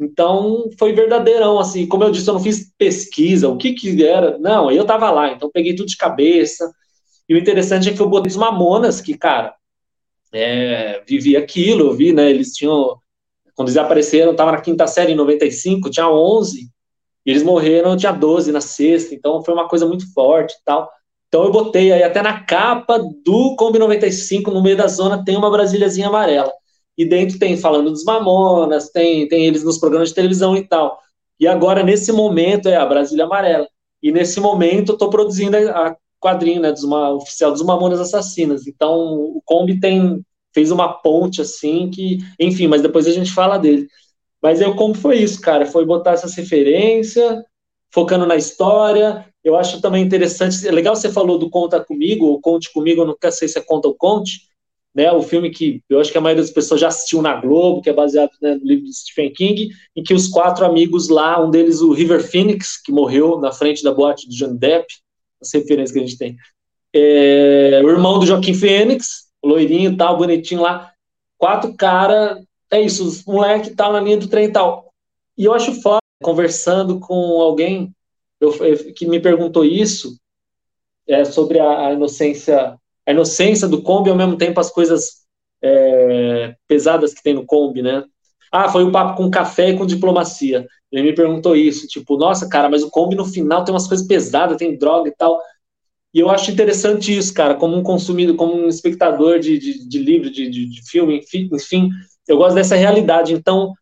Então, 0.00 0.70
foi 0.78 0.92
verdadeirão, 0.92 1.58
assim, 1.58 1.86
como 1.86 2.04
eu 2.04 2.10
disse, 2.10 2.28
eu 2.28 2.34
não 2.34 2.40
fiz 2.40 2.72
pesquisa, 2.78 3.48
o 3.48 3.56
que 3.56 3.72
que 3.74 4.04
era, 4.04 4.38
não, 4.38 4.70
eu 4.70 4.82
estava 4.82 5.10
lá, 5.10 5.32
então 5.32 5.50
peguei 5.52 5.74
tudo 5.74 5.88
de 5.88 5.96
cabeça, 5.96 6.70
e 7.28 7.34
o 7.34 7.38
interessante 7.38 7.88
é 7.88 7.92
que 7.92 8.00
eu 8.00 8.08
botei 8.08 8.30
os 8.30 8.36
Mamonas, 8.36 9.00
que, 9.00 9.18
cara, 9.18 9.54
é, 10.32 11.02
vivi 11.06 11.36
aquilo, 11.36 11.88
eu 11.88 11.94
vi, 11.94 12.12
né, 12.12 12.30
eles 12.30 12.52
tinham, 12.52 12.96
quando 13.58 13.70
eles 13.70 13.76
apareceram, 13.76 14.30
estava 14.30 14.52
na 14.52 14.60
quinta 14.60 14.86
série 14.86 15.14
em 15.14 15.16
95, 15.16 15.90
tinha 15.90 16.08
11, 16.08 16.70
e 17.26 17.30
eles 17.30 17.42
morreram, 17.42 17.96
tinha 17.96 18.12
12 18.12 18.52
na 18.52 18.60
sexta, 18.60 19.16
então 19.16 19.42
foi 19.42 19.52
uma 19.52 19.66
coisa 19.66 19.84
muito 19.84 20.04
forte 20.14 20.52
e 20.52 20.64
tal, 20.64 20.88
então 21.26 21.42
eu 21.42 21.50
botei 21.50 21.90
aí 21.90 22.04
até 22.04 22.22
na 22.22 22.38
capa 22.44 23.00
do 23.24 23.56
Kombi 23.56 23.80
95, 23.80 24.52
no 24.52 24.62
meio 24.62 24.76
da 24.76 24.86
zona, 24.86 25.24
tem 25.24 25.36
uma 25.36 25.50
Brasíliazinha 25.50 26.06
amarela. 26.06 26.52
E 26.96 27.04
dentro 27.04 27.36
tem 27.36 27.56
falando 27.56 27.90
dos 27.90 28.04
Mamonas, 28.04 28.90
tem, 28.90 29.26
tem 29.26 29.46
eles 29.46 29.64
nos 29.64 29.76
programas 29.76 30.10
de 30.10 30.14
televisão 30.14 30.56
e 30.56 30.64
tal. 30.64 30.96
E 31.40 31.48
agora, 31.48 31.82
nesse 31.82 32.12
momento, 32.12 32.68
é 32.68 32.76
a 32.76 32.86
Brasília 32.86 33.24
Amarela. 33.24 33.66
E 34.00 34.12
nesse 34.12 34.38
momento, 34.38 34.90
eu 34.90 34.92
estou 34.94 35.10
produzindo 35.10 35.56
a 35.56 35.96
quadrinha 36.20 36.60
né, 36.60 36.72
dos, 36.72 36.84
uma, 36.84 37.10
oficial 37.10 37.50
dos 37.50 37.62
Mamonas 37.62 38.00
Assassinas. 38.00 38.68
Então, 38.68 38.96
o 39.14 39.42
Kombi 39.44 39.80
tem, 39.80 40.24
fez 40.58 40.72
uma 40.72 40.92
ponte, 40.92 41.40
assim, 41.40 41.88
que... 41.88 42.18
Enfim, 42.40 42.66
mas 42.66 42.82
depois 42.82 43.06
a 43.06 43.12
gente 43.12 43.30
fala 43.30 43.58
dele. 43.58 43.86
Mas 44.42 44.60
aí, 44.60 44.68
o 44.68 44.74
Kombi 44.74 44.98
foi 44.98 45.18
isso, 45.18 45.40
cara. 45.40 45.66
Foi 45.66 45.84
botar 45.84 46.12
essa 46.12 46.28
referência, 46.34 47.44
focando 47.90 48.26
na 48.26 48.34
história, 48.34 49.24
eu 49.44 49.56
acho 49.56 49.80
também 49.80 50.04
interessante, 50.04 50.66
é 50.66 50.70
legal 50.70 50.94
você 50.94 51.10
falou 51.10 51.38
do 51.38 51.48
Conta 51.48 51.80
Comigo, 51.80 52.26
ou 52.26 52.40
Conte 52.40 52.72
Comigo, 52.72 53.02
eu 53.02 53.06
não 53.06 53.16
sei 53.30 53.48
se 53.48 53.58
é 53.58 53.62
Conta 53.62 53.88
ou 53.88 53.94
Conte, 53.94 54.42
né, 54.94 55.12
o 55.12 55.22
filme 55.22 55.50
que 55.50 55.80
eu 55.88 56.00
acho 56.00 56.10
que 56.10 56.18
a 56.18 56.20
maioria 56.20 56.42
das 56.42 56.50
pessoas 56.50 56.80
já 56.80 56.88
assistiu 56.88 57.22
na 57.22 57.40
Globo, 57.40 57.80
que 57.80 57.88
é 57.88 57.92
baseado 57.92 58.30
né, 58.42 58.56
no 58.56 58.66
livro 58.66 58.84
de 58.84 58.94
Stephen 58.94 59.32
King, 59.32 59.70
em 59.94 60.02
que 60.02 60.12
os 60.12 60.26
quatro 60.26 60.66
amigos 60.66 61.08
lá, 61.08 61.42
um 61.42 61.50
deles 61.50 61.80
o 61.80 61.92
River 61.92 62.22
Phoenix, 62.22 62.80
que 62.82 62.90
morreu 62.90 63.38
na 63.38 63.52
frente 63.52 63.82
da 63.82 63.92
boate 63.92 64.28
do 64.28 64.34
Johnny 64.34 64.58
Depp, 64.58 64.86
as 65.40 65.52
referências 65.54 65.92
que 65.92 65.98
a 65.98 66.02
gente 66.02 66.18
tem, 66.18 66.36
é, 66.92 67.80
o 67.84 67.90
irmão 67.90 68.18
do 68.18 68.26
Joaquim 68.26 68.52
o 68.52 68.56
loirinho 69.44 69.92
e 69.92 69.96
tal, 69.96 70.16
bonitinho 70.16 70.62
lá, 70.62 70.92
quatro 71.36 71.74
cara, 71.74 72.42
é 72.70 72.80
isso, 72.80 73.06
os 73.06 73.24
moleque 73.24 73.74
tal 73.74 73.92
na 73.92 74.00
linha 74.00 74.16
do 74.16 74.28
trem 74.28 74.46
e 74.46 74.52
tal. 74.52 74.92
E 75.36 75.44
eu 75.44 75.54
acho 75.54 75.80
foda, 75.80 76.00
conversando 76.22 76.98
com 76.98 77.40
alguém 77.40 77.94
eu, 78.40 78.52
que 78.94 79.06
me 79.06 79.20
perguntou 79.20 79.64
isso 79.64 80.16
é, 81.08 81.24
sobre 81.24 81.58
a, 81.58 81.88
a, 81.88 81.92
inocência, 81.92 82.78
a 83.06 83.10
inocência 83.10 83.66
do 83.66 83.82
Kombi, 83.82 84.10
ao 84.10 84.16
mesmo 84.16 84.36
tempo 84.36 84.60
as 84.60 84.70
coisas 84.70 85.24
é, 85.62 86.54
pesadas 86.66 87.14
que 87.14 87.22
tem 87.22 87.34
no 87.34 87.46
Kombi, 87.46 87.82
né? 87.82 88.04
Ah, 88.50 88.68
foi 88.68 88.84
um 88.84 88.92
papo 88.92 89.16
com 89.16 89.30
café 89.30 89.70
e 89.70 89.76
com 89.76 89.86
diplomacia. 89.86 90.66
Ele 90.90 91.02
me 91.02 91.14
perguntou 91.14 91.54
isso, 91.54 91.86
tipo, 91.86 92.16
nossa, 92.16 92.48
cara, 92.48 92.68
mas 92.68 92.82
o 92.82 92.90
Kombi 92.90 93.14
no 93.14 93.24
final 93.24 93.64
tem 93.64 93.74
umas 93.74 93.86
coisas 93.86 94.06
pesadas, 94.06 94.56
tem 94.56 94.76
droga 94.78 95.08
e 95.08 95.14
tal. 95.14 95.38
E 96.14 96.20
eu 96.20 96.30
acho 96.30 96.50
interessante 96.50 97.16
isso, 97.16 97.34
cara, 97.34 97.54
como 97.54 97.76
um 97.76 97.82
consumidor, 97.82 98.34
como 98.36 98.54
um 98.54 98.68
espectador 98.68 99.38
de, 99.38 99.58
de, 99.58 99.88
de 99.88 99.98
livro, 99.98 100.30
de, 100.30 100.48
de, 100.48 100.66
de 100.66 100.90
filme, 100.90 101.18
enfim, 101.18 101.48
enfim, 101.52 101.90
eu 102.26 102.38
gosto 102.38 102.54
dessa 102.54 102.76
realidade. 102.76 103.34
Então, 103.34 103.74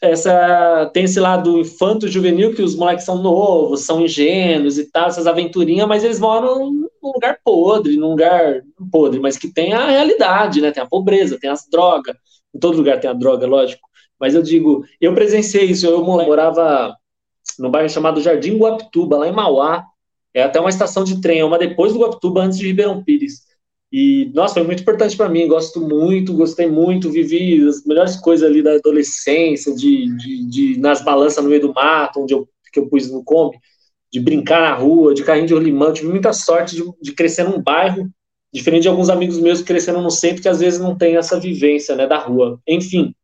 essa 0.00 0.90
tem 0.92 1.04
esse 1.04 1.18
lado 1.18 1.58
infanto 1.58 2.08
juvenil 2.08 2.54
que 2.54 2.62
os 2.62 2.74
moleques 2.74 3.04
são 3.04 3.22
novos, 3.22 3.82
são 3.82 4.00
ingênuos 4.00 4.78
e 4.78 4.90
tal, 4.90 5.08
essas 5.08 5.26
aventurinhas, 5.26 5.88
mas 5.88 6.04
eles 6.04 6.20
moram 6.20 6.70
num 6.70 7.12
lugar 7.12 7.38
podre, 7.44 7.96
num 7.96 8.10
lugar 8.10 8.62
podre, 8.90 9.18
mas 9.20 9.36
que 9.36 9.52
tem 9.52 9.72
a 9.72 9.86
realidade, 9.88 10.60
né? 10.60 10.70
Tem 10.70 10.82
a 10.82 10.88
pobreza, 10.88 11.38
tem 11.38 11.50
as 11.50 11.66
drogas. 11.68 12.16
Em 12.54 12.58
todo 12.58 12.76
lugar 12.76 13.00
tem 13.00 13.10
a 13.10 13.14
droga, 13.14 13.46
lógico. 13.46 13.88
Mas 14.18 14.34
eu 14.34 14.42
digo, 14.42 14.84
eu 15.00 15.14
presenciei 15.14 15.64
isso, 15.64 15.86
eu 15.86 16.02
morava 16.02 16.94
num 17.58 17.70
bairro 17.70 17.88
chamado 17.88 18.20
Jardim 18.20 18.56
Guapituba, 18.58 19.18
lá 19.18 19.28
em 19.28 19.32
Mauá. 19.32 19.84
É 20.34 20.42
até 20.42 20.58
uma 20.58 20.68
estação 20.68 21.04
de 21.04 21.20
trem, 21.20 21.38
é 21.38 21.44
uma 21.44 21.58
depois 21.58 21.92
do 21.92 22.00
Guapituba, 22.00 22.42
antes 22.42 22.58
de 22.58 22.66
Ribeirão 22.66 23.02
Pires. 23.02 23.42
E, 23.96 24.28
nossa, 24.34 24.54
foi 24.54 24.64
muito 24.64 24.82
importante 24.82 25.16
para 25.16 25.28
mim, 25.28 25.46
gosto 25.46 25.80
muito, 25.80 26.34
gostei 26.34 26.66
muito, 26.66 27.12
vivi 27.12 27.64
as 27.64 27.84
melhores 27.86 28.16
coisas 28.16 28.48
ali 28.48 28.60
da 28.60 28.72
adolescência, 28.72 29.72
de, 29.72 30.12
de, 30.16 30.50
de 30.50 30.80
nas 30.80 31.00
balanças 31.04 31.44
no 31.44 31.48
meio 31.48 31.60
do 31.60 31.72
mato, 31.72 32.20
onde 32.20 32.34
eu, 32.34 32.48
que 32.72 32.80
eu 32.80 32.88
pus 32.88 33.08
no 33.08 33.22
Kombi, 33.22 33.56
de 34.12 34.18
brincar 34.18 34.60
na 34.60 34.74
rua, 34.74 35.14
de 35.14 35.22
carrinho 35.22 35.46
de 35.46 35.54
rolimão, 35.54 35.92
tive 35.92 36.08
muita 36.08 36.32
sorte 36.32 36.74
de, 36.74 36.82
de 37.00 37.12
crescer 37.12 37.44
num 37.44 37.62
bairro, 37.62 38.10
diferente 38.52 38.82
de 38.82 38.88
alguns 38.88 39.08
amigos 39.08 39.38
meus 39.38 39.60
que 39.60 39.66
cresceram 39.66 40.02
no 40.02 40.10
centro, 40.10 40.42
que 40.42 40.48
às 40.48 40.58
vezes 40.58 40.80
não 40.80 40.98
tem 40.98 41.16
essa 41.16 41.38
vivência, 41.38 41.94
né, 41.94 42.04
da 42.04 42.18
rua. 42.18 42.60
Enfim, 42.66 43.14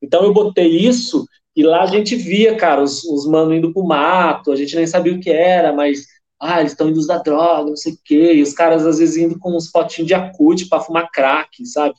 então 0.00 0.22
eu 0.24 0.32
botei 0.32 0.68
isso, 0.68 1.26
e 1.56 1.64
lá 1.64 1.82
a 1.82 1.86
gente 1.86 2.14
via, 2.14 2.56
cara, 2.56 2.80
os, 2.80 3.04
os 3.04 3.26
manos 3.26 3.56
indo 3.56 3.72
pro 3.72 3.84
mato, 3.84 4.52
a 4.52 4.56
gente 4.56 4.74
nem 4.76 4.86
sabia 4.86 5.12
o 5.12 5.20
que 5.20 5.30
era, 5.30 5.72
mas 5.72 6.06
ah, 6.42 6.58
eles 6.60 6.72
estão 6.72 6.88
indo 6.88 6.98
usar 6.98 7.18
droga, 7.18 7.70
não 7.70 7.76
sei 7.76 7.92
o 7.92 7.98
quê, 8.04 8.34
e 8.34 8.42
os 8.42 8.52
caras 8.52 8.84
às 8.84 8.98
vezes 8.98 9.16
indo 9.16 9.38
com 9.38 9.56
uns 9.56 9.70
potinhos 9.70 10.08
de 10.08 10.14
acute 10.14 10.66
para 10.66 10.80
fumar 10.82 11.08
crack, 11.12 11.64
sabe? 11.64 11.94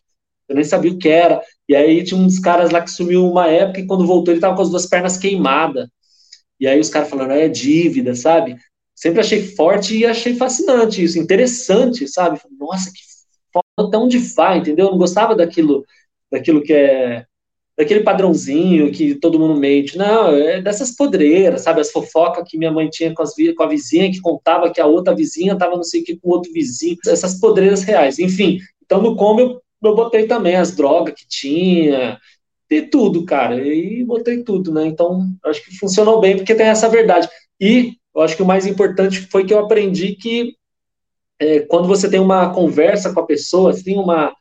Eu 0.50 0.56
nem 0.56 0.66
sabia 0.66 0.92
o 0.92 0.98
que 0.98 1.08
era. 1.08 1.42
E 1.68 1.74
aí 1.76 2.04
tinha 2.04 2.20
uns 2.20 2.40
caras 2.40 2.70
lá 2.72 2.82
que 2.82 2.92
sumiu 2.92 3.26
uma 3.26 3.48
época 3.48 3.80
e 3.80 3.88
quando 3.88 4.06
voltou 4.06 4.34
ele 4.34 4.42
tava 4.42 4.56
com 4.56 4.62
as 4.62 4.70
duas 4.70 4.86
pernas 4.86 5.18
queimadas. 5.18 5.88
E 6.60 6.68
aí 6.68 6.80
os 6.80 6.90
caras 6.90 7.10
falando, 7.10 7.32
é 7.32 7.48
dívida, 7.48 8.16
sabe? 8.16 8.58
Sempre 8.94 9.22
achei 9.22 9.42
forte 9.56 9.98
e 9.98 10.06
achei 10.06 10.36
fascinante 10.36 11.04
isso, 11.04 11.18
interessante, 11.18 12.08
sabe? 12.08 12.40
Nossa, 12.60 12.92
que 12.92 13.00
foda, 13.54 13.88
até 13.90 13.98
onde 13.98 14.18
vai, 14.18 14.58
entendeu? 14.60 14.88
Eu 14.88 14.92
não 14.92 14.98
gostava 14.98 15.36
daquilo, 15.36 15.86
daquilo 16.32 16.62
que 16.62 16.74
é 16.74 17.26
daquele 17.78 18.02
padrãozinho 18.02 18.92
que 18.92 19.16
todo 19.16 19.40
mundo 19.40 19.60
mente. 19.60 19.98
Não, 19.98 20.36
é 20.36 20.62
dessas 20.62 20.96
podreiras, 20.96 21.62
sabe? 21.62 21.82
As 21.82 21.92
fofocas 21.92 22.44
que 22.48 22.58
minha 22.58 22.72
mãe 22.72 22.90
tinha 22.90 23.14
com, 23.14 23.24
as, 23.24 23.34
com 23.56 23.64
a 23.64 23.68
vizinha, 23.68 24.12
que 24.12 24.22
contava 24.22 24.72
que 24.72 24.80
a 24.80 24.86
outra 24.86 25.16
vizinha 25.16 25.54
estava 25.54 25.76
não 25.76 25.84
sei 25.84 26.02
o 26.02 26.04
que 26.04 26.16
com 26.18 26.30
o 26.30 26.34
outro 26.34 26.52
vizinho. 26.52 26.98
Essas 27.08 27.40
podreiras 27.40 27.84
reais. 27.84 28.20
Enfim, 28.20 28.60
então 28.86 29.02
no 29.02 29.16
como 29.16 29.40
eu, 29.40 29.62
eu 29.84 29.96
botei 29.96 30.28
também 30.28 30.56
as 30.56 30.76
drogas 30.76 31.16
que 31.16 31.28
tinha, 31.28 32.20
de 32.70 32.82
tudo, 32.84 33.26
cara. 33.26 33.66
E 33.66 34.04
botei 34.04 34.44
tudo, 34.44 34.72
né? 34.72 34.86
Então, 34.86 35.28
acho 35.46 35.64
que 35.64 35.78
funcionou 35.78 36.20
bem, 36.20 36.38
porque 36.38 36.56
tem 36.56 36.68
essa 36.68 36.90
verdade. 36.90 37.28
E 37.60 37.94
eu 38.16 38.22
acho 38.22 38.36
que 38.36 38.44
o 38.44 38.46
mais 38.46 38.66
importante 38.66 39.22
foi 39.32 39.46
que 39.46 39.54
eu 39.54 39.60
aprendi 39.60 40.16
que 40.16 40.56
é, 41.40 41.62
quando 41.62 41.88
você 41.88 42.10
tem 42.10 42.20
uma 42.20 42.54
conversa 42.54 43.14
com 43.14 43.20
a 43.20 43.26
pessoa, 43.26 43.72
assim, 43.72 43.96
uma 43.96 44.34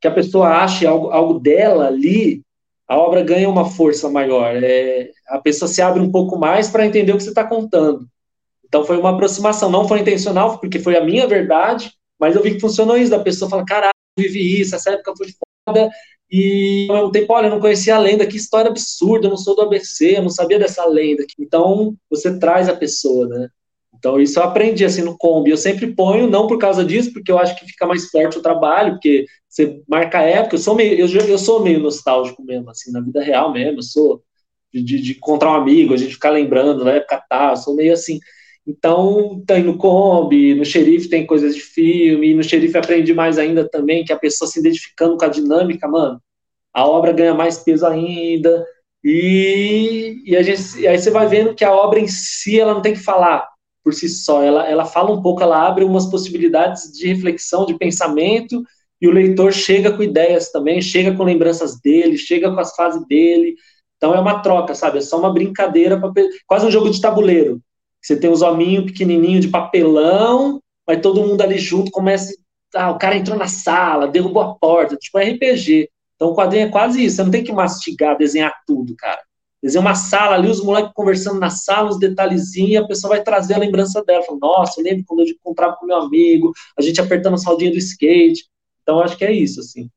que 0.00 0.06
a 0.06 0.10
pessoa 0.10 0.48
ache 0.48 0.86
algo, 0.86 1.08
algo 1.08 1.40
dela 1.40 1.86
ali, 1.86 2.42
a 2.88 2.96
obra 2.96 3.22
ganha 3.22 3.48
uma 3.48 3.68
força 3.70 4.08
maior. 4.08 4.62
É, 4.62 5.10
a 5.28 5.38
pessoa 5.38 5.68
se 5.68 5.82
abre 5.82 6.00
um 6.00 6.10
pouco 6.10 6.38
mais 6.38 6.68
para 6.68 6.86
entender 6.86 7.12
o 7.12 7.16
que 7.16 7.22
você 7.22 7.30
está 7.30 7.44
contando. 7.44 8.06
Então 8.64 8.84
foi 8.84 8.96
uma 8.96 9.10
aproximação, 9.10 9.70
não 9.70 9.86
foi 9.86 10.00
intencional, 10.00 10.58
porque 10.58 10.78
foi 10.78 10.96
a 10.96 11.04
minha 11.04 11.26
verdade, 11.26 11.92
mas 12.18 12.34
eu 12.34 12.42
vi 12.42 12.54
que 12.54 12.60
funcionou 12.60 12.96
isso, 12.96 13.10
da 13.10 13.20
pessoa 13.20 13.50
fala, 13.50 13.64
caralho, 13.64 13.92
vivi 14.18 14.60
isso, 14.60 14.74
essa 14.74 14.90
época 14.90 15.14
foi 15.16 15.28
foda, 15.66 15.90
e 16.30 16.86
ao 16.90 16.96
mesmo 16.96 17.12
tempo, 17.12 17.32
olha, 17.32 17.46
eu 17.46 17.50
não 17.50 17.60
conhecia 17.60 17.94
a 17.94 17.98
lenda, 17.98 18.26
que 18.26 18.36
história 18.36 18.70
absurda, 18.70 19.26
eu 19.26 19.30
não 19.30 19.36
sou 19.36 19.54
do 19.54 19.62
ABC, 19.62 20.16
eu 20.16 20.22
não 20.22 20.30
sabia 20.30 20.58
dessa 20.58 20.84
lenda. 20.84 21.24
Então, 21.38 21.94
você 22.10 22.36
traz 22.38 22.68
a 22.68 22.74
pessoa, 22.74 23.28
né? 23.28 23.48
Então, 23.94 24.20
isso 24.20 24.38
eu 24.38 24.42
aprendi 24.42 24.84
assim 24.84 25.02
no 25.02 25.16
Kombi. 25.16 25.50
Eu 25.50 25.56
sempre 25.56 25.94
ponho, 25.94 26.28
não 26.28 26.46
por 26.46 26.58
causa 26.58 26.84
disso, 26.84 27.12
porque 27.12 27.30
eu 27.30 27.38
acho 27.38 27.58
que 27.58 27.64
fica 27.66 27.86
mais 27.86 28.10
forte 28.10 28.38
o 28.38 28.42
trabalho, 28.42 28.94
porque 28.94 29.24
você 29.56 29.82
marca 29.88 30.18
a 30.18 30.22
época. 30.22 30.56
Eu 30.56 30.60
sou 30.60 30.74
meio, 30.74 30.98
eu, 30.98 31.08
eu 31.08 31.38
sou 31.38 31.62
meio 31.62 31.80
nostálgico 31.80 32.42
mesmo, 32.44 32.70
assim, 32.70 32.92
na 32.92 33.00
vida 33.00 33.22
real 33.22 33.52
mesmo. 33.52 33.78
Eu 33.78 33.82
sou 33.82 34.22
de, 34.72 34.82
de, 34.82 35.00
de 35.00 35.12
encontrar 35.12 35.52
um 35.52 35.54
amigo, 35.54 35.94
a 35.94 35.96
gente 35.96 36.14
ficar 36.14 36.30
lembrando 36.30 36.84
na 36.84 36.92
época 36.92 37.22
tal, 37.28 37.50
eu 37.50 37.56
sou 37.56 37.74
meio 37.74 37.92
assim. 37.92 38.20
Então, 38.66 39.42
tem 39.46 39.62
no 39.62 39.78
Kombi, 39.78 40.54
no 40.54 40.64
Xerife 40.64 41.08
tem 41.08 41.24
coisas 41.24 41.54
de 41.54 41.60
filme, 41.60 42.34
no 42.34 42.42
Xerife 42.42 42.76
aprendi 42.76 43.14
mais 43.14 43.38
ainda 43.38 43.68
também, 43.68 44.04
que 44.04 44.12
a 44.12 44.18
pessoa 44.18 44.50
se 44.50 44.58
identificando 44.58 45.16
com 45.16 45.24
a 45.24 45.28
dinâmica, 45.28 45.86
mano, 45.86 46.20
a 46.74 46.84
obra 46.84 47.12
ganha 47.12 47.32
mais 47.32 47.58
peso 47.58 47.86
ainda, 47.86 48.66
e, 49.04 50.20
e, 50.26 50.42
gente, 50.42 50.80
e 50.80 50.88
aí 50.88 50.98
você 50.98 51.10
vai 51.10 51.28
vendo 51.28 51.54
que 51.54 51.64
a 51.64 51.72
obra 51.72 52.00
em 52.00 52.08
si, 52.08 52.58
ela 52.58 52.74
não 52.74 52.82
tem 52.82 52.92
que 52.92 52.98
falar 52.98 53.48
por 53.84 53.94
si 53.94 54.08
só, 54.08 54.42
ela, 54.42 54.68
ela 54.68 54.84
fala 54.84 55.12
um 55.12 55.22
pouco, 55.22 55.44
ela 55.44 55.64
abre 55.64 55.84
umas 55.84 56.06
possibilidades 56.06 56.90
de 56.92 57.06
reflexão, 57.06 57.64
de 57.64 57.78
pensamento, 57.78 58.64
e 59.00 59.06
o 59.06 59.12
leitor 59.12 59.52
chega 59.52 59.92
com 59.92 60.02
ideias 60.02 60.50
também, 60.50 60.80
chega 60.80 61.14
com 61.14 61.22
lembranças 61.22 61.78
dele, 61.80 62.16
chega 62.16 62.52
com 62.52 62.60
as 62.60 62.74
fases 62.74 63.06
dele, 63.06 63.54
então 63.96 64.14
é 64.14 64.20
uma 64.20 64.40
troca, 64.40 64.74
sabe? 64.74 64.98
É 64.98 65.00
só 65.00 65.18
uma 65.18 65.32
brincadeira, 65.32 65.98
pra, 65.98 66.10
quase 66.46 66.66
um 66.66 66.70
jogo 66.70 66.90
de 66.90 67.00
tabuleiro. 67.00 67.60
Você 68.00 68.18
tem 68.18 68.30
os 68.30 68.42
hominhos 68.42 68.86
pequenininho 68.86 69.40
de 69.40 69.48
papelão, 69.48 70.60
vai 70.86 71.00
todo 71.00 71.22
mundo 71.22 71.40
ali 71.42 71.58
junto, 71.58 71.90
começa. 71.90 72.32
Ah, 72.74 72.90
o 72.90 72.98
cara 72.98 73.16
entrou 73.16 73.38
na 73.38 73.48
sala, 73.48 74.08
derrubou 74.08 74.42
a 74.42 74.54
porta, 74.54 74.96
tipo 74.96 75.18
RPG. 75.18 75.88
Então 76.14 76.28
o 76.28 76.36
quadrinho 76.36 76.66
é 76.66 76.70
quase 76.70 77.04
isso, 77.04 77.16
você 77.16 77.24
não 77.24 77.30
tem 77.30 77.44
que 77.44 77.52
mastigar, 77.52 78.16
desenhar 78.16 78.52
tudo, 78.66 78.94
cara. 78.96 79.20
Desenha 79.62 79.80
uma 79.80 79.94
sala 79.94 80.36
ali, 80.36 80.48
os 80.48 80.62
moleques 80.62 80.92
conversando 80.94 81.40
na 81.40 81.50
sala, 81.50 81.88
uns 81.88 81.98
detalhezinhos, 81.98 82.84
a 82.84 82.86
pessoa 82.86 83.14
vai 83.14 83.22
trazer 83.22 83.54
a 83.54 83.58
lembrança 83.58 84.02
dela. 84.04 84.22
Fala, 84.22 84.38
Nossa, 84.40 84.80
eu 84.80 84.84
lembro 84.84 85.04
quando 85.06 85.20
eu 85.20 85.26
encontrava 85.26 85.76
com 85.76 85.86
meu 85.86 85.96
amigo, 85.96 86.52
a 86.78 86.82
gente 86.82 87.00
apertando 87.00 87.34
a 87.34 87.38
saldinha 87.38 87.70
do 87.70 87.78
skate. 87.78 88.44
Então 88.86 89.00
acho 89.00 89.18
que 89.18 89.24
é 89.24 89.32
isso, 89.32 89.58
assim. 89.58 89.90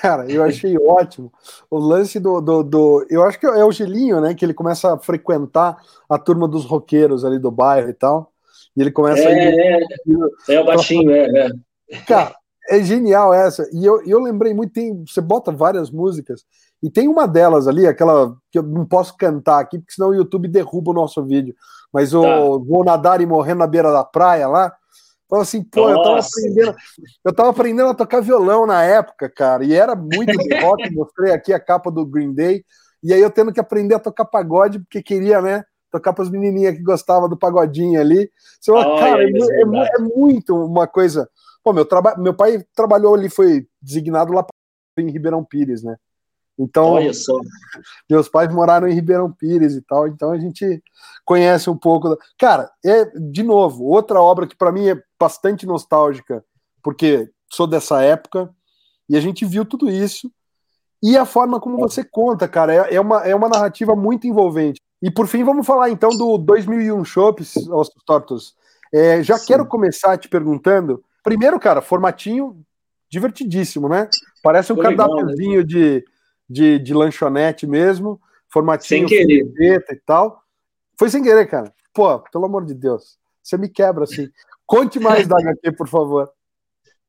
Cara, 0.00 0.26
eu 0.30 0.42
achei 0.42 0.74
ótimo 0.80 1.30
o 1.70 1.78
lance 1.78 2.18
do, 2.18 2.40
do, 2.40 2.62
do, 2.62 3.06
Eu 3.10 3.22
acho 3.24 3.38
que 3.38 3.44
é 3.44 3.62
o 3.62 3.70
Gelinho, 3.70 4.22
né? 4.22 4.34
Que 4.34 4.42
ele 4.42 4.54
começa 4.54 4.94
a 4.94 4.98
frequentar 4.98 5.76
a 6.08 6.18
turma 6.18 6.48
dos 6.48 6.64
roqueiros 6.64 7.26
ali 7.26 7.38
do 7.38 7.50
bairro 7.50 7.90
e 7.90 7.92
tal. 7.92 8.32
E 8.74 8.80
ele 8.80 8.90
começa 8.90 9.22
é, 9.22 9.26
a. 9.26 9.50
Ir... 9.50 10.18
É, 10.48 10.54
é 10.54 10.60
o 10.60 10.64
baixinho, 10.64 11.10
é, 11.10 11.26
é. 11.90 11.98
Cara, 12.06 12.34
é 12.70 12.82
genial 12.82 13.34
essa. 13.34 13.68
E 13.70 13.84
eu, 13.84 14.02
eu 14.06 14.18
lembrei 14.18 14.54
muito, 14.54 14.72
tem, 14.72 15.04
você 15.04 15.20
bota 15.20 15.52
várias 15.52 15.90
músicas, 15.90 16.44
e 16.82 16.90
tem 16.90 17.06
uma 17.06 17.28
delas 17.28 17.68
ali, 17.68 17.86
aquela 17.86 18.34
que 18.50 18.58
eu 18.58 18.62
não 18.62 18.84
posso 18.84 19.16
cantar 19.16 19.60
aqui, 19.60 19.78
porque 19.78 19.92
senão 19.92 20.10
o 20.10 20.14
YouTube 20.14 20.48
derruba 20.48 20.90
o 20.90 20.94
nosso 20.94 21.22
vídeo. 21.24 21.54
Mas 21.92 22.12
o 22.12 22.22
tá. 22.22 22.40
Vou 22.66 22.84
Nadar 22.84 23.20
e 23.20 23.26
Morrer 23.26 23.54
na 23.54 23.66
Beira 23.66 23.92
da 23.92 24.04
Praia 24.04 24.48
lá, 24.48 24.72
então, 25.26 25.40
assim, 25.40 25.62
pô, 25.64 25.88
eu 25.90 26.02
tava, 26.02 26.18
aprendendo, 26.18 26.74
eu 27.24 27.34
tava 27.34 27.50
aprendendo 27.50 27.88
a 27.88 27.94
tocar 27.94 28.20
violão 28.20 28.66
na 28.66 28.82
época, 28.82 29.28
cara, 29.28 29.64
e 29.64 29.72
era 29.72 29.96
muito 29.96 30.32
rock. 30.60 30.90
Mostrei 30.94 31.32
aqui 31.32 31.52
a 31.52 31.58
capa 31.58 31.90
do 31.90 32.04
Green 32.04 32.32
Day, 32.32 32.64
e 33.02 33.12
aí 33.12 33.20
eu 33.20 33.30
tendo 33.30 33.52
que 33.52 33.60
aprender 33.60 33.94
a 33.94 34.00
tocar 34.00 34.24
pagode, 34.26 34.78
porque 34.78 35.02
queria, 35.02 35.40
né? 35.40 35.64
Tocar 35.90 36.12
para 36.12 36.24
as 36.24 36.30
menininhas 36.30 36.76
que 36.76 36.82
gostavam 36.82 37.28
do 37.28 37.38
pagodinho 37.38 38.00
ali. 38.00 38.30
Você 38.60 38.72
fala, 38.72 38.98
cara, 38.98 39.22
é, 39.22 39.26
é, 39.26 39.62
é, 39.96 39.98
muito 39.98 40.54
uma 40.56 40.86
coisa. 40.86 41.28
Pô, 41.62 41.72
meu, 41.72 41.84
traba... 41.84 42.16
meu 42.16 42.34
pai 42.34 42.64
trabalhou 42.74 43.14
ali, 43.14 43.30
foi 43.30 43.66
designado 43.80 44.32
lá 44.32 44.44
em 44.98 45.10
Ribeirão 45.10 45.44
Pires, 45.44 45.82
né? 45.82 45.96
Então, 46.58 46.92
Olha 46.92 47.12
só. 47.12 47.38
meus 48.08 48.28
pais 48.28 48.52
moraram 48.52 48.86
em 48.86 48.94
Ribeirão 48.94 49.30
Pires 49.30 49.74
e 49.74 49.82
tal, 49.82 50.06
então 50.06 50.30
a 50.30 50.38
gente 50.38 50.82
conhece 51.24 51.68
um 51.68 51.76
pouco. 51.76 52.16
Cara, 52.38 52.70
é 52.84 53.04
de 53.18 53.42
novo 53.42 53.84
outra 53.84 54.20
obra 54.20 54.46
que 54.46 54.56
para 54.56 54.70
mim 54.70 54.88
é 54.88 55.02
bastante 55.18 55.66
nostálgica, 55.66 56.44
porque 56.82 57.28
sou 57.50 57.66
dessa 57.66 58.02
época 58.02 58.50
e 59.08 59.16
a 59.16 59.20
gente 59.20 59.44
viu 59.44 59.64
tudo 59.64 59.90
isso. 59.90 60.30
E 61.02 61.18
a 61.18 61.26
forma 61.26 61.60
como 61.60 61.76
você 61.76 62.02
conta, 62.02 62.48
cara, 62.48 62.72
é, 62.72 62.94
é 62.94 63.00
uma, 63.00 63.20
é 63.26 63.34
uma 63.34 63.48
narrativa 63.48 63.94
muito 63.94 64.26
envolvente. 64.26 64.80
E 65.02 65.10
por 65.10 65.26
fim, 65.26 65.44
vamos 65.44 65.66
falar 65.66 65.90
então 65.90 66.08
do 66.10 66.38
2001 66.38 67.04
Shops, 67.04 67.68
aos 67.68 67.90
tortos. 68.06 68.54
É, 68.92 69.22
já 69.22 69.36
Sim. 69.36 69.46
quero 69.48 69.66
começar 69.66 70.16
te 70.16 70.28
perguntando. 70.28 71.04
Primeiro, 71.22 71.60
cara, 71.60 71.82
formatinho 71.82 72.64
divertidíssimo, 73.10 73.88
né? 73.88 74.08
Parece 74.42 74.72
um 74.72 74.76
cardápiozinho 74.76 75.60
né? 75.60 75.66
de 75.66 76.04
de, 76.48 76.78
de 76.78 76.92
lanchonete 76.94 77.66
mesmo, 77.66 78.20
formatinho 78.48 79.08
sem 79.08 79.26
querer. 79.26 79.84
e 79.90 79.96
tal. 80.06 80.42
Foi 80.98 81.08
sem 81.08 81.22
querer, 81.22 81.46
cara. 81.46 81.72
Pô, 81.92 82.18
pelo 82.18 82.44
amor 82.44 82.64
de 82.64 82.74
Deus. 82.74 83.18
Você 83.42 83.56
me 83.56 83.68
quebra 83.68 84.04
assim. 84.04 84.28
Conte 84.66 84.98
mais 84.98 85.26
da 85.26 85.38
HQ, 85.38 85.72
por 85.72 85.88
favor. 85.88 86.30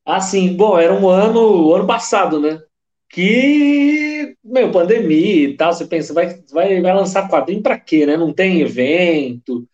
Assim, 0.06 0.56
bom, 0.56 0.78
era 0.78 0.94
um 0.94 1.08
ano, 1.08 1.74
ano 1.74 1.88
passado, 1.88 2.40
né? 2.40 2.62
Que, 3.10 4.36
meu, 4.44 4.72
pandemia 4.72 5.50
e 5.50 5.56
tal, 5.56 5.74
você 5.74 5.86
pensa, 5.86 6.14
vai, 6.14 6.40
vai, 6.52 6.82
vai 6.82 6.94
lançar 6.94 7.30
quadrinho 7.30 7.64
pra 7.64 7.80
quê, 7.80 8.06
né? 8.06 8.18
Não 8.18 8.34
tem 8.34 8.62
evento. 8.62 9.68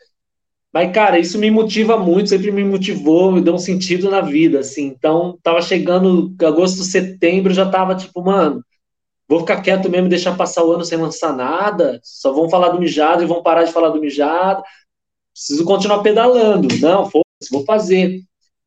Mas, 0.71 0.93
cara, 0.93 1.19
isso 1.19 1.37
me 1.37 1.51
motiva 1.51 1.97
muito, 1.97 2.29
sempre 2.29 2.51
me 2.51 2.63
motivou, 2.63 3.31
me 3.31 3.41
deu 3.41 3.55
um 3.55 3.57
sentido 3.57 4.09
na 4.09 4.21
vida, 4.21 4.59
assim. 4.59 4.85
Então, 4.85 5.37
tava 5.43 5.61
chegando 5.61 6.33
agosto, 6.45 6.83
setembro, 6.83 7.53
já 7.53 7.69
tava 7.69 7.95
tipo, 7.95 8.21
mano, 8.23 8.63
vou 9.31 9.39
ficar 9.39 9.61
quieto 9.61 9.89
mesmo 9.89 10.07
e 10.07 10.09
deixar 10.09 10.35
passar 10.35 10.61
o 10.61 10.73
ano 10.73 10.83
sem 10.83 10.97
lançar 10.97 11.33
nada, 11.33 12.01
só 12.03 12.33
vão 12.33 12.49
falar 12.49 12.67
do 12.67 12.79
mijado 12.81 13.23
e 13.23 13.25
vão 13.25 13.41
parar 13.41 13.63
de 13.63 13.71
falar 13.71 13.87
do 13.87 14.01
mijado, 14.01 14.61
preciso 15.33 15.63
continuar 15.63 16.03
pedalando, 16.03 16.67
não, 16.81 17.09
vou 17.49 17.63
fazer. 17.65 18.19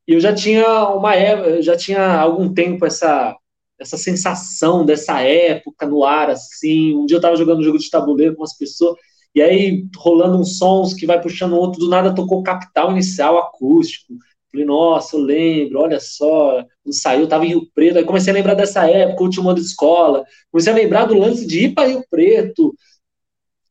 E 0.09 0.15
eu 0.15 0.21
já 0.21 0.35
tinha 0.35 0.89
uma 0.89 1.15
época, 1.15 1.61
já 1.61 1.77
tinha 1.77 2.19
algum 2.19 2.53
tempo 2.53 2.87
essa 2.87 3.37
essa 3.79 3.99
sensação 3.99 4.87
dessa 4.87 5.21
época 5.21 5.85
no 5.85 6.03
ar, 6.05 6.31
assim, 6.31 6.97
um 6.97 7.05
dia 7.05 7.19
eu 7.19 7.21
tava 7.21 7.37
jogando 7.37 7.59
um 7.59 7.65
jogo 7.65 7.79
de 7.79 7.91
tabuleiro 7.91 8.37
com 8.37 8.45
as 8.45 8.57
pessoas, 8.57 8.97
e 9.35 9.43
aí 9.43 9.85
rolando 9.99 10.39
uns 10.39 10.57
sons 10.57 10.95
que 10.95 11.05
vai 11.05 11.21
puxando 11.21 11.57
outro, 11.57 11.81
do 11.81 11.91
nada 11.91 12.15
tocou 12.15 12.43
capital 12.43 12.91
inicial 12.93 13.37
acústico, 13.37 14.15
Falei, 14.55 14.67
nossa, 14.67 15.17
eu 15.17 15.21
lembro, 15.21 15.81
olha 15.81 15.99
só, 15.99 16.65
quando 16.85 16.95
saiu, 16.95 17.27
tava 17.27 17.45
em 17.45 17.49
Rio 17.49 17.67
Preto, 17.75 17.99
aí 17.99 18.05
comecei 18.05 18.33
a 18.33 18.35
lembrar 18.35 18.55
dessa 18.55 18.89
época, 18.89 19.25
último 19.25 19.51
ano 19.51 19.59
de 19.59 19.67
escola, 19.67 20.25
comecei 20.53 20.73
a 20.73 20.77
lembrar 20.77 21.07
do 21.07 21.15
lance 21.19 21.45
de 21.45 21.65
ir 21.65 21.75
para 21.75 21.89
Rio 21.89 22.05
Preto, 22.09 22.73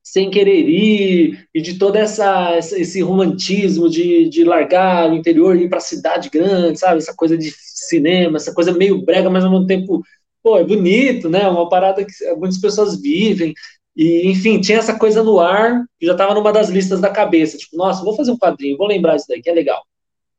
sem 0.04 0.30
querer 0.30 0.68
ir, 0.68 1.48
e 1.56 1.62
de 1.62 1.80
todo 1.80 1.96
essa, 1.96 2.58
esse 2.58 3.02
romantismo 3.02 3.90
de, 3.90 4.28
de 4.28 4.44
largar 4.44 5.10
o 5.10 5.16
interior 5.16 5.56
e 5.56 5.64
ir 5.64 5.70
para 5.70 5.80
cidade 5.80 6.30
grande, 6.30 6.78
sabe? 6.78 6.98
Essa 6.98 7.16
coisa 7.16 7.38
de 7.38 7.50
cinema, 7.58 8.36
essa 8.36 8.54
coisa 8.54 8.74
meio 8.74 9.02
brega, 9.06 9.30
mas 9.30 9.46
ao 9.46 9.52
mesmo 9.52 9.66
tempo, 9.66 10.04
pô, 10.44 10.58
é 10.58 10.66
bonito, 10.66 11.30
né? 11.30 11.48
Uma 11.48 11.70
parada 11.70 12.04
que 12.04 12.12
muitas 12.36 12.60
pessoas 12.60 13.00
vivem. 13.02 13.54
E, 13.96 14.30
enfim, 14.30 14.60
tinha 14.60 14.80
essa 14.80 15.00
coisa 15.00 15.24
no 15.24 15.40
ar, 15.40 15.86
que 15.98 16.06
já 16.06 16.12
estava 16.12 16.34
numa 16.34 16.52
das 16.52 16.70
listas 16.70 17.00
da 17.00 17.10
cabeça, 17.10 17.58
tipo, 17.58 17.78
nossa, 17.78 18.04
vou 18.04 18.16
fazer 18.16 18.32
um 18.32 18.38
quadrinho, 18.38 18.78
vou 18.78 18.88
lembrar 18.88 19.16
isso 19.16 19.26
daí, 19.30 19.42
que 19.42 19.50
é 19.50 19.54
legal 19.54 19.82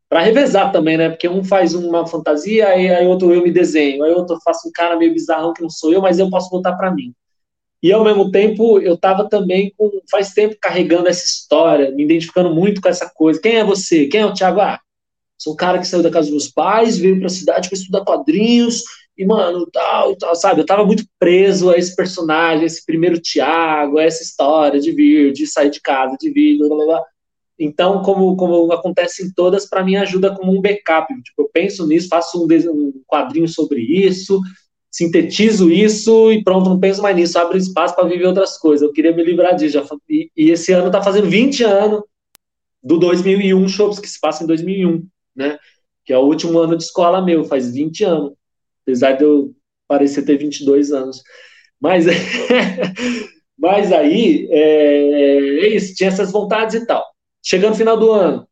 para 0.09 0.21
revezar 0.21 0.71
também, 0.73 0.97
né? 0.97 1.09
Porque 1.09 1.29
um 1.29 1.43
faz 1.43 1.75
uma 1.75 2.07
fantasia, 2.07 2.69
aí, 2.69 2.89
aí 2.89 3.07
outro 3.07 3.33
eu 3.33 3.43
me 3.43 3.51
desenho, 3.51 4.05
aí 4.05 4.13
outro 4.13 4.39
faço 4.45 4.69
um 4.69 4.73
cara 4.73 4.97
meio 4.97 5.13
bizarrão 5.13 5.53
que 5.53 5.63
não 5.63 5.71
sou 5.71 5.93
eu, 5.93 6.01
mas 6.01 6.19
eu 6.19 6.31
posso 6.31 6.51
botar 6.51 6.75
para 6.75 6.95
mim. 6.95 7.13
E 7.83 7.93
ao 7.93 8.03
mesmo 8.03 8.31
tempo, 8.31 8.81
eu 8.81 8.95
estava 8.95 9.29
também 9.29 9.73
com, 9.77 9.91
faz 10.11 10.33
tempo 10.33 10.57
carregando 10.61 11.09
essa 11.09 11.25
história, 11.25 11.91
me 11.91 12.05
identificando 12.05 12.55
muito 12.55 12.81
com 12.81 12.89
essa 12.89 13.11
coisa. 13.15 13.41
Quem 13.41 13.57
é 13.57 13.65
você? 13.65 14.07
Quem 14.07 14.23
é 14.23 14.27
o 14.27 14.33
Thiago? 14.33 14.61
Ah, 14.61 14.81
sou 15.39 15.53
um 15.53 15.57
cara 15.57 15.79
que 15.79 15.87
saiu 15.87 16.03
da 16.03 16.11
casa 16.11 16.31
dos 16.31 16.31
meus 16.31 16.51
pais, 16.51 16.97
veio 16.97 17.19
para 17.19 17.27
a 17.27 17.31
cidade 17.31 17.69
para 17.69 17.77
estudar 17.77 18.05
quadrinhos, 18.05 18.85
e, 19.17 19.25
mano, 19.25 19.69
tal, 19.71 20.17
tal, 20.17 20.35
sabe? 20.35 20.61
Eu 20.61 20.67
tava 20.67 20.85
muito 20.85 21.05
preso 21.19 21.71
a 21.71 21.79
esse 21.79 21.95
personagem, 21.95 22.65
a 22.65 22.67
esse 22.67 22.85
primeiro 22.85 23.21
Thiago, 23.21 23.99
a 23.99 24.03
essa 24.03 24.23
história 24.23 24.81
de 24.81 24.91
vir, 24.91 25.33
de 25.33 25.47
sair 25.47 25.71
de 25.71 25.81
casa, 25.81 26.17
de 26.19 26.31
vir, 26.31 26.59
blá, 26.59 26.69
blá, 26.69 26.85
blá. 26.85 27.03
Então, 27.59 28.03
como, 28.03 28.37
como 28.37 28.73
acontece 28.73 29.25
em 29.25 29.33
todas, 29.33 29.69
para 29.69 29.85
mim 29.85 29.97
ajuda 29.97 30.35
como 30.35 30.53
um 30.53 30.61
backup. 30.61 31.07
Tipo, 31.23 31.43
eu 31.43 31.51
penso 31.53 31.87
nisso, 31.87 32.09
faço 32.09 32.43
um, 32.43 32.47
um 32.71 33.03
quadrinho 33.07 33.47
sobre 33.47 33.81
isso, 33.81 34.41
sintetizo 34.91 35.71
isso 35.71 36.33
e 36.33 36.43
pronto, 36.43 36.69
não 36.69 36.79
penso 36.79 37.03
mais 37.03 37.17
nisso, 37.17 37.39
abre 37.39 37.59
espaço 37.59 37.95
para 37.95 38.09
viver 38.09 38.27
outras 38.27 38.59
coisas. 38.59 38.87
Eu 38.87 38.93
queria 38.93 39.15
me 39.15 39.25
livrar 39.25 39.55
disso. 39.57 39.75
Já, 39.75 39.85
e, 40.09 40.31
e, 40.37 40.51
esse 40.51 40.73
ano 40.73 40.87
está 40.87 41.03
fazendo 41.03 41.29
20 41.29 41.65
anos 41.65 42.03
do 42.83 42.99
2001 42.99 43.69
Shows, 43.69 43.99
que 43.99 44.09
se 44.09 44.21
passa 44.21 44.45
em 44.45 44.47
2001, 44.47 45.07
né? 45.35 45.59
Que 46.05 46.13
é 46.13 46.19
o 46.19 46.27
último 46.27 46.59
ano 46.59 46.77
de 46.77 46.85
escola 46.85 47.25
meu, 47.25 47.45
faz 47.45 47.73
20 47.73 48.05
anos. 48.05 48.33
Apesar 48.83 49.13
de 49.13 49.25
eu 49.25 49.55
parecer 49.89 50.25
ter 50.25 50.37
22 50.37 50.93
anos. 50.93 51.23
Mas, 51.81 52.05
mas 53.59 53.93
aí, 53.93 54.49
é, 54.51 55.67
é 55.67 55.69
isso, 55.75 55.95
tinha 55.95 56.09
essas 56.09 56.31
vontades 56.33 56.75
e 56.75 56.87
tal. 56.87 57.14
Chegando 57.45 57.73
no 57.73 57.77
final 57.77 57.97
do 57.99 58.11
ano, 58.11 58.49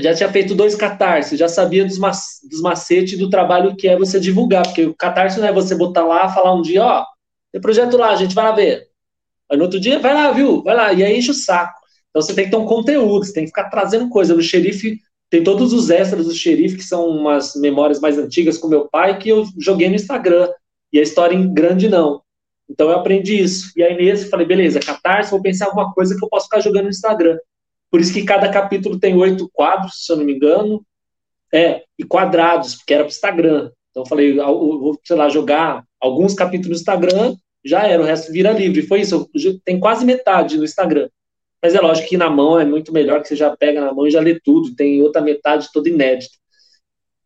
já 0.00 0.14
tinha 0.14 0.30
feito 0.30 0.54
dois 0.54 0.74
catarses, 0.74 1.38
já 1.38 1.48
sabia 1.48 1.84
dos, 1.84 1.96
mac 1.96 2.14
dos 2.50 2.60
macetes 2.60 3.18
do 3.18 3.30
trabalho 3.30 3.76
que 3.76 3.88
é 3.88 3.96
você 3.96 4.18
divulgar, 4.18 4.64
porque 4.64 4.84
o 4.84 4.94
catarse 4.94 5.38
não 5.38 5.46
é 5.46 5.52
você 5.52 5.74
botar 5.74 6.04
lá, 6.04 6.28
falar 6.28 6.54
um 6.54 6.62
dia, 6.62 6.84
ó, 6.84 7.04
tem 7.52 7.60
projeto 7.60 7.96
lá, 7.96 8.10
a 8.10 8.16
gente 8.16 8.34
vai 8.34 8.44
lá 8.44 8.52
ver. 8.52 8.88
Aí 9.50 9.56
no 9.56 9.64
outro 9.64 9.78
dia, 9.78 9.98
vai 9.98 10.12
lá, 10.12 10.32
viu? 10.32 10.62
Vai 10.62 10.74
lá, 10.74 10.92
e 10.92 11.04
aí 11.04 11.16
enche 11.16 11.30
o 11.30 11.34
saco. 11.34 11.78
Então 12.10 12.20
você 12.20 12.34
tem 12.34 12.46
que 12.46 12.50
ter 12.50 12.56
um 12.56 12.66
conteúdo, 12.66 13.24
você 13.24 13.32
tem 13.32 13.44
que 13.44 13.50
ficar 13.50 13.70
trazendo 13.70 14.08
coisa. 14.08 14.34
No 14.34 14.42
xerife, 14.42 14.98
tem 15.30 15.44
todos 15.44 15.72
os 15.72 15.88
extras 15.90 16.26
do 16.26 16.34
xerife, 16.34 16.76
que 16.76 16.82
são 16.82 17.06
umas 17.06 17.54
memórias 17.54 18.00
mais 18.00 18.18
antigas 18.18 18.58
com 18.58 18.68
meu 18.68 18.88
pai, 18.88 19.18
que 19.18 19.28
eu 19.28 19.44
joguei 19.58 19.88
no 19.88 19.94
Instagram. 19.94 20.50
E 20.92 20.98
a 20.98 21.02
história 21.02 21.34
em 21.34 21.52
grande 21.52 21.88
não. 21.88 22.22
Então 22.68 22.88
eu 22.88 22.96
aprendi 22.96 23.40
isso. 23.40 23.70
E 23.76 23.82
aí 23.82 23.96
nesse, 23.96 24.28
falei, 24.28 24.46
beleza, 24.46 24.80
catarse, 24.80 25.30
vou 25.30 25.40
pensar 25.42 25.66
alguma 25.66 25.92
coisa 25.92 26.16
que 26.16 26.24
eu 26.24 26.28
posso 26.28 26.46
ficar 26.46 26.60
jogando 26.60 26.84
no 26.84 26.90
Instagram. 26.90 27.38
Por 27.96 28.02
isso 28.02 28.12
que 28.12 28.26
cada 28.26 28.50
capítulo 28.50 29.00
tem 29.00 29.16
oito 29.16 29.48
quadros, 29.54 30.04
se 30.04 30.12
eu 30.12 30.18
não 30.18 30.24
me 30.26 30.34
engano, 30.34 30.84
é, 31.50 31.82
e 31.98 32.04
quadrados, 32.04 32.74
porque 32.74 32.92
era 32.92 33.04
para 33.04 33.08
o 33.08 33.10
Instagram. 33.10 33.70
Então 33.88 34.02
eu 34.02 34.06
falei, 34.06 34.38
eu 34.38 34.78
vou, 34.78 35.00
sei 35.02 35.16
lá, 35.16 35.30
jogar 35.30 35.82
alguns 35.98 36.34
capítulos 36.34 36.68
no 36.68 36.74
Instagram, 36.82 37.34
já 37.64 37.86
era, 37.86 38.02
o 38.02 38.04
resto 38.04 38.30
vira 38.30 38.52
livre. 38.52 38.82
Foi 38.82 39.00
isso, 39.00 39.30
tem 39.64 39.80
quase 39.80 40.04
metade 40.04 40.58
no 40.58 40.64
Instagram. 40.64 41.08
Mas 41.62 41.74
é 41.74 41.80
lógico 41.80 42.06
que 42.06 42.18
na 42.18 42.28
mão 42.28 42.60
é 42.60 42.66
muito 42.66 42.92
melhor, 42.92 43.22
que 43.22 43.28
você 43.28 43.36
já 43.36 43.56
pega 43.56 43.80
na 43.80 43.94
mão 43.94 44.06
e 44.06 44.10
já 44.10 44.20
lê 44.20 44.38
tudo, 44.38 44.76
tem 44.76 45.02
outra 45.02 45.22
metade 45.22 45.70
toda 45.72 45.88
inédita. 45.88 46.36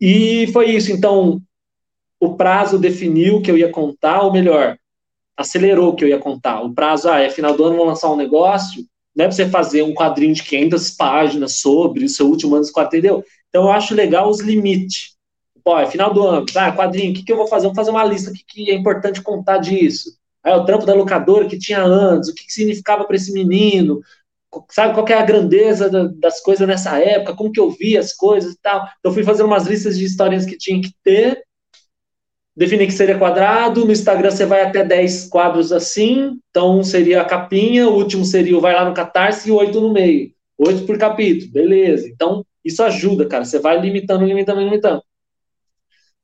E 0.01 0.47
foi 0.53 0.71
isso, 0.71 0.93
então, 0.93 1.43
o 2.21 2.37
prazo 2.37 2.79
definiu 2.79 3.43
que 3.43 3.51
eu 3.51 3.59
ia 3.59 3.73
contar, 3.73 4.23
ou 4.23 4.33
melhor, 4.33 4.79
acelerou 5.37 5.97
que 5.97 6.05
eu 6.05 6.09
ia 6.09 6.19
contar. 6.21 6.61
O 6.61 6.73
prazo, 6.73 7.09
ah, 7.09 7.19
é 7.19 7.29
final 7.29 7.57
do 7.57 7.65
ano, 7.65 7.77
vou 7.77 7.87
lançar 7.87 8.09
um 8.13 8.17
negócio, 8.17 8.89
não 9.15 9.25
é 9.25 9.29
para 9.29 9.37
você 9.37 9.49
fazer 9.49 9.83
um 9.83 9.95
quadrinho 9.95 10.35
de 10.35 10.43
500 10.43 10.91
páginas 10.91 11.57
sobre 11.57 12.05
o 12.05 12.09
seu 12.09 12.27
último 12.27 12.55
ano 12.55 12.65
de 12.65 12.81
entendeu? 12.81 13.25
Então, 13.49 13.65
eu 13.65 13.73
acho 13.73 13.95
legal 13.95 14.29
os 14.29 14.41
limites. 14.41 15.17
Pô, 15.65 15.79
é 15.79 15.87
final 15.87 16.15
do 16.15 16.23
ano, 16.23 16.47
ah, 16.57 16.73
quadrinho, 16.73 17.11
o 17.11 17.15
que, 17.15 17.25
que 17.25 17.33
eu 17.33 17.37
vou 17.37 17.47
fazer? 17.47 17.67
Vou 17.67 17.75
fazer 17.75 17.91
uma 17.91 18.05
lista, 18.05 18.31
o 18.31 18.33
que, 18.33 18.45
que 18.47 18.71
é 18.71 18.75
importante 18.75 19.21
contar 19.21 19.59
disso? 19.59 20.17
Aí, 20.43 20.53
o 20.55 20.65
trampo 20.65 20.87
da 20.87 20.95
locadora 20.95 21.47
que 21.47 21.59
tinha 21.59 21.83
antes, 21.83 22.31
o 22.31 22.35
que, 22.35 22.47
que 22.47 22.53
significava 22.53 23.05
para 23.05 23.17
esse 23.17 23.33
menino, 23.33 24.01
sabe 24.71 24.95
qual 24.95 25.07
é 25.09 25.15
a 25.15 25.25
grandeza 25.25 25.91
das 26.19 26.41
coisas 26.41 26.67
nessa 26.67 26.99
época, 26.99 27.37
como 27.37 27.53
que 27.53 27.61
eu 27.61 27.71
vi 27.71 27.99
as 27.99 28.15
coisas 28.15 28.55
e 28.55 28.59
tal. 28.61 28.89
Então, 28.99 29.13
fui 29.13 29.23
fazendo 29.23 29.47
umas 29.47 29.67
listas 29.67 29.99
de 29.99 30.05
histórias 30.05 30.47
que 30.47 30.57
tinha 30.57 30.81
que 30.81 30.93
ter, 31.05 31.43
definir 32.61 32.87
que 32.87 32.93
seria 32.93 33.17
quadrado, 33.17 33.87
no 33.87 33.91
Instagram 33.91 34.31
você 34.31 34.45
vai 34.45 34.61
até 34.61 34.85
10 34.85 35.31
quadros 35.31 35.73
assim, 35.73 36.39
então 36.51 36.85
seria 36.85 37.23
a 37.23 37.25
capinha, 37.25 37.89
o 37.89 37.95
último 37.95 38.23
seria 38.23 38.55
o 38.55 38.61
vai 38.61 38.75
lá 38.75 38.85
no 38.85 38.93
Catarse 38.93 39.49
e 39.49 39.53
oito 39.53 39.81
no 39.81 39.91
meio. 39.91 40.31
Oito 40.59 40.85
por 40.85 40.99
capítulo, 40.99 41.51
beleza. 41.51 42.07
Então, 42.07 42.45
isso 42.63 42.83
ajuda, 42.83 43.25
cara. 43.25 43.47
Você 43.47 43.59
vai 43.59 43.81
limitando, 43.81 44.27
limitando, 44.27 44.61
limitando. 44.61 45.03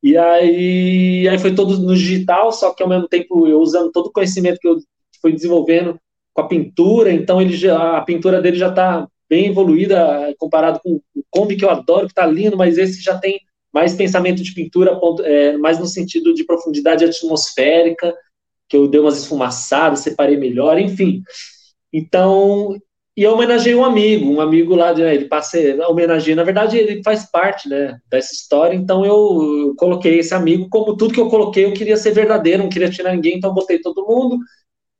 E 0.02 0.14
aí, 0.14 1.26
aí 1.26 1.38
foi 1.38 1.54
todo 1.54 1.78
no 1.78 1.94
digital, 1.94 2.52
só 2.52 2.74
que 2.74 2.82
ao 2.82 2.88
mesmo 2.90 3.08
tempo 3.08 3.46
eu 3.46 3.58
usando 3.58 3.90
todo 3.90 4.08
o 4.08 4.12
conhecimento 4.12 4.58
que 4.60 4.68
eu 4.68 4.76
fui 5.22 5.32
desenvolvendo 5.32 5.98
com 6.34 6.42
a 6.42 6.46
pintura, 6.46 7.10
então 7.10 7.40
ele 7.40 7.56
já, 7.56 7.96
a 7.96 8.02
pintura 8.02 8.42
dele 8.42 8.58
já 8.58 8.68
está 8.68 9.08
bem 9.26 9.46
evoluída 9.46 10.34
comparado 10.36 10.80
com 10.84 11.00
o 11.14 11.24
Kombi, 11.30 11.56
que 11.56 11.64
eu 11.64 11.70
adoro, 11.70 12.04
que 12.04 12.12
está 12.12 12.26
lindo, 12.26 12.58
mas 12.58 12.76
esse 12.76 13.02
já 13.02 13.16
tem 13.16 13.40
mais 13.76 13.92
pensamento 13.92 14.42
de 14.42 14.54
pintura, 14.54 14.98
é, 15.22 15.54
mais 15.58 15.78
no 15.78 15.84
sentido 15.84 16.32
de 16.32 16.44
profundidade 16.44 17.04
atmosférica, 17.04 18.14
que 18.66 18.74
eu 18.74 18.88
dei 18.88 18.98
umas 18.98 19.18
esfumaçadas, 19.18 20.00
separei 20.00 20.38
melhor, 20.38 20.78
enfim. 20.80 21.22
Então, 21.92 22.74
e 23.14 23.22
eu 23.22 23.34
homenageei 23.34 23.74
um 23.74 23.84
amigo, 23.84 24.30
um 24.32 24.40
amigo 24.40 24.74
lá, 24.74 24.94
de, 24.94 25.02
ele 25.02 25.26
passei, 25.26 25.78
homenageei, 25.78 26.34
na 26.34 26.42
verdade 26.42 26.78
ele 26.78 27.02
faz 27.02 27.30
parte, 27.30 27.68
né, 27.68 27.98
dessa 28.08 28.32
história, 28.32 28.74
então 28.74 29.04
eu, 29.04 29.74
coloquei 29.76 30.20
esse 30.20 30.32
amigo, 30.32 30.70
como 30.70 30.96
tudo 30.96 31.12
que 31.12 31.20
eu 31.20 31.28
coloquei 31.28 31.66
eu 31.66 31.74
queria 31.74 31.98
ser 31.98 32.12
verdadeiro, 32.12 32.62
não 32.62 32.70
queria 32.70 32.88
tirar 32.88 33.12
ninguém, 33.12 33.36
então 33.36 33.52
botei 33.52 33.78
todo 33.78 34.06
mundo, 34.06 34.38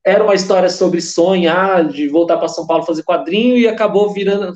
era 0.05 0.23
uma 0.23 0.35
história 0.35 0.69
sobre 0.69 1.01
sonhar, 1.01 1.89
de 1.89 2.09
voltar 2.09 2.37
para 2.37 2.49
São 2.49 2.67
Paulo 2.67 2.85
fazer 2.85 3.05
quadrinho, 3.05 3.57
e 3.57 3.67
acabou 3.67 4.13
virando, 4.13 4.53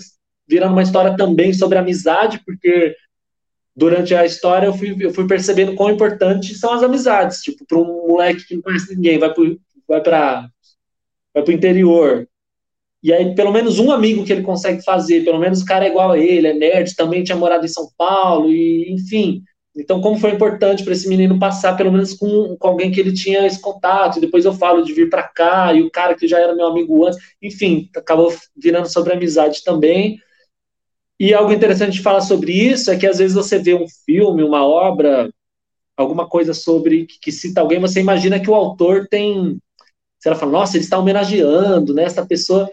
virando 0.46 0.72
uma 0.72 0.82
história 0.82 1.16
também 1.16 1.54
sobre 1.54 1.78
amizade, 1.78 2.42
porque 2.44 2.94
durante 3.80 4.14
a 4.14 4.26
história 4.26 4.66
eu 4.66 4.74
fui, 4.74 4.94
eu 5.00 5.12
fui 5.14 5.26
percebendo 5.26 5.74
quão 5.74 5.90
importantes 5.90 6.60
são 6.60 6.74
as 6.74 6.82
amizades, 6.82 7.40
tipo, 7.40 7.64
para 7.66 7.78
um 7.78 8.06
moleque 8.06 8.46
que 8.46 8.54
não 8.54 8.62
conhece 8.62 8.94
ninguém, 8.94 9.18
vai 9.18 9.32
para 9.32 9.44
vai 9.88 10.02
para 10.02 10.50
vai 11.34 11.44
o 11.44 11.52
interior, 11.52 12.28
e 13.02 13.10
aí, 13.12 13.34
pelo 13.34 13.50
menos 13.50 13.78
um 13.78 13.90
amigo 13.90 14.24
que 14.24 14.32
ele 14.32 14.42
consegue 14.42 14.84
fazer, 14.84 15.24
pelo 15.24 15.38
menos 15.38 15.62
o 15.62 15.64
cara 15.64 15.86
é 15.86 15.88
igual 15.88 16.12
a 16.12 16.18
ele, 16.18 16.48
é 16.48 16.52
nerd, 16.52 16.94
também 16.94 17.24
tinha 17.24 17.36
morado 17.36 17.64
em 17.64 17.68
São 17.68 17.88
Paulo, 17.96 18.50
e 18.50 18.92
enfim. 18.92 19.42
Então, 19.74 20.02
como 20.02 20.18
foi 20.18 20.32
importante 20.32 20.84
para 20.84 20.92
esse 20.92 21.08
menino 21.08 21.38
passar, 21.38 21.76
pelo 21.76 21.90
menos 21.90 22.12
com, 22.12 22.56
com 22.58 22.68
alguém 22.68 22.90
que 22.90 23.00
ele 23.00 23.14
tinha 23.14 23.46
esse 23.46 23.58
contato, 23.58 24.18
e 24.18 24.20
depois 24.20 24.44
eu 24.44 24.52
falo 24.52 24.82
de 24.82 24.92
vir 24.92 25.08
para 25.08 25.22
cá, 25.22 25.72
e 25.72 25.82
o 25.82 25.90
cara 25.90 26.14
que 26.14 26.28
já 26.28 26.38
era 26.38 26.54
meu 26.54 26.66
amigo 26.66 27.06
antes, 27.06 27.18
enfim, 27.40 27.88
acabou 27.96 28.34
virando 28.54 28.92
sobre 28.92 29.14
amizade 29.14 29.64
também. 29.64 30.18
E 31.20 31.34
algo 31.34 31.52
interessante 31.52 31.92
de 31.92 32.02
falar 32.02 32.22
sobre 32.22 32.52
isso 32.52 32.90
é 32.90 32.96
que 32.96 33.06
às 33.06 33.18
vezes 33.18 33.34
você 33.34 33.58
vê 33.58 33.74
um 33.74 33.86
filme, 34.06 34.42
uma 34.42 34.66
obra, 34.66 35.30
alguma 35.96 36.26
coisa 36.26 36.54
sobre 36.54 37.06
que, 37.06 37.20
que 37.20 37.30
cita 37.30 37.60
alguém, 37.60 37.78
você 37.78 38.00
imagina 38.00 38.40
que 38.40 38.50
o 38.50 38.54
autor 38.54 39.06
tem. 39.06 39.58
Você 40.18 40.34
fala, 40.34 40.52
nossa, 40.52 40.76
ele 40.76 40.84
está 40.84 40.98
homenageando, 40.98 41.94
né? 41.94 42.04
Essa 42.04 42.26
pessoa 42.26 42.70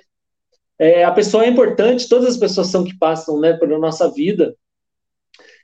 é, 0.80 1.04
a 1.04 1.12
pessoa 1.12 1.44
é 1.44 1.50
importante, 1.50 2.08
todas 2.08 2.28
as 2.30 2.38
pessoas 2.38 2.68
são 2.68 2.84
que 2.84 2.98
passam 2.98 3.40
né, 3.40 3.54
pela 3.54 3.80
nossa 3.80 4.12
vida, 4.12 4.56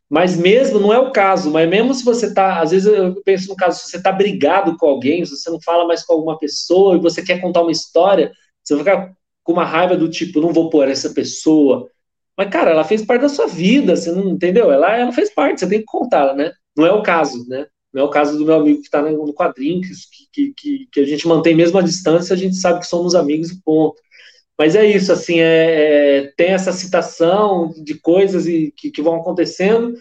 mas 0.10 0.36
mesmo, 0.36 0.80
não 0.80 0.94
é 0.94 1.00
o 1.00 1.12
caso, 1.12 1.52
mas 1.52 1.70
mesmo 1.70 1.94
se 1.94 2.04
você 2.04 2.28
está, 2.28 2.62
às 2.62 2.72
vezes 2.72 2.88
eu 2.88 3.22
penso 3.24 3.48
no 3.50 3.56
caso, 3.56 3.80
se 3.80 3.90
você 3.90 3.98
está 3.98 4.12
brigado 4.12 4.78
com 4.78 4.88
alguém, 4.88 5.26
se 5.26 5.36
você 5.36 5.50
não 5.50 5.62
fala 5.62 5.88
mais 5.88 6.04
com 6.04 6.14
alguma 6.14 6.38
pessoa 6.38 6.96
e 6.96 7.00
você 7.00 7.24
quer 7.24 7.42
contar 7.42 7.62
uma 7.62 7.72
história, 7.72 8.32
você 8.64 8.76
vai 8.76 8.84
ficar 8.84 9.14
com 9.44 9.54
uma 9.54 9.66
raiva 9.66 9.96
do 9.96 10.10
tipo, 10.10 10.42
não 10.42 10.54
vou 10.54 10.70
pôr 10.70 10.88
essa 10.88 11.10
pessoa. 11.12 11.90
Mas, 12.38 12.50
cara, 12.50 12.72
ela 12.72 12.84
fez 12.84 13.06
parte 13.06 13.22
da 13.22 13.30
sua 13.30 13.48
vida, 13.48 13.96
você 13.96 14.12
não 14.12 14.30
entendeu? 14.30 14.72
Ela, 14.72 14.96
ela 14.96 15.12
fez 15.12 15.34
parte, 15.34 15.60
você 15.60 15.68
tem 15.68 15.80
que 15.80 15.86
contá-la, 15.86 16.34
né? 16.34 16.52
Não 16.76 16.86
é 16.86 16.92
o 16.92 17.04
caso, 17.04 17.48
né? 17.48 17.68
Não 17.94 18.02
é 18.02 18.06
o 18.06 18.10
caso 18.10 18.38
do 18.38 18.46
meu 18.46 18.56
amigo 18.56 18.80
que 18.80 18.86
está 18.86 19.02
no 19.02 19.34
quadrinho, 19.34 19.82
que, 20.32 20.54
que, 20.56 20.88
que, 20.92 21.00
a 21.00 21.06
gente 21.06 21.28
mantém 21.28 21.56
mesmo 21.56 21.78
a 21.78 21.84
distância, 21.84 22.34
a 22.34 22.38
gente 22.38 22.56
sabe 22.56 22.80
que 22.80 22.88
somos 22.88 23.14
amigos 23.14 23.52
e 23.52 23.62
ponto. 23.62 24.02
Mas 24.58 24.76
é 24.76 24.86
isso, 24.86 25.12
assim, 25.12 25.40
é, 25.40 26.18
é, 26.18 26.34
tem 26.36 26.50
essa 26.50 26.72
citação 26.72 27.72
de 27.84 27.94
coisas 28.00 28.48
e, 28.48 28.74
que, 28.76 28.90
que 28.90 29.02
vão 29.02 29.16
acontecendo 29.16 29.94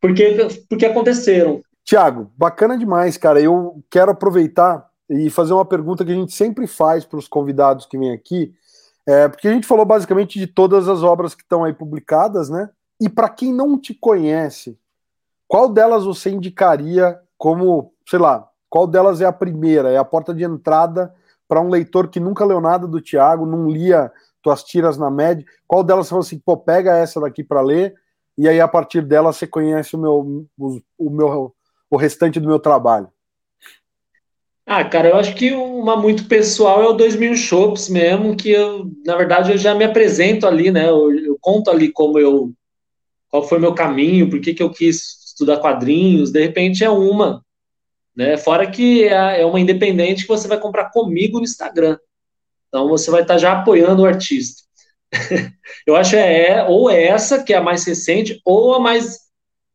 porque, 0.00 0.36
porque 0.68 0.86
aconteceram. 0.86 1.62
Tiago, 1.84 2.30
bacana 2.36 2.76
demais, 2.76 3.16
cara. 3.16 3.40
Eu 3.40 3.82
quero 3.90 4.10
aproveitar 4.10 4.88
e 5.10 5.30
fazer 5.30 5.52
uma 5.52 5.64
pergunta 5.64 6.04
que 6.04 6.12
a 6.12 6.14
gente 6.14 6.32
sempre 6.32 6.66
faz 6.66 7.04
para 7.04 7.18
os 7.18 7.26
convidados 7.26 7.86
que 7.86 7.98
vêm 7.98 8.12
aqui, 8.12 8.52
é, 9.08 9.26
porque 9.26 9.48
a 9.48 9.52
gente 9.52 9.66
falou 9.66 9.86
basicamente 9.86 10.38
de 10.38 10.46
todas 10.46 10.86
as 10.86 11.02
obras 11.02 11.34
que 11.34 11.40
estão 11.40 11.64
aí 11.64 11.72
publicadas, 11.72 12.50
né? 12.50 12.68
E 13.00 13.08
para 13.08 13.26
quem 13.30 13.54
não 13.54 13.80
te 13.80 13.94
conhece, 13.94 14.78
qual 15.46 15.66
delas 15.66 16.04
você 16.04 16.28
indicaria 16.28 17.18
como, 17.38 17.94
sei 18.06 18.18
lá, 18.18 18.46
qual 18.68 18.86
delas 18.86 19.22
é 19.22 19.24
a 19.24 19.32
primeira, 19.32 19.90
é 19.90 19.96
a 19.96 20.04
porta 20.04 20.34
de 20.34 20.44
entrada 20.44 21.14
para 21.48 21.58
um 21.58 21.70
leitor 21.70 22.08
que 22.08 22.20
nunca 22.20 22.44
leu 22.44 22.60
nada 22.60 22.86
do 22.86 23.00
Tiago, 23.00 23.46
não 23.46 23.66
lia 23.70 24.12
tuas 24.42 24.62
tiras 24.62 24.98
na 24.98 25.10
média, 25.10 25.42
qual 25.66 25.82
delas 25.82 26.06
você 26.06 26.10
falou 26.10 26.22
assim, 26.22 26.38
pô, 26.38 26.58
pega 26.58 26.94
essa 26.94 27.18
daqui 27.18 27.42
para 27.42 27.62
ler, 27.62 27.94
e 28.36 28.46
aí 28.46 28.60
a 28.60 28.68
partir 28.68 29.00
dela 29.00 29.32
você 29.32 29.46
conhece 29.46 29.96
o 29.96 29.98
meu, 29.98 30.46
o, 30.58 30.80
o, 30.98 31.10
meu, 31.10 31.54
o 31.90 31.96
restante 31.96 32.38
do 32.38 32.46
meu 32.46 32.58
trabalho? 32.58 33.08
Ah, 34.68 34.84
cara, 34.84 35.08
eu 35.08 35.16
acho 35.16 35.34
que 35.34 35.50
uma 35.52 35.96
muito 35.96 36.28
pessoal 36.28 36.82
é 36.82 36.86
o 36.88 36.92
2000 36.92 37.34
Shops 37.34 37.88
mesmo, 37.88 38.36
que 38.36 38.50
eu, 38.50 38.90
na 39.04 39.16
verdade, 39.16 39.50
eu 39.50 39.56
já 39.56 39.74
me 39.74 39.82
apresento 39.82 40.46
ali, 40.46 40.70
né? 40.70 40.88
Eu, 40.88 41.10
eu 41.18 41.38
conto 41.40 41.70
ali 41.70 41.90
como 41.90 42.18
eu, 42.18 42.52
qual 43.30 43.42
foi 43.48 43.58
meu 43.58 43.74
caminho, 43.74 44.28
por 44.28 44.40
que, 44.40 44.52
que 44.52 44.62
eu 44.62 44.70
quis 44.70 45.26
estudar 45.28 45.56
quadrinhos, 45.58 46.30
de 46.30 46.40
repente 46.40 46.84
é 46.84 46.90
uma 46.90 47.42
né? 48.18 48.36
Fora 48.36 48.68
que 48.68 49.04
é, 49.04 49.42
é 49.42 49.46
uma 49.46 49.60
independente 49.60 50.22
que 50.22 50.28
você 50.28 50.48
vai 50.48 50.58
comprar 50.58 50.90
comigo 50.90 51.38
no 51.38 51.44
Instagram. 51.44 51.96
Então 52.66 52.88
você 52.88 53.12
vai 53.12 53.22
estar 53.22 53.38
já 53.38 53.52
apoiando 53.52 54.02
o 54.02 54.06
artista. 54.06 54.62
eu 55.86 55.94
acho 55.94 56.16
é, 56.16 56.48
é 56.48 56.64
ou 56.64 56.90
é 56.90 57.04
essa 57.04 57.44
que 57.44 57.54
é 57.54 57.56
a 57.56 57.62
mais 57.62 57.84
recente 57.86 58.40
ou 58.44 58.74
a 58.74 58.80
mais 58.80 59.27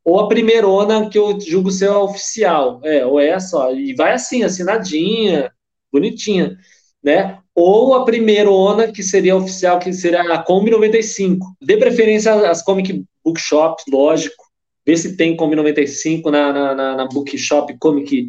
ou 0.03 0.19
a 0.19 0.27
primeirona 0.27 1.09
que 1.09 1.17
eu 1.17 1.39
julgo 1.39 1.71
ser 1.71 1.89
a 1.89 1.99
oficial. 1.99 2.79
É, 2.83 3.05
ou 3.05 3.19
essa, 3.19 3.57
ó, 3.57 3.71
e 3.71 3.93
vai 3.95 4.13
assim, 4.13 4.43
assinadinha, 4.43 5.51
bonitinha, 5.91 6.57
né? 7.03 7.39
Ou 7.55 7.95
a 7.95 8.03
primeirona 8.03 8.91
que 8.91 9.03
seria 9.03 9.35
oficial, 9.35 9.79
que 9.79 9.93
seria 9.93 10.21
a 10.21 10.43
Kombi 10.43 10.71
95. 10.71 11.55
Dê 11.61 11.77
preferência 11.77 12.49
às 12.49 12.63
comic 12.63 13.03
bookshops, 13.23 13.85
lógico, 13.91 14.43
Vê 14.85 14.97
se 14.97 15.15
tem 15.15 15.35
Come 15.35 15.55
95 15.55 16.29
na, 16.29 16.51
na, 16.51 16.75
na, 16.75 16.95
na 16.95 17.07
Bookshop 17.07 17.75
Comic. 17.79 18.27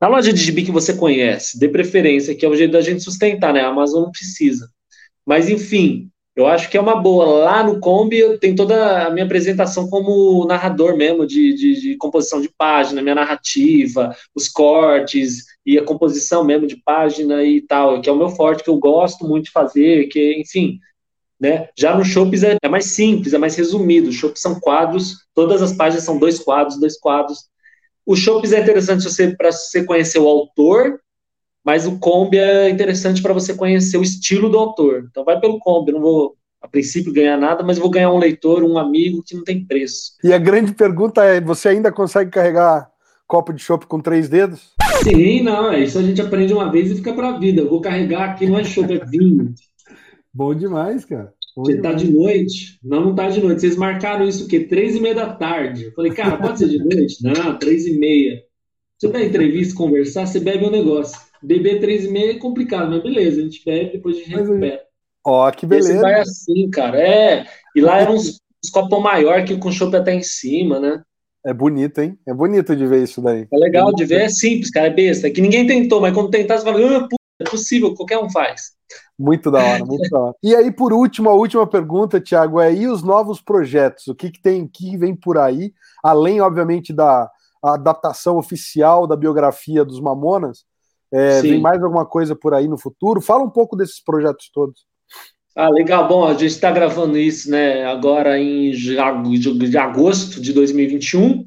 Na 0.00 0.08
loja 0.08 0.32
de 0.32 0.40
gibi 0.40 0.64
que 0.64 0.70
você 0.70 0.94
conhece, 0.94 1.58
dê 1.58 1.68
preferência, 1.68 2.34
que 2.34 2.44
é 2.44 2.48
o 2.48 2.54
jeito 2.54 2.72
da 2.72 2.80
gente 2.80 3.02
sustentar, 3.02 3.52
né? 3.52 3.60
A 3.60 3.68
Amazon 3.68 4.04
não 4.04 4.10
precisa. 4.10 4.68
Mas, 5.24 5.48
enfim, 5.48 6.10
eu 6.36 6.46
acho 6.46 6.68
que 6.68 6.76
é 6.76 6.80
uma 6.80 6.94
boa. 6.94 7.24
Lá 7.24 7.62
no 7.62 7.80
Kombi 7.80 8.38
tem 8.38 8.54
toda 8.54 9.06
a 9.06 9.10
minha 9.10 9.24
apresentação 9.24 9.88
como 9.88 10.44
narrador 10.46 10.94
mesmo, 10.94 11.26
de, 11.26 11.54
de, 11.54 11.80
de, 11.80 11.96
composição 11.96 12.42
de 12.42 12.50
página, 12.50 13.00
minha 13.00 13.14
narrativa, 13.14 14.14
os 14.34 14.46
cortes 14.46 15.46
e 15.64 15.78
a 15.78 15.84
composição 15.84 16.44
mesmo 16.44 16.66
de 16.66 16.76
página 16.76 17.42
e 17.42 17.62
tal, 17.62 18.02
que 18.02 18.10
é 18.10 18.12
o 18.12 18.16
meu 18.16 18.28
forte, 18.28 18.62
que 18.62 18.68
eu 18.68 18.76
gosto 18.76 19.26
muito 19.26 19.46
de 19.46 19.50
fazer, 19.50 20.08
que, 20.08 20.38
enfim, 20.38 20.78
né? 21.40 21.70
Já 21.76 21.96
no 21.96 22.04
Shops 22.04 22.42
é, 22.42 22.58
é, 22.62 22.68
mais 22.68 22.84
simples, 22.86 23.32
é 23.32 23.38
mais 23.38 23.56
resumido. 23.56 24.12
Shops 24.12 24.42
são 24.42 24.60
quadros, 24.60 25.14
todas 25.34 25.62
as 25.62 25.72
páginas 25.72 26.04
são 26.04 26.18
dois 26.18 26.38
quadros, 26.38 26.78
dois 26.78 26.98
quadros. 26.98 27.48
O 28.04 28.14
Shops 28.14 28.52
é 28.52 28.60
interessante 28.60 29.06
para 29.36 29.50
você 29.50 29.84
conhecer 29.84 30.18
o 30.18 30.28
autor, 30.28 31.00
mas 31.66 31.84
o 31.84 31.98
Kombi 31.98 32.38
é 32.38 32.70
interessante 32.70 33.20
para 33.20 33.32
você 33.32 33.52
conhecer 33.52 33.98
o 33.98 34.02
estilo 34.02 34.48
do 34.48 34.56
autor. 34.56 35.08
Então 35.10 35.24
vai 35.24 35.40
pelo 35.40 35.58
Kombi, 35.58 35.90
não 35.90 36.00
vou 36.00 36.36
a 36.62 36.68
princípio 36.68 37.12
ganhar 37.12 37.36
nada, 37.36 37.64
mas 37.64 37.76
vou 37.76 37.90
ganhar 37.90 38.12
um 38.12 38.18
leitor, 38.18 38.62
um 38.62 38.78
amigo 38.78 39.20
que 39.26 39.34
não 39.34 39.42
tem 39.42 39.64
preço. 39.64 40.12
E 40.22 40.32
a 40.32 40.38
grande 40.38 40.72
pergunta 40.72 41.24
é: 41.24 41.40
você 41.40 41.70
ainda 41.70 41.90
consegue 41.90 42.30
carregar 42.30 42.88
copo 43.26 43.52
de 43.52 43.60
chopp 43.60 43.84
com 43.86 44.00
três 44.00 44.28
dedos? 44.28 44.74
Sim, 45.02 45.42
não, 45.42 45.72
é 45.72 45.80
isso 45.80 45.98
a 45.98 46.02
gente 46.02 46.22
aprende 46.22 46.52
uma 46.52 46.70
vez 46.70 46.88
e 46.88 46.94
fica 46.94 47.12
pra 47.12 47.36
vida. 47.36 47.62
Eu 47.62 47.68
vou 47.68 47.80
carregar 47.80 48.30
aqui, 48.30 48.46
não 48.46 48.60
é 48.60 48.62
chopp, 48.62 48.92
é 48.92 49.04
vinho. 49.04 49.52
Bom 50.32 50.54
demais, 50.54 51.04
cara. 51.04 51.34
Você 51.56 51.80
tá 51.80 51.92
de 51.92 52.08
noite? 52.08 52.78
Não, 52.84 53.06
não 53.06 53.14
tá 53.14 53.28
de 53.28 53.40
noite. 53.40 53.62
Vocês 53.62 53.76
marcaram 53.76 54.28
isso 54.28 54.44
o 54.44 54.48
quê? 54.48 54.60
Três 54.60 54.94
e 54.94 55.00
meia 55.00 55.14
da 55.14 55.32
tarde. 55.32 55.86
Eu 55.86 55.92
falei, 55.92 56.12
cara, 56.12 56.36
pode 56.36 56.58
ser 56.58 56.68
de 56.68 56.78
noite? 56.78 57.16
Não, 57.24 57.58
três 57.58 57.86
e 57.86 57.98
meia. 57.98 58.42
Você 58.98 59.08
dá 59.08 59.24
entrevista, 59.24 59.74
conversar, 59.74 60.26
você 60.26 60.38
bebe 60.38 60.66
um 60.66 60.70
negócio. 60.70 61.18
Beber 61.42 61.80
três 61.80 62.04
e 62.04 62.08
meia 62.08 62.32
é 62.32 62.38
complicado, 62.38 62.90
mas 62.90 63.02
beleza, 63.02 63.40
a 63.40 63.44
gente 63.44 63.64
bebe, 63.64 63.92
depois 63.92 64.16
a 64.16 64.18
gente 64.20 64.30
recupera. 64.30 64.82
Ó, 65.24 65.50
que 65.50 65.66
beleza. 65.66 65.92
Esse 65.92 66.00
vai 66.00 66.20
assim, 66.20 66.70
cara. 66.70 67.00
É. 67.00 67.46
E 67.74 67.80
lá 67.80 68.00
eram 68.00 68.14
uns, 68.14 68.40
uns 68.64 68.70
copos 68.70 69.02
maior 69.02 69.44
que 69.44 69.56
com 69.56 69.72
chopp 69.72 69.94
até 69.96 70.14
em 70.14 70.22
cima, 70.22 70.78
né? 70.78 71.02
É 71.44 71.52
bonito, 71.54 72.00
hein? 72.00 72.18
É 72.26 72.34
bonito 72.34 72.74
de 72.74 72.86
ver 72.86 73.04
isso 73.04 73.20
daí. 73.20 73.46
É 73.52 73.56
legal 73.56 73.92
de 73.92 74.04
ver, 74.04 74.22
é 74.22 74.28
simples, 74.28 74.70
cara, 74.70 74.88
é 74.88 74.90
besta. 74.90 75.28
É 75.28 75.30
que 75.30 75.40
ninguém 75.40 75.66
tentou, 75.66 76.00
mas 76.00 76.12
quando 76.12 76.30
tentar, 76.30 76.58
você 76.58 76.64
fala, 76.64 76.78
ah, 76.78 77.08
é 77.40 77.44
possível, 77.44 77.94
qualquer 77.94 78.18
um 78.18 78.30
faz. 78.30 78.72
Muito 79.18 79.50
da 79.50 79.58
hora, 79.58 79.84
muito 79.84 80.10
da 80.10 80.18
hora. 80.18 80.34
E 80.42 80.54
aí, 80.54 80.70
por 80.72 80.92
último, 80.92 81.30
a 81.30 81.34
última 81.34 81.66
pergunta, 81.66 82.20
Thiago, 82.20 82.60
é 82.60 82.72
e 82.72 82.86
os 82.86 83.02
novos 83.02 83.40
projetos? 83.40 84.08
O 84.08 84.14
que, 84.14 84.30
que 84.30 84.40
tem, 84.40 84.66
que 84.66 84.96
vem 84.96 85.14
por 85.14 85.38
aí, 85.38 85.72
além, 86.02 86.40
obviamente, 86.40 86.92
da 86.92 87.30
adaptação 87.62 88.36
oficial 88.36 89.06
da 89.06 89.16
biografia 89.16 89.84
dos 89.84 90.00
Mamonas? 90.00 90.64
É, 91.12 91.40
vem 91.40 91.60
mais 91.60 91.82
alguma 91.82 92.04
coisa 92.04 92.34
por 92.34 92.54
aí 92.54 92.66
no 92.66 92.78
futuro? 92.78 93.20
Fala 93.20 93.44
um 93.44 93.50
pouco 93.50 93.76
desses 93.76 94.02
projetos 94.02 94.50
todos. 94.52 94.84
Ah, 95.54 95.70
legal. 95.70 96.06
Bom, 96.06 96.26
a 96.26 96.32
gente 96.32 96.46
está 96.46 96.70
gravando 96.70 97.16
isso, 97.16 97.50
né, 97.50 97.86
agora 97.86 98.38
em 98.38 98.72
de 98.72 99.78
agosto 99.78 100.40
de 100.40 100.52
2021. 100.52 101.46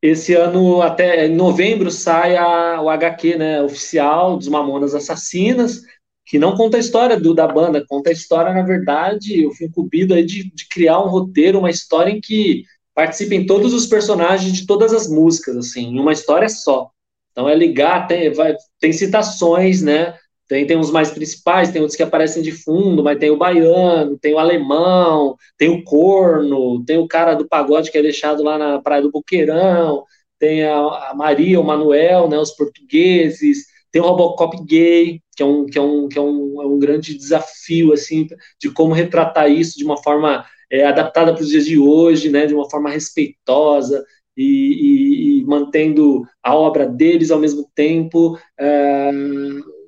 Esse 0.00 0.32
ano, 0.34 0.80
até 0.80 1.26
em 1.26 1.34
novembro, 1.34 1.90
sai 1.90 2.36
a, 2.36 2.80
o 2.80 2.88
HQ, 2.88 3.36
né, 3.36 3.60
oficial 3.60 4.36
dos 4.36 4.48
Mamonas 4.48 4.94
Assassinas, 4.94 5.82
que 6.24 6.38
não 6.38 6.56
conta 6.56 6.76
a 6.76 6.80
história 6.80 7.18
do, 7.18 7.34
da 7.34 7.48
banda, 7.48 7.84
conta 7.86 8.10
a 8.10 8.12
história, 8.12 8.54
na 8.54 8.62
verdade, 8.62 9.42
eu 9.42 9.50
fui 9.52 9.66
incumbido 9.66 10.14
aí 10.14 10.24
de, 10.24 10.44
de 10.54 10.68
criar 10.68 11.00
um 11.00 11.08
roteiro, 11.08 11.58
uma 11.58 11.70
história 11.70 12.10
em 12.10 12.20
que 12.20 12.64
participem 12.94 13.44
todos 13.44 13.74
os 13.74 13.86
personagens 13.86 14.52
de 14.52 14.66
todas 14.66 14.94
as 14.94 15.08
músicas, 15.08 15.56
assim, 15.56 15.86
em 15.88 16.00
uma 16.00 16.12
história 16.12 16.48
só. 16.48 16.90
Então 17.38 17.48
é 17.48 17.54
ligar, 17.54 18.08
tem, 18.08 18.32
vai, 18.32 18.56
tem 18.80 18.92
citações, 18.92 19.80
né? 19.80 20.12
Tem, 20.48 20.66
tem 20.66 20.76
os 20.76 20.90
mais 20.90 21.12
principais, 21.12 21.70
tem 21.70 21.80
outros 21.80 21.96
que 21.96 22.02
aparecem 22.02 22.42
de 22.42 22.50
fundo, 22.50 23.00
mas 23.04 23.16
tem 23.16 23.30
o 23.30 23.36
baiano, 23.36 24.18
tem 24.18 24.34
o 24.34 24.40
alemão, 24.40 25.36
tem 25.56 25.68
o 25.68 25.84
corno, 25.84 26.84
tem 26.84 26.98
o 26.98 27.06
cara 27.06 27.34
do 27.34 27.46
pagode 27.46 27.92
que 27.92 27.98
é 27.98 28.02
deixado 28.02 28.42
lá 28.42 28.58
na 28.58 28.82
Praia 28.82 29.02
do 29.02 29.12
Boqueirão, 29.12 30.02
tem 30.36 30.64
a, 30.64 30.78
a 31.10 31.14
Maria, 31.14 31.60
o 31.60 31.64
Manuel, 31.64 32.28
né, 32.28 32.36
os 32.36 32.50
portugueses, 32.50 33.66
tem 33.92 34.02
o 34.02 34.06
Robocop 34.06 34.60
gay, 34.64 35.20
que 35.36 35.40
é 35.40 35.46
um, 35.46 35.64
que 35.64 35.78
é 35.78 35.80
um, 35.80 36.08
que 36.08 36.18
é 36.18 36.22
um, 36.22 36.60
é 36.60 36.66
um 36.66 36.78
grande 36.80 37.16
desafio, 37.16 37.92
assim, 37.92 38.26
de 38.60 38.68
como 38.68 38.92
retratar 38.92 39.48
isso 39.48 39.78
de 39.78 39.84
uma 39.84 40.02
forma 40.02 40.44
é, 40.68 40.84
adaptada 40.84 41.32
para 41.32 41.42
os 41.42 41.50
dias 41.50 41.66
de 41.66 41.78
hoje, 41.78 42.30
né, 42.30 42.46
de 42.46 42.54
uma 42.54 42.68
forma 42.68 42.90
respeitosa, 42.90 44.04
e, 44.38 44.44
e, 44.44 45.40
e, 45.40 45.44
mantendo 45.44 46.24
a 46.40 46.54
obra 46.54 46.86
deles 46.86 47.32
ao 47.32 47.40
mesmo 47.40 47.68
tempo, 47.74 48.38
é, 48.56 49.10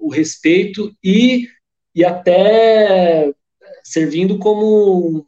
o 0.01 0.09
respeito 0.11 0.93
e, 1.05 1.47
e 1.95 2.05
até 2.05 3.33
servindo 3.85 4.41
como 4.41 5.25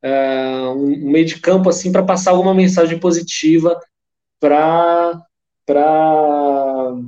é, 0.00 0.66
um 0.74 1.10
meio 1.10 1.26
de 1.26 1.38
campo 1.40 1.68
assim 1.68 1.92
para 1.92 2.02
passar 2.02 2.30
alguma 2.30 2.54
mensagem 2.54 2.98
positiva 2.98 3.78
para 4.40 5.20
para 5.66 6.98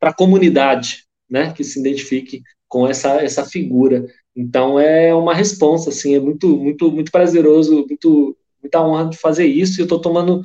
a 0.00 0.14
comunidade, 0.14 1.04
né, 1.30 1.52
que 1.52 1.62
se 1.62 1.78
identifique 1.78 2.42
com 2.66 2.88
essa 2.88 3.22
essa 3.22 3.44
figura. 3.44 4.06
Então 4.34 4.80
é 4.80 5.14
uma 5.14 5.34
resposta 5.34 5.90
assim, 5.90 6.14
é 6.14 6.20
muito 6.20 6.56
muito 6.56 6.90
muito 6.90 7.12
prazeroso, 7.12 7.86
muito 7.86 8.36
muita 8.64 8.82
honra 8.82 9.10
de 9.10 9.18
fazer 9.18 9.46
isso. 9.46 9.78
E 9.78 9.82
eu 9.82 9.84
estou 9.84 10.00
tomando 10.00 10.42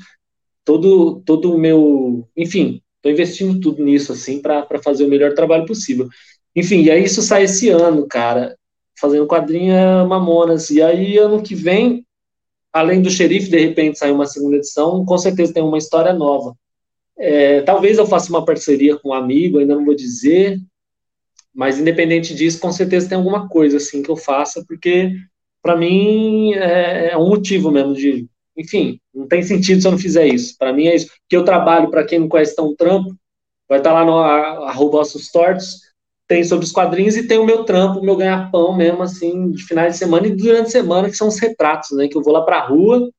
todo 0.65 1.22
todo 1.26 1.53
o 1.53 1.57
meu, 1.57 2.28
enfim, 2.36 2.82
estou 2.97 3.11
investindo 3.11 3.59
tudo 3.59 3.84
nisso 3.84 4.11
assim 4.11 4.41
para 4.41 4.67
fazer 4.84 5.05
o 5.05 5.09
melhor 5.09 5.34
trabalho 5.34 5.65
possível. 5.65 6.07
Enfim, 6.55 6.84
e 6.84 6.91
aí 6.91 7.03
isso 7.03 7.22
sai 7.22 7.43
esse 7.43 7.70
ano, 7.70 8.05
cara, 8.07 8.55
fazendo 8.99 9.28
quadrinha 9.28 10.05
Mamonas. 10.05 10.70
E 10.70 10.82
aí 10.82 11.17
ano 11.17 11.41
que 11.41 11.55
vem, 11.55 12.05
além 12.74 13.01
do 13.01 13.09
xerife, 13.09 13.49
de 13.49 13.59
repente 13.59 13.97
sair 13.97 14.11
uma 14.11 14.26
segunda 14.28 14.57
edição, 14.57 15.05
com 15.05 15.17
certeza 15.17 15.53
tem 15.53 15.63
uma 15.63 15.78
história 15.78 16.13
nova. 16.13 16.55
É, 17.17 17.61
talvez 17.61 17.97
eu 17.97 18.05
faça 18.05 18.30
uma 18.30 18.45
parceria 18.45 18.97
com 18.97 19.09
um 19.09 19.13
amigo, 19.13 19.59
ainda 19.59 19.76
não 19.76 19.86
vou 19.86 19.95
dizer, 19.95 20.59
mas 21.53 21.80
independente 21.80 22.34
disso, 22.34 22.59
com 22.59 22.72
certeza 22.72 23.09
tem 23.09 23.17
alguma 23.17 23.49
coisa 23.49 23.78
assim 23.78 24.01
que 24.01 24.09
eu 24.09 24.15
faça, 24.15 24.63
porque 24.67 25.11
para 25.62 25.76
mim 25.76 26.53
é, 26.53 27.12
é, 27.12 27.18
um 27.18 27.28
motivo 27.28 27.72
mesmo 27.72 27.93
de, 27.93 28.28
enfim, 28.57 28.99
não 29.14 29.28
tem 29.28 29.43
sentido 29.43 29.82
se 29.82 29.88
eu 29.88 29.91
não 29.91 29.99
fizer 29.99 30.28
isso. 30.28 30.55
Para 30.57 30.74
mim 30.74 30.88
é 30.88 30.95
isso. 30.95 31.12
Que 31.28 31.36
eu 31.36 31.43
trabalho, 31.43 31.89
para 31.89 32.05
quem 32.05 32.20
não 32.20 32.30
conhece 32.30 32.55
tão 32.55 32.76
trampo, 32.76 33.16
vai 33.68 33.80
estar 33.80 33.91
tá 33.91 34.03
lá 34.03 34.05
no 34.05 34.18
arroba 34.66 35.01
tortos, 35.32 35.78
tem 36.28 36.43
sobre 36.43 36.66
os 36.66 36.72
quadrinhos 36.72 37.18
e 37.18 37.28
tem 37.28 37.39
o 37.39 37.45
meu 37.45 37.64
trampo, 37.64 37.99
o 37.99 38.03
meu 38.03 38.16
ganha-pão 38.16 38.76
mesmo, 38.76 39.01
assim, 39.01 39.51
de 39.51 39.64
finais 39.64 39.93
de 39.93 39.99
semana 39.99 40.28
e 40.28 40.36
durante 40.36 40.68
a 40.68 40.72
semana, 40.72 41.10
que 41.10 41.18
são 41.18 41.28
os 41.28 41.39
retratos, 41.39 41.97
né? 41.97 42.07
Que 42.07 42.16
eu 42.16 42.22
vou 42.22 42.34
lá 42.34 42.41
pra 42.41 42.66
rua, 42.66 43.10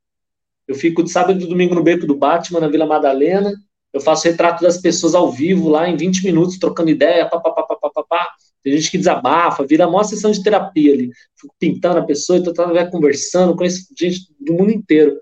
eu 0.68 0.74
fico 0.74 1.02
de 1.02 1.10
sábado 1.10 1.40
e 1.40 1.46
domingo 1.46 1.74
no 1.74 1.82
Beco 1.82 2.06
do 2.06 2.16
Batman, 2.16 2.60
na 2.60 2.68
Vila 2.68 2.86
Madalena, 2.86 3.52
eu 3.92 4.00
faço 4.00 4.28
retrato 4.28 4.62
das 4.62 4.78
pessoas 4.78 5.14
ao 5.14 5.30
vivo 5.30 5.68
lá 5.68 5.88
em 5.88 5.96
20 5.96 6.24
minutos, 6.24 6.58
trocando 6.58 6.90
ideia, 6.90 7.28
papapá, 7.28 7.64
papapá. 7.64 8.28
Tem 8.62 8.76
gente 8.76 8.90
que 8.90 8.98
desabafa, 8.98 9.66
vira 9.66 9.88
uma 9.88 10.04
sessão 10.04 10.30
de 10.30 10.42
terapia 10.42 10.92
ali. 10.92 11.10
Fico 11.38 11.54
pintando 11.58 11.98
a 11.98 12.04
pessoa, 12.04 12.38
então 12.38 12.52
vai 12.54 12.90
conversando, 12.90 13.56
conheço 13.56 13.86
gente 13.98 14.20
do 14.38 14.52
mundo 14.52 14.70
inteiro. 14.70 15.18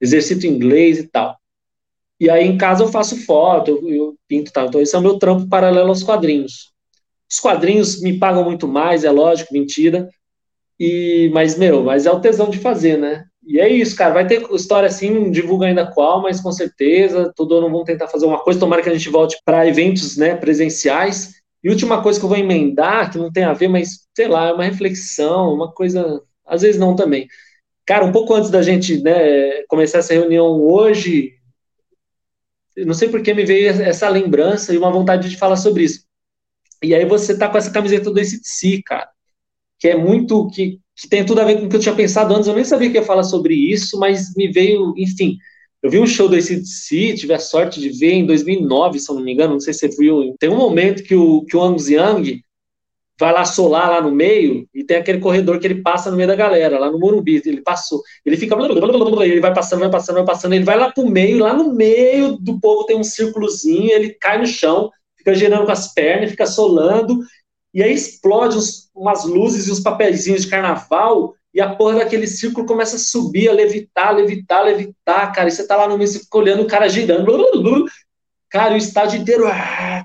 Exercito 0.00 0.46
inglês 0.46 0.98
e 0.98 1.08
tal. 1.08 1.36
E 2.20 2.30
aí 2.30 2.46
em 2.46 2.56
casa 2.56 2.84
eu 2.84 2.88
faço 2.88 3.16
foto, 3.24 3.70
eu, 3.70 3.90
eu 3.90 4.16
pinto 4.28 4.50
e 4.50 4.52
tal. 4.52 4.66
Então 4.66 4.80
esse 4.80 4.94
é 4.94 4.98
o 4.98 5.02
meu 5.02 5.18
trampo 5.18 5.48
paralelo 5.48 5.88
aos 5.88 6.02
quadrinhos. 6.02 6.72
Os 7.30 7.40
quadrinhos 7.40 8.00
me 8.00 8.18
pagam 8.18 8.44
muito 8.44 8.68
mais, 8.68 9.04
é 9.04 9.10
lógico, 9.10 9.52
mentira. 9.52 10.08
E, 10.78 11.30
mas, 11.32 11.56
meu, 11.56 11.82
mas 11.82 12.06
é 12.06 12.10
o 12.10 12.20
tesão 12.20 12.50
de 12.50 12.58
fazer, 12.58 12.98
né? 12.98 13.24
E 13.46 13.60
é 13.60 13.68
isso, 13.68 13.96
cara. 13.96 14.14
Vai 14.14 14.26
ter 14.26 14.42
história 14.52 14.86
assim, 14.86 15.10
não 15.10 15.30
divulga 15.30 15.66
ainda 15.66 15.86
qual, 15.86 16.22
mas 16.22 16.40
com 16.40 16.50
certeza, 16.52 17.32
todo 17.34 17.56
ano 17.56 17.70
vamos 17.70 17.84
tentar 17.84 18.08
fazer 18.08 18.26
uma 18.26 18.38
coisa. 18.38 18.58
Tomara 18.58 18.82
que 18.82 18.88
a 18.88 18.92
gente 18.92 19.08
volte 19.08 19.36
para 19.44 19.66
eventos 19.66 20.16
né, 20.16 20.34
presenciais. 20.34 21.34
E 21.64 21.70
última 21.70 22.02
coisa 22.02 22.18
que 22.20 22.24
eu 22.26 22.28
vou 22.28 22.38
emendar, 22.38 23.10
que 23.10 23.18
não 23.18 23.32
tem 23.32 23.44
a 23.44 23.54
ver, 23.54 23.68
mas 23.68 24.06
sei 24.14 24.28
lá, 24.28 24.48
é 24.48 24.52
uma 24.52 24.64
reflexão, 24.64 25.54
uma 25.54 25.72
coisa. 25.72 26.22
Às 26.46 26.62
vezes 26.62 26.78
não 26.78 26.94
também. 26.94 27.26
Cara, 27.86 28.04
um 28.04 28.12
pouco 28.12 28.34
antes 28.34 28.50
da 28.50 28.62
gente 28.62 29.02
né, 29.02 29.62
começar 29.68 29.98
essa 29.98 30.14
reunião 30.14 30.60
hoje, 30.62 31.32
não 32.76 32.94
sei 32.94 33.08
por 33.08 33.22
que 33.22 33.32
me 33.34 33.44
veio 33.44 33.70
essa 33.70 34.08
lembrança 34.08 34.74
e 34.74 34.78
uma 34.78 34.90
vontade 34.90 35.28
de 35.30 35.36
falar 35.36 35.56
sobre 35.56 35.84
isso. 35.84 36.04
E 36.82 36.94
aí 36.94 37.04
você 37.06 37.36
tá 37.38 37.48
com 37.48 37.58
essa 37.58 37.70
camiseta 37.70 38.10
do 38.10 38.20
ACDC, 38.20 38.82
cara, 38.84 39.08
que 39.78 39.88
é 39.88 39.96
muito. 39.96 40.48
que 40.50 40.80
que 40.96 41.08
tem 41.08 41.26
tudo 41.26 41.40
a 41.40 41.44
ver 41.44 41.58
com 41.58 41.66
o 41.66 41.68
que 41.68 41.76
eu 41.76 41.80
tinha 41.80 41.94
pensado 41.94 42.34
antes. 42.34 42.46
Eu 42.48 42.54
nem 42.54 42.64
sabia 42.64 42.90
que 42.90 42.96
ia 42.96 43.02
falar 43.02 43.24
sobre 43.24 43.54
isso, 43.54 43.98
mas 43.98 44.34
me 44.36 44.48
veio, 44.48 44.94
enfim. 44.96 45.36
Eu 45.84 45.90
vi 45.90 45.98
um 45.98 46.06
show 46.06 46.26
do 46.26 46.34
ACDC, 46.34 47.14
tive 47.14 47.34
a 47.34 47.38
sorte 47.38 47.78
de 47.78 47.90
ver 47.90 48.12
em 48.12 48.24
2009, 48.24 48.98
se 48.98 49.10
eu 49.10 49.16
não 49.16 49.22
me 49.22 49.34
engano, 49.34 49.52
não 49.52 49.60
sei 49.60 49.74
se 49.74 49.80
você 49.80 49.88
viu. 49.94 50.34
Tem 50.40 50.48
um 50.48 50.56
momento 50.56 51.02
que 51.02 51.14
o, 51.14 51.44
que 51.44 51.54
o 51.54 51.62
Angus 51.62 51.90
Young 51.90 52.42
vai 53.20 53.34
lá 53.34 53.44
solar 53.44 53.90
lá 53.90 54.00
no 54.00 54.10
meio 54.10 54.66
e 54.74 54.82
tem 54.82 54.96
aquele 54.96 55.18
corredor 55.18 55.60
que 55.60 55.66
ele 55.66 55.82
passa 55.82 56.10
no 56.10 56.16
meio 56.16 56.26
da 56.26 56.34
galera, 56.34 56.78
lá 56.78 56.90
no 56.90 56.98
Morumbi. 56.98 57.42
Ele 57.44 57.60
passou, 57.60 58.00
ele 58.24 58.38
fica. 58.38 58.56
Ele 58.56 59.40
vai 59.40 59.52
passando, 59.52 59.80
vai 59.80 59.90
passando, 59.90 60.16
vai 60.16 60.24
passando. 60.24 60.54
Ele 60.54 60.64
vai 60.64 60.78
lá 60.78 60.90
pro 60.90 61.06
meio, 61.06 61.40
lá 61.40 61.52
no 61.52 61.74
meio 61.74 62.38
do 62.38 62.58
povo 62.58 62.86
tem 62.86 62.96
um 62.96 63.04
círculozinho, 63.04 63.90
ele 63.90 64.14
cai 64.14 64.38
no 64.38 64.46
chão, 64.46 64.90
fica 65.18 65.34
girando 65.34 65.66
com 65.66 65.72
as 65.72 65.92
pernas, 65.92 66.30
fica 66.30 66.46
solando 66.46 67.20
e 67.74 67.82
aí 67.82 67.92
explode 67.92 68.56
uns, 68.56 68.88
umas 68.94 69.26
luzes 69.26 69.66
e 69.66 69.70
uns 69.70 69.80
papeizinhos 69.80 70.42
de 70.42 70.48
carnaval, 70.48 71.34
e 71.54 71.60
a 71.60 71.74
porra 71.74 72.00
daquele 72.00 72.26
círculo 72.26 72.66
começa 72.66 72.96
a 72.96 72.98
subir, 72.98 73.48
a 73.48 73.52
levitar, 73.52 74.14
levitar, 74.14 74.64
levitar, 74.64 75.32
cara, 75.32 75.48
e 75.48 75.52
você 75.52 75.66
tá 75.66 75.76
lá 75.76 75.88
no 75.88 75.96
meio, 75.96 76.08
você 76.08 76.18
fica 76.18 76.38
olhando 76.38 76.62
o 76.62 76.66
cara 76.66 76.88
girando, 76.88 77.86
cara, 78.50 78.74
o 78.74 78.76
estádio 78.76 79.20
inteiro, 79.20 79.46
ah! 79.46 80.04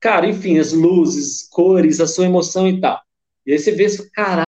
cara, 0.00 0.26
enfim, 0.26 0.58
as 0.58 0.72
luzes, 0.72 1.48
cores, 1.50 2.00
a 2.00 2.06
sua 2.06 2.26
emoção 2.26 2.68
e 2.68 2.80
tal. 2.80 3.00
E 3.46 3.52
aí 3.52 3.58
você 3.58 3.72
vê, 3.72 3.86
cara, 4.12 4.44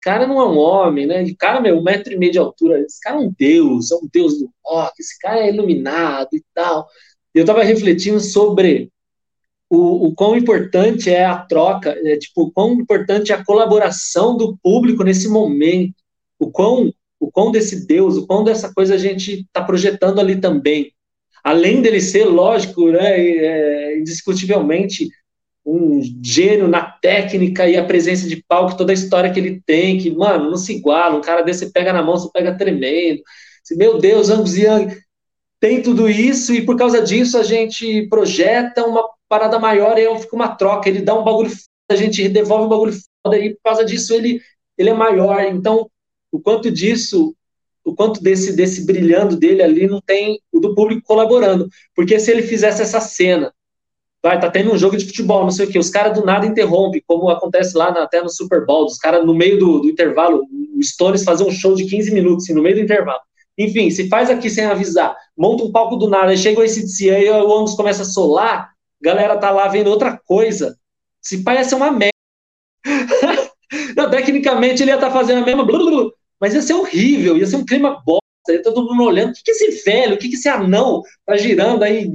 cara 0.00 0.26
não 0.26 0.40
é 0.40 0.48
um 0.48 0.58
homem, 0.58 1.06
né? 1.06 1.22
E 1.22 1.34
cara, 1.34 1.60
meu, 1.60 1.78
um 1.78 1.82
metro 1.82 2.12
e 2.12 2.18
meio 2.18 2.32
de 2.32 2.38
altura, 2.38 2.80
esse 2.80 3.00
cara 3.00 3.16
é 3.16 3.20
um 3.20 3.32
deus, 3.38 3.90
é 3.90 3.96
um 3.96 4.08
deus 4.12 4.38
do 4.38 4.50
rock, 4.64 4.94
esse 5.00 5.18
cara 5.18 5.40
é 5.40 5.48
iluminado 5.48 6.30
e 6.34 6.42
tal. 6.54 6.88
E 7.34 7.38
eu 7.38 7.44
tava 7.44 7.62
refletindo 7.62 8.20
sobre 8.20 8.90
o, 9.74 10.08
o 10.08 10.14
quão 10.14 10.36
importante 10.36 11.08
é 11.08 11.24
a 11.24 11.34
troca, 11.34 11.98
é, 12.04 12.18
tipo, 12.18 12.42
o 12.42 12.52
quão 12.52 12.74
importante 12.74 13.32
é 13.32 13.34
a 13.34 13.42
colaboração 13.42 14.36
do 14.36 14.54
público 14.62 15.02
nesse 15.02 15.30
momento, 15.30 15.94
o 16.38 16.50
quão, 16.50 16.92
o 17.18 17.32
quão 17.32 17.50
desse 17.50 17.86
Deus, 17.86 18.18
o 18.18 18.26
quão 18.26 18.44
dessa 18.44 18.70
coisa 18.74 18.96
a 18.96 18.98
gente 18.98 19.40
está 19.40 19.64
projetando 19.64 20.20
ali 20.20 20.38
também. 20.38 20.92
Além 21.42 21.80
dele 21.80 22.02
ser, 22.02 22.26
lógico, 22.26 22.90
né, 22.90 23.18
é, 23.18 23.98
indiscutivelmente 23.98 25.08
um 25.64 26.02
gênio 26.22 26.68
na 26.68 26.82
técnica 26.82 27.66
e 27.66 27.74
a 27.74 27.84
presença 27.84 28.28
de 28.28 28.44
palco, 28.46 28.76
toda 28.76 28.92
a 28.92 28.94
história 28.94 29.32
que 29.32 29.40
ele 29.40 29.62
tem, 29.64 29.96
que, 29.96 30.10
mano, 30.10 30.50
não 30.50 30.56
se 30.58 30.74
iguala, 30.74 31.16
um 31.16 31.22
cara 31.22 31.40
desse 31.40 31.72
pega 31.72 31.94
na 31.94 32.02
mão, 32.02 32.18
você 32.18 32.28
pega 32.30 32.58
tremendo, 32.58 33.22
meu 33.70 33.96
Deus, 33.96 34.28
Angus 34.28 34.54
Young 34.54 34.94
tem 35.58 35.80
tudo 35.80 36.10
isso, 36.10 36.52
e 36.52 36.60
por 36.60 36.76
causa 36.76 37.00
disso 37.00 37.38
a 37.38 37.42
gente 37.44 38.06
projeta 38.08 38.84
uma 38.84 39.02
parada 39.32 39.58
maior 39.58 39.98
e 39.98 40.18
fica 40.18 40.36
uma 40.36 40.54
troca, 40.54 40.90
ele 40.90 41.00
dá 41.00 41.18
um 41.18 41.24
bagulho 41.24 41.48
foda, 41.48 41.62
a 41.90 41.96
gente 41.96 42.28
devolve 42.28 42.66
um 42.66 42.68
bagulho 42.68 42.92
foda, 43.24 43.38
e 43.38 43.54
por 43.54 43.62
causa 43.64 43.82
disso 43.82 44.12
ele, 44.12 44.42
ele 44.76 44.90
é 44.90 44.94
maior, 44.94 45.42
então 45.44 45.88
o 46.30 46.38
quanto 46.38 46.70
disso, 46.70 47.34
o 47.82 47.94
quanto 47.94 48.22
desse, 48.22 48.54
desse 48.54 48.84
brilhando 48.84 49.34
dele 49.34 49.62
ali 49.62 49.86
não 49.86 50.02
tem 50.02 50.38
o 50.52 50.60
do 50.60 50.74
público 50.74 51.00
colaborando, 51.06 51.66
porque 51.96 52.20
se 52.20 52.30
ele 52.30 52.42
fizesse 52.42 52.82
essa 52.82 53.00
cena 53.00 53.50
vai, 54.22 54.38
tá 54.38 54.50
tendo 54.50 54.70
um 54.70 54.78
jogo 54.78 54.98
de 54.98 55.06
futebol, 55.06 55.44
não 55.44 55.50
sei 55.50 55.64
o 55.64 55.70
que, 55.70 55.78
os 55.78 55.88
caras 55.88 56.14
do 56.16 56.24
nada 56.24 56.46
interrompem, 56.46 57.02
como 57.06 57.30
acontece 57.30 57.76
lá 57.76 57.90
na, 57.90 58.02
até 58.02 58.22
no 58.22 58.28
Super 58.28 58.66
Bowl, 58.66 58.84
os 58.84 58.98
caras 58.98 59.24
no 59.24 59.34
meio 59.34 59.58
do, 59.58 59.80
do, 59.80 59.88
intervalo, 59.88 60.42
o 60.76 60.82
Stones 60.82 61.24
fazer 61.24 61.44
um 61.44 61.50
show 61.50 61.74
de 61.74 61.86
15 61.86 62.12
minutos, 62.12 62.44
assim, 62.44 62.54
no 62.54 62.62
meio 62.62 62.76
do 62.76 62.82
intervalo. 62.82 63.18
Enfim, 63.58 63.90
se 63.90 64.08
faz 64.08 64.30
aqui 64.30 64.48
sem 64.48 64.64
avisar, 64.64 65.16
monta 65.36 65.64
um 65.64 65.72
palco 65.72 65.96
do 65.96 66.08
nada, 66.08 66.36
chega 66.36 66.60
o 66.60 66.62
ACDC, 66.62 67.10
aí 67.10 67.28
o 67.28 67.52
Angus 67.52 67.74
começa 67.74 68.02
a 68.02 68.04
solar, 68.04 68.71
galera 69.02 69.36
tá 69.36 69.50
lá 69.50 69.68
vendo 69.68 69.88
outra 69.88 70.16
coisa. 70.16 70.76
Se 71.20 71.42
ser 71.64 71.74
uma 71.74 71.90
merda. 71.90 72.12
não, 73.96 74.10
tecnicamente 74.10 74.82
ele 74.82 74.90
ia 74.90 74.96
estar 74.96 75.08
tá 75.08 75.12
fazendo 75.12 75.42
a 75.42 75.46
mesma, 75.46 75.64
mas 76.40 76.54
ia 76.54 76.62
ser 76.62 76.74
horrível, 76.74 77.36
ia 77.36 77.46
ser 77.46 77.56
um 77.56 77.64
clima 77.64 78.02
bosta, 78.04 78.22
ia 78.48 78.62
todo 78.62 78.84
mundo 78.84 79.04
olhando, 79.04 79.30
o 79.30 79.32
que, 79.32 79.42
que 79.42 79.50
é 79.50 79.54
esse 79.54 79.84
velho, 79.84 80.14
o 80.14 80.18
que, 80.18 80.28
que 80.28 80.34
esse 80.34 80.48
anão 80.48 81.02
tá 81.24 81.36
girando 81.36 81.84
aí, 81.84 82.10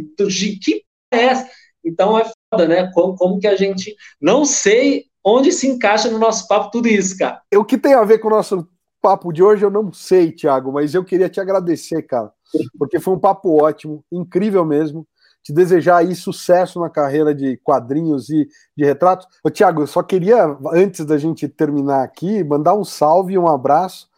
que 0.59 0.83
é 1.11 1.23
essa? 1.25 1.49
Então 1.83 2.17
é 2.17 2.29
foda, 2.51 2.67
né? 2.67 2.91
Como, 2.93 3.15
como 3.15 3.39
que 3.39 3.47
a 3.47 3.55
gente. 3.55 3.95
Não 4.19 4.43
sei 4.43 5.05
onde 5.23 5.51
se 5.51 5.67
encaixa 5.67 6.09
no 6.09 6.19
nosso 6.19 6.47
papo 6.47 6.71
tudo 6.71 6.87
isso, 6.87 7.17
cara. 7.17 7.41
O 7.55 7.63
que 7.63 7.77
tem 7.77 7.93
a 7.93 8.03
ver 8.03 8.19
com 8.19 8.27
o 8.27 8.31
nosso 8.31 8.67
papo 9.01 9.31
de 9.31 9.41
hoje, 9.41 9.63
eu 9.63 9.71
não 9.71 9.93
sei, 9.93 10.31
Thiago, 10.31 10.71
mas 10.71 10.93
eu 10.93 11.03
queria 11.03 11.29
te 11.29 11.39
agradecer, 11.39 12.01
cara, 12.01 12.31
porque 12.77 12.99
foi 12.99 13.13
um 13.13 13.19
papo 13.19 13.61
ótimo, 13.61 14.03
incrível 14.11 14.65
mesmo. 14.65 15.07
Te 15.47 15.53
desejar 15.53 15.99
aí 15.99 16.13
sucesso 16.13 16.77
na 16.77 16.89
carreira 16.89 17.33
de 17.33 17.55
quadrinhos 17.63 18.29
e 18.29 18.49
de 18.75 18.83
retratos. 18.83 19.25
Ô, 19.41 19.49
Thiago, 19.49 19.81
eu 19.81 19.87
só 19.87 20.03
queria, 20.03 20.57
antes 20.73 21.05
da 21.05 21.17
gente 21.17 21.47
terminar 21.47 22.03
aqui, 22.03 22.43
mandar 22.43 22.73
um 22.73 22.83
salve 22.83 23.35
e 23.35 23.37
um 23.37 23.47
abraço 23.47 24.09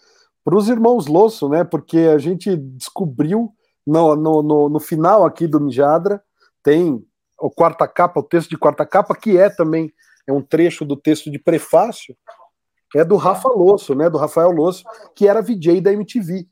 para 0.44 0.58
os 0.58 0.68
irmãos 0.70 1.06
Losso, 1.06 1.48
né? 1.48 1.64
Porque 1.64 2.00
a 2.00 2.18
gente 2.18 2.56
descobriu 2.58 3.54
no, 3.86 4.16
no, 4.16 4.42
no, 4.42 4.70
no 4.70 4.80
final 4.80 5.24
aqui 5.24 5.46
do 5.46 5.62
Mijadra, 5.62 6.20
tem 6.64 7.06
o 7.40 7.52
quarta 7.52 7.88
capa, 7.88 8.22
o 8.22 8.24
texto 8.24 8.50
de 8.50 8.58
quarta 8.58 8.84
capa, 8.84 9.16
que 9.16 9.38
é 9.38 9.52
também 9.52 9.94
é 10.26 10.34
um 10.34 10.42
trecho 10.42 10.84
do 10.84 10.98
texto 10.98 11.30
de 11.30 11.38
prefácio, 11.38 12.18
é 12.96 13.06
do 13.06 13.18
Rafa 13.18 13.50
Losso, 13.50 13.94
né, 13.94 14.10
do 14.10 14.18
Rafael 14.18 14.50
Losso, 14.50 14.84
que 15.14 15.28
era 15.28 15.44
VJ 15.44 15.80
da 15.80 15.94
MTV. 15.94 16.48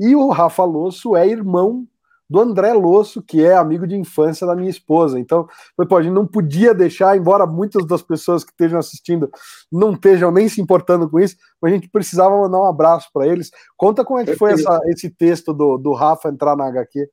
E 0.00 0.16
o 0.16 0.30
Rafa 0.30 0.64
Losso 0.64 1.14
é 1.14 1.28
irmão 1.28 1.86
do 2.28 2.40
André 2.40 2.72
Losso, 2.72 3.22
que 3.22 3.44
é 3.44 3.54
amigo 3.54 3.86
de 3.86 3.96
infância 3.96 4.46
da 4.46 4.56
minha 4.56 4.70
esposa. 4.70 5.18
Então, 5.18 5.46
pô, 5.88 5.96
a 5.96 6.02
gente 6.02 6.12
não 6.12 6.26
podia 6.26 6.74
deixar, 6.74 7.16
embora 7.16 7.46
muitas 7.46 7.86
das 7.86 8.02
pessoas 8.02 8.42
que 8.42 8.50
estejam 8.50 8.78
assistindo 8.78 9.30
não 9.70 9.92
estejam 9.92 10.30
nem 10.30 10.48
se 10.48 10.60
importando 10.60 11.08
com 11.08 11.20
isso, 11.20 11.36
mas 11.60 11.72
a 11.72 11.74
gente 11.74 11.88
precisava 11.88 12.36
mandar 12.36 12.60
um 12.60 12.66
abraço 12.66 13.08
para 13.12 13.26
eles. 13.26 13.50
Conta 13.76 14.04
como 14.04 14.20
é 14.20 14.24
que 14.24 14.36
foi 14.36 14.52
essa, 14.52 14.80
esse 14.86 15.10
texto 15.10 15.52
do, 15.52 15.76
do 15.76 15.92
Rafa 15.92 16.28
entrar 16.28 16.56
na 16.56 16.66
HQ. 16.66 17.08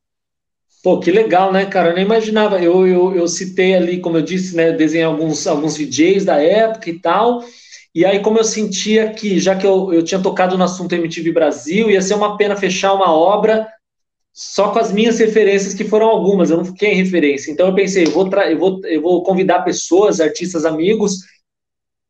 Pô, 0.83 0.99
que 0.99 1.11
legal, 1.11 1.53
né, 1.53 1.65
cara? 1.65 1.89
Eu 1.89 1.95
nem 1.95 2.05
imaginava. 2.05 2.59
Eu, 2.59 2.87
eu, 2.87 3.15
eu 3.15 3.27
citei 3.27 3.75
ali, 3.75 3.99
como 3.99 4.17
eu 4.17 4.21
disse, 4.21 4.55
né, 4.55 4.71
desenhei 4.71 5.05
alguns, 5.05 5.45
alguns 5.45 5.77
VJs 5.77 6.25
da 6.25 6.41
época 6.41 6.89
e 6.89 6.97
tal. 6.97 7.43
E 7.93 8.05
aí, 8.05 8.19
como 8.21 8.39
eu 8.39 8.43
sentia 8.43 9.11
que, 9.11 9.37
já 9.39 9.55
que 9.55 9.67
eu, 9.67 9.93
eu 9.93 10.03
tinha 10.03 10.21
tocado 10.21 10.57
no 10.57 10.63
assunto 10.63 10.95
MTV 10.95 11.31
Brasil, 11.33 11.91
ia 11.91 12.01
ser 12.01 12.15
uma 12.15 12.37
pena 12.37 12.55
fechar 12.55 12.93
uma 12.93 13.13
obra 13.13 13.67
só 14.33 14.71
com 14.71 14.79
as 14.79 14.91
minhas 14.91 15.19
referências, 15.19 15.73
que 15.73 15.83
foram 15.83 16.07
algumas, 16.07 16.49
eu 16.49 16.57
não 16.57 16.65
fiquei 16.65 16.91
em 16.91 17.03
referência. 17.03 17.51
Então 17.51 17.67
eu 17.67 17.75
pensei, 17.75 18.05
eu 18.05 18.11
vou, 18.11 18.29
eu 18.33 18.57
vou, 18.57 18.81
eu 18.85 19.01
vou 19.01 19.23
convidar 19.23 19.63
pessoas, 19.63 20.21
artistas, 20.21 20.65
amigos, 20.65 21.19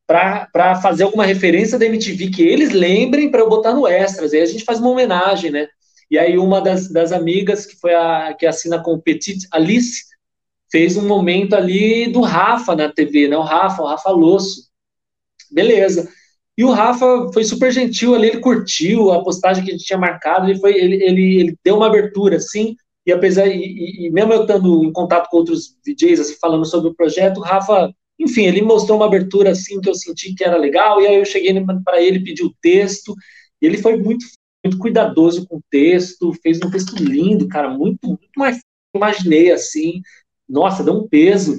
para 0.07 0.75
fazer 0.81 1.03
alguma 1.03 1.25
referência 1.25 1.79
da 1.79 1.85
MTV 1.85 2.29
que 2.29 2.43
eles 2.43 2.71
lembrem 2.71 3.31
para 3.31 3.39
eu 3.39 3.49
botar 3.49 3.73
no 3.73 3.87
Extras. 3.87 4.33
Aí 4.33 4.41
a 4.41 4.45
gente 4.45 4.63
faz 4.63 4.79
uma 4.79 4.89
homenagem, 4.89 5.51
né? 5.51 5.67
E 6.09 6.19
aí 6.19 6.37
uma 6.37 6.59
das, 6.61 6.91
das 6.91 7.11
amigas, 7.11 7.65
que 7.65 7.77
foi 7.77 7.95
a 7.95 8.33
que 8.37 8.45
assina 8.45 8.83
com 8.83 8.99
Petit 8.99 9.47
Alice, 9.51 10.03
fez 10.69 10.97
um 10.97 11.07
momento 11.07 11.55
ali 11.55 12.07
do 12.11 12.21
Rafa 12.21 12.75
na 12.75 12.91
TV, 12.91 13.29
né? 13.29 13.37
O 13.37 13.41
Rafa, 13.41 13.81
o 13.81 13.87
Rafa 13.87 14.09
Losso. 14.09 14.69
Beleza. 15.49 16.09
E 16.57 16.63
o 16.63 16.71
Rafa 16.71 17.29
foi 17.33 17.43
super 17.43 17.71
gentil 17.71 18.13
ali, 18.13 18.27
ele 18.27 18.39
curtiu 18.39 19.11
a 19.11 19.23
postagem 19.23 19.63
que 19.63 19.71
a 19.71 19.73
gente 19.73 19.85
tinha 19.85 19.97
marcado, 19.97 20.49
ele, 20.49 20.59
foi, 20.59 20.73
ele, 20.75 21.03
ele, 21.03 21.39
ele 21.39 21.57
deu 21.63 21.77
uma 21.77 21.87
abertura, 21.87 22.37
assim, 22.37 22.75
e 23.05 23.11
apesar, 23.11 23.47
e, 23.47 24.07
e, 24.07 24.11
mesmo 24.11 24.33
eu 24.33 24.41
estando 24.41 24.83
em 24.83 24.91
contato 24.91 25.29
com 25.29 25.37
outros 25.37 25.75
DJs, 25.85 26.19
assim, 26.19 26.35
falando 26.39 26.65
sobre 26.65 26.89
o 26.89 26.95
projeto, 26.95 27.37
o 27.37 27.43
Rafa, 27.43 27.91
enfim, 28.19 28.43
ele 28.43 28.61
mostrou 28.61 28.97
uma 28.97 29.07
abertura, 29.07 29.51
assim, 29.51 29.79
que 29.81 29.89
eu 29.89 29.95
senti 29.95 30.35
que 30.35 30.43
era 30.43 30.57
legal, 30.57 31.01
e 31.01 31.07
aí 31.07 31.15
eu 31.15 31.25
cheguei 31.25 31.53
para 31.83 32.01
ele, 32.01 32.23
pedi 32.23 32.43
o 32.43 32.53
texto, 32.61 33.15
e 33.61 33.65
ele 33.65 33.77
foi 33.77 33.97
muito 33.97 34.25
muito 34.63 34.77
cuidadoso 34.77 35.47
com 35.47 35.57
o 35.57 35.63
texto, 35.69 36.33
fez 36.41 36.59
um 36.63 36.69
texto 36.69 36.95
lindo, 36.95 37.47
cara, 37.47 37.69
muito, 37.69 38.07
muito 38.07 38.29
mais 38.37 38.59
imaginei 38.95 39.51
assim. 39.51 40.01
Nossa, 40.47 40.83
deu 40.83 40.93
um 40.93 41.07
peso. 41.07 41.57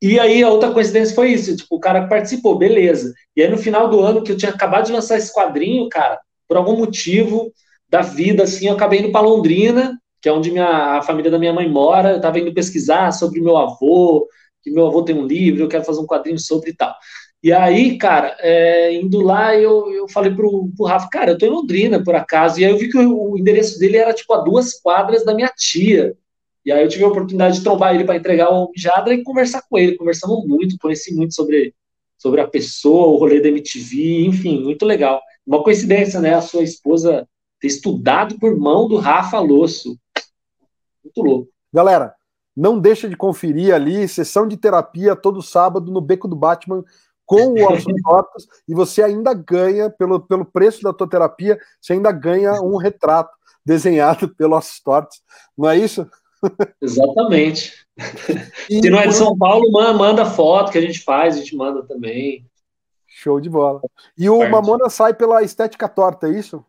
E 0.00 0.20
aí 0.20 0.42
a 0.42 0.50
outra 0.50 0.70
coincidência 0.70 1.14
foi 1.14 1.32
isso, 1.32 1.56
tipo, 1.56 1.76
o 1.76 1.80
cara 1.80 2.06
participou, 2.06 2.58
beleza. 2.58 3.14
E 3.34 3.42
aí 3.42 3.48
no 3.48 3.56
final 3.56 3.88
do 3.88 4.00
ano 4.00 4.22
que 4.22 4.32
eu 4.32 4.36
tinha 4.36 4.52
acabado 4.52 4.86
de 4.86 4.92
lançar 4.92 5.16
esse 5.16 5.32
quadrinho, 5.32 5.88
cara, 5.88 6.20
por 6.46 6.56
algum 6.56 6.76
motivo 6.76 7.50
da 7.88 8.02
vida 8.02 8.42
assim, 8.42 8.66
eu 8.66 8.74
acabei 8.74 9.00
indo 9.00 9.12
para 9.12 9.26
Londrina, 9.26 9.98
que 10.20 10.28
é 10.28 10.32
onde 10.32 10.50
minha, 10.50 10.98
a 10.98 11.02
família 11.02 11.30
da 11.30 11.38
minha 11.38 11.52
mãe 11.52 11.68
mora, 11.68 12.10
eu 12.10 12.16
estava 12.16 12.38
indo 12.38 12.52
pesquisar 12.52 13.12
sobre 13.12 13.40
meu 13.40 13.56
avô, 13.56 14.26
que 14.62 14.70
meu 14.70 14.86
avô 14.86 15.02
tem 15.02 15.16
um 15.16 15.26
livro, 15.26 15.62
eu 15.62 15.68
quero 15.68 15.84
fazer 15.84 16.00
um 16.00 16.06
quadrinho 16.06 16.38
sobre 16.38 16.70
e 16.70 16.74
tal. 16.74 16.94
E 17.42 17.52
aí, 17.52 17.96
cara, 17.96 18.36
é, 18.40 18.92
indo 18.94 19.20
lá, 19.20 19.54
eu, 19.54 19.92
eu 19.92 20.08
falei 20.08 20.34
pro, 20.34 20.68
pro 20.76 20.86
Rafa, 20.86 21.08
cara, 21.10 21.30
eu 21.30 21.38
tô 21.38 21.46
em 21.46 21.50
Londrina, 21.50 22.02
por 22.02 22.14
acaso, 22.16 22.60
e 22.60 22.64
aí 22.64 22.70
eu 22.72 22.78
vi 22.78 22.88
que 22.90 22.98
o, 22.98 23.32
o 23.32 23.38
endereço 23.38 23.78
dele 23.78 23.98
era, 23.98 24.12
tipo, 24.12 24.32
a 24.34 24.38
duas 24.38 24.80
quadras 24.80 25.24
da 25.24 25.34
minha 25.34 25.50
tia. 25.56 26.16
E 26.66 26.72
aí 26.72 26.82
eu 26.82 26.88
tive 26.88 27.04
a 27.04 27.08
oportunidade 27.08 27.58
de 27.58 27.62
trombar 27.62 27.94
ele 27.94 28.04
para 28.04 28.16
entregar 28.16 28.50
o 28.50 28.68
Mijadra 28.72 29.14
e 29.14 29.22
conversar 29.22 29.62
com 29.70 29.78
ele. 29.78 29.96
Conversamos 29.96 30.44
muito, 30.48 30.76
conheci 30.80 31.14
muito 31.14 31.32
sobre, 31.32 31.72
sobre 32.18 32.40
a 32.40 32.48
pessoa, 32.48 33.06
o 33.06 33.16
rolê 33.16 33.40
da 33.40 33.48
MTV, 33.48 34.26
enfim, 34.26 34.64
muito 34.64 34.84
legal. 34.84 35.22
Uma 35.46 35.62
coincidência, 35.62 36.18
né? 36.18 36.34
A 36.34 36.40
sua 36.40 36.64
esposa 36.64 37.24
ter 37.60 37.68
estudado 37.68 38.36
por 38.40 38.56
mão 38.56 38.88
do 38.88 38.96
Rafa 38.96 39.38
Losso. 39.38 39.96
Muito 41.04 41.22
louco. 41.22 41.48
Galera, 41.72 42.16
não 42.56 42.80
deixa 42.80 43.08
de 43.08 43.16
conferir 43.16 43.72
ali, 43.72 44.08
sessão 44.08 44.48
de 44.48 44.56
terapia 44.56 45.14
todo 45.14 45.40
sábado 45.40 45.92
no 45.92 46.00
Beco 46.00 46.26
do 46.26 46.34
Batman 46.34 46.82
com 47.24 47.52
o 47.52 48.02
Tortos 48.02 48.48
e 48.66 48.74
você 48.74 49.04
ainda 49.04 49.32
ganha, 49.32 49.88
pelo, 49.88 50.18
pelo 50.18 50.44
preço 50.44 50.82
da 50.82 50.92
tua 50.92 51.08
terapia, 51.08 51.60
você 51.80 51.92
ainda 51.92 52.10
ganha 52.10 52.54
um 52.60 52.76
retrato 52.76 53.30
desenhado 53.64 54.28
pelo 54.34 54.58
Tortos. 54.84 55.22
Não 55.56 55.68
é 55.68 55.78
isso? 55.78 56.08
Exatamente. 56.80 57.72
E 58.68 58.80
Se 58.82 58.90
não 58.90 59.00
é 59.00 59.06
de 59.06 59.14
São 59.14 59.36
Paulo, 59.36 59.70
manda 59.70 60.26
foto 60.26 60.72
que 60.72 60.78
a 60.78 60.82
gente 60.82 61.00
faz, 61.00 61.34
a 61.34 61.38
gente 61.38 61.56
manda 61.56 61.82
também. 61.82 62.44
Show 63.06 63.40
de 63.40 63.48
bola. 63.48 63.80
E 64.16 64.28
o 64.28 64.48
Mamona 64.50 64.90
sai 64.90 65.14
pela 65.14 65.42
Estética 65.42 65.88
Torta, 65.88 66.28
é 66.28 66.38
isso? 66.38 66.62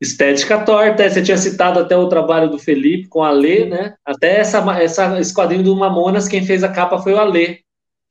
Estética 0.00 0.62
Torta, 0.64 1.08
você 1.08 1.22
tinha 1.22 1.38
citado 1.38 1.80
até 1.80 1.96
o 1.96 2.08
trabalho 2.08 2.50
do 2.50 2.58
Felipe 2.58 3.08
com 3.08 3.22
a 3.22 3.30
Lê, 3.30 3.64
né? 3.64 3.94
Até 4.04 4.38
essa, 4.38 4.58
essa, 4.80 5.18
esse 5.18 5.34
quadrinho 5.34 5.64
do 5.64 5.74
Mamonas, 5.74 6.28
quem 6.28 6.44
fez 6.44 6.62
a 6.62 6.68
capa 6.68 6.98
foi 6.98 7.14
o 7.14 7.18
Alê, 7.18 7.60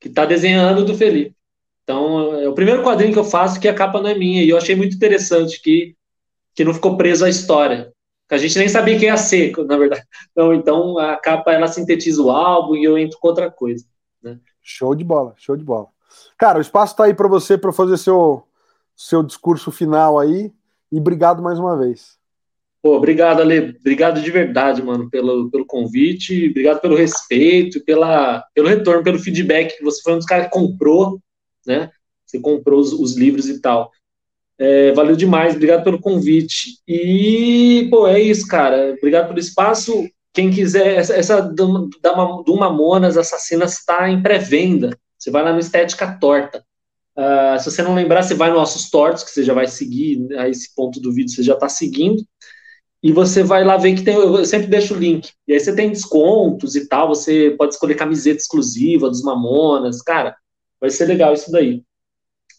que 0.00 0.08
está 0.08 0.26
desenhando 0.26 0.84
do 0.84 0.94
Felipe. 0.94 1.34
Então, 1.84 2.34
é 2.34 2.48
o 2.48 2.52
primeiro 2.52 2.82
quadrinho 2.82 3.12
que 3.12 3.18
eu 3.18 3.24
faço 3.24 3.58
que 3.58 3.68
a 3.68 3.74
capa 3.74 4.02
não 4.02 4.10
é 4.10 4.14
minha, 4.14 4.42
e 4.42 4.50
eu 4.50 4.58
achei 4.58 4.76
muito 4.76 4.94
interessante 4.94 5.62
que, 5.62 5.94
que 6.54 6.64
não 6.64 6.74
ficou 6.74 6.96
preso 6.96 7.24
à 7.24 7.30
história. 7.30 7.90
Que 8.28 8.34
a 8.34 8.38
gente 8.38 8.58
nem 8.58 8.68
sabia 8.68 8.98
que 8.98 9.06
ia 9.06 9.16
ser, 9.16 9.52
na 9.66 9.76
verdade. 9.76 10.04
Então, 10.30 10.54
então, 10.54 10.98
a 10.98 11.16
capa, 11.16 11.52
ela 11.52 11.66
sintetiza 11.66 12.22
o 12.22 12.30
álbum 12.30 12.76
e 12.76 12.84
eu 12.84 12.98
entro 12.98 13.18
com 13.18 13.28
outra 13.28 13.50
coisa. 13.50 13.84
Né? 14.22 14.38
Show 14.62 14.94
de 14.94 15.04
bola, 15.04 15.34
show 15.36 15.56
de 15.56 15.64
bola. 15.64 15.88
Cara, 16.36 16.58
o 16.58 16.62
espaço 16.62 16.92
está 16.92 17.04
aí 17.04 17.14
para 17.14 17.28
você 17.28 17.56
para 17.56 17.72
fazer 17.72 17.96
seu, 17.96 18.42
seu 18.94 19.22
discurso 19.22 19.70
final 19.70 20.18
aí, 20.18 20.52
e 20.90 20.98
obrigado 20.98 21.42
mais 21.42 21.58
uma 21.58 21.76
vez. 21.76 22.18
Pô, 22.80 22.96
obrigado, 22.96 23.40
Ale. 23.40 23.76
Obrigado 23.80 24.22
de 24.22 24.30
verdade, 24.30 24.82
mano, 24.82 25.10
pelo, 25.10 25.50
pelo 25.50 25.66
convite. 25.66 26.48
Obrigado 26.48 26.80
pelo 26.80 26.96
respeito, 26.96 27.84
pela, 27.84 28.44
pelo 28.54 28.68
retorno, 28.68 29.02
pelo 29.02 29.18
feedback. 29.18 29.82
Você 29.82 30.00
foi 30.00 30.14
um 30.14 30.18
dos 30.18 30.26
caras 30.26 30.46
que 30.46 30.52
comprou, 30.52 31.20
né? 31.66 31.90
Você 32.24 32.38
comprou 32.38 32.78
os, 32.78 32.92
os 32.92 33.16
livros 33.16 33.48
e 33.48 33.60
tal. 33.60 33.90
É, 34.58 34.92
valeu 34.92 35.14
demais, 35.14 35.54
obrigado 35.54 35.84
pelo 35.84 36.00
convite. 36.00 36.78
E, 36.86 37.86
pô, 37.90 38.08
é 38.08 38.20
isso, 38.20 38.46
cara. 38.46 38.94
Obrigado 38.96 39.28
pelo 39.28 39.38
espaço. 39.38 40.08
Quem 40.32 40.50
quiser, 40.50 40.96
essa, 40.96 41.14
essa 41.14 41.40
do, 41.40 41.88
do 42.44 42.56
Mamonas 42.56 43.16
Assassinas 43.16 43.78
está 43.78 44.08
em 44.10 44.22
pré-venda. 44.22 44.98
Você 45.16 45.30
vai 45.30 45.42
lá 45.42 45.52
no 45.52 45.58
Estética 45.58 46.18
Torta. 46.20 46.64
Uh, 47.16 47.58
se 47.58 47.70
você 47.70 47.82
não 47.82 47.94
lembrar, 47.94 48.22
você 48.22 48.34
vai 48.34 48.48
no 48.48 48.56
Nossos 48.56 48.90
Tortos, 48.90 49.24
que 49.24 49.30
você 49.30 49.42
já 49.42 49.52
vai 49.52 49.66
seguir, 49.66 50.20
né, 50.20 50.38
a 50.38 50.48
esse 50.48 50.72
ponto 50.74 51.00
do 51.00 51.12
vídeo 51.12 51.34
você 51.34 51.42
já 51.42 51.54
está 51.54 51.68
seguindo 51.68 52.24
e 53.02 53.12
você 53.12 53.42
vai 53.42 53.64
lá 53.64 53.76
ver 53.76 53.94
que 53.94 54.02
tem, 54.02 54.14
eu 54.14 54.44
sempre 54.44 54.66
deixo 54.66 54.94
o 54.94 54.98
link. 54.98 55.30
E 55.46 55.52
aí 55.52 55.60
você 55.60 55.74
tem 55.74 55.90
descontos 55.90 56.74
e 56.74 56.86
tal, 56.86 57.08
você 57.08 57.54
pode 57.56 57.74
escolher 57.74 57.94
camiseta 57.94 58.38
exclusiva 58.38 59.08
dos 59.08 59.22
Mamonas, 59.22 60.02
cara, 60.02 60.36
vai 60.80 60.90
ser 60.90 61.06
legal 61.06 61.32
isso 61.32 61.50
daí. 61.50 61.82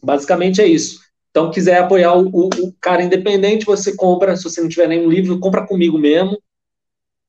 Basicamente 0.01 0.61
é 0.61 0.67
isso. 0.67 0.99
Então, 1.29 1.51
quiser 1.51 1.79
apoiar 1.79 2.15
o, 2.15 2.27
o, 2.27 2.47
o 2.47 2.73
cara 2.81 3.03
independente, 3.03 3.65
você 3.65 3.95
compra, 3.95 4.35
se 4.35 4.43
você 4.43 4.61
não 4.61 4.69
tiver 4.69 4.87
nenhum 4.87 5.09
livro, 5.09 5.39
compra 5.39 5.65
comigo 5.65 5.97
mesmo. 5.97 6.41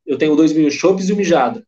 Eu 0.07 0.16
tenho 0.16 0.34
dois 0.34 0.53
mil 0.53 0.70
shops 0.70 1.09
e 1.09 1.12
o 1.12 1.16
Mijada. 1.16 1.64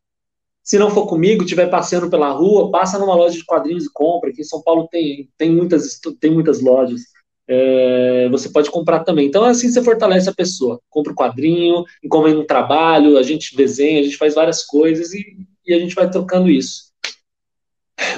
Se 0.63 0.79
não 0.79 0.89
for 0.89 1.05
comigo, 1.07 1.43
estiver 1.43 1.69
passeando 1.69 2.09
pela 2.09 2.31
rua, 2.31 2.71
passa 2.71 2.97
numa 2.97 3.15
loja 3.15 3.37
de 3.37 3.45
quadrinhos 3.45 3.85
e 3.85 3.91
compra. 3.93 4.29
Aqui 4.29 4.41
em 4.41 4.45
São 4.45 4.61
Paulo 4.61 4.87
tem, 4.89 5.29
tem, 5.37 5.51
muitas, 5.51 5.99
tem 6.19 6.31
muitas 6.31 6.61
lojas 6.61 7.01
é, 7.47 8.29
você 8.29 8.49
pode 8.49 8.69
comprar 8.71 9.03
também. 9.03 9.27
Então, 9.27 9.43
assim 9.43 9.69
você 9.69 9.83
fortalece 9.83 10.29
a 10.29 10.33
pessoa. 10.33 10.79
Compra 10.89 11.11
o 11.11 11.13
um 11.13 11.15
quadrinho, 11.15 11.83
encomenda 12.03 12.39
um 12.39 12.45
trabalho, 12.45 13.17
a 13.17 13.23
gente 13.23 13.55
desenha, 13.55 13.99
a 13.99 14.03
gente 14.03 14.17
faz 14.17 14.35
várias 14.35 14.63
coisas 14.63 15.13
e, 15.13 15.23
e, 15.65 15.73
a 15.73 15.79
gente 15.79 15.95
vai 15.95 16.09
trocando 16.09 16.49
isso. 16.49 16.92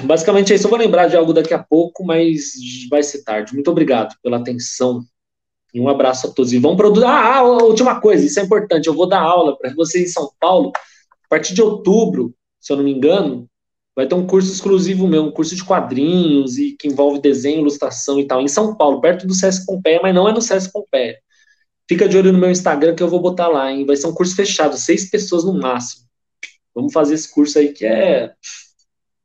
Basicamente 0.04 0.52
é 0.52 0.56
isso. 0.56 0.66
Eu 0.66 0.70
vou 0.70 0.78
lembrar 0.78 1.08
de 1.08 1.16
algo 1.16 1.32
daqui 1.32 1.54
a 1.54 1.58
pouco, 1.58 2.04
mas 2.04 2.52
vai 2.90 3.02
ser 3.02 3.22
tarde. 3.22 3.54
Muito 3.54 3.70
obrigado 3.70 4.14
pela 4.22 4.36
atenção. 4.38 5.04
E 5.72 5.80
um 5.80 5.88
abraço 5.88 6.26
a 6.26 6.30
todos. 6.30 6.52
E 6.52 6.58
vamos 6.58 6.76
produzir. 6.76 7.06
Ah, 7.06 7.38
a 7.38 7.42
última 7.42 8.00
coisa, 8.00 8.24
isso 8.24 8.40
é 8.40 8.42
importante. 8.42 8.86
Eu 8.86 8.94
vou 8.94 9.08
dar 9.08 9.20
aula 9.20 9.56
para 9.58 9.74
vocês 9.74 10.10
em 10.10 10.12
São 10.12 10.30
Paulo. 10.40 10.72
A 11.24 11.28
partir 11.28 11.54
de 11.54 11.62
outubro, 11.62 12.34
se 12.60 12.72
eu 12.72 12.76
não 12.76 12.84
me 12.84 12.92
engano, 12.92 13.48
vai 13.94 14.06
ter 14.06 14.14
um 14.14 14.26
curso 14.26 14.52
exclusivo 14.52 15.08
meu, 15.08 15.24
um 15.24 15.30
curso 15.30 15.56
de 15.56 15.64
quadrinhos 15.64 16.58
e 16.58 16.72
que 16.72 16.86
envolve 16.86 17.18
desenho, 17.18 17.60
ilustração 17.60 18.20
e 18.20 18.26
tal, 18.26 18.42
em 18.42 18.48
São 18.48 18.76
Paulo, 18.76 19.00
perto 19.00 19.26
do 19.26 19.34
Sesc 19.34 19.64
Pompeia, 19.64 20.00
mas 20.02 20.14
não 20.14 20.28
é 20.28 20.32
no 20.32 20.42
Sesc 20.42 20.70
Pompeia. 20.70 21.18
Fica 21.88 22.08
de 22.08 22.18
olho 22.18 22.32
no 22.32 22.38
meu 22.38 22.50
Instagram 22.50 22.94
que 22.94 23.02
eu 23.02 23.08
vou 23.08 23.20
botar 23.20 23.48
lá, 23.48 23.72
hein? 23.72 23.86
Vai 23.86 23.96
ser 23.96 24.06
um 24.06 24.14
curso 24.14 24.36
fechado, 24.36 24.76
seis 24.76 25.08
pessoas 25.08 25.44
no 25.44 25.54
máximo. 25.58 26.04
Vamos 26.74 26.92
fazer 26.92 27.14
esse 27.14 27.32
curso 27.32 27.58
aí 27.58 27.72
que 27.72 27.86
é 27.86 28.32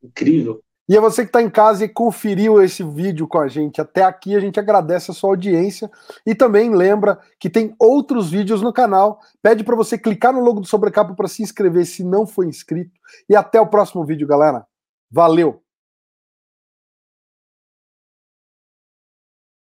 incrível. 0.02 0.60
E 0.88 0.96
é 0.96 1.00
você 1.00 1.22
que 1.22 1.28
está 1.28 1.40
em 1.40 1.48
casa 1.48 1.84
e 1.84 1.88
conferiu 1.88 2.60
esse 2.60 2.82
vídeo 2.82 3.26
com 3.28 3.38
a 3.38 3.46
gente 3.46 3.80
até 3.80 4.02
aqui, 4.02 4.34
a 4.34 4.40
gente 4.40 4.58
agradece 4.58 5.10
a 5.10 5.14
sua 5.14 5.30
audiência 5.30 5.90
e 6.26 6.34
também 6.34 6.74
lembra 6.74 7.18
que 7.38 7.48
tem 7.48 7.74
outros 7.78 8.30
vídeos 8.30 8.60
no 8.60 8.72
canal. 8.72 9.20
Pede 9.40 9.62
para 9.62 9.76
você 9.76 9.96
clicar 9.96 10.32
no 10.32 10.40
logo 10.40 10.60
do 10.60 10.66
Sobrecapa 10.66 11.14
para 11.14 11.28
se 11.28 11.42
inscrever 11.42 11.86
se 11.86 12.02
não 12.02 12.26
for 12.26 12.44
inscrito. 12.44 12.90
E 13.28 13.36
até 13.36 13.60
o 13.60 13.66
próximo 13.66 14.04
vídeo, 14.04 14.26
galera. 14.26 14.66
Valeu! 15.10 15.61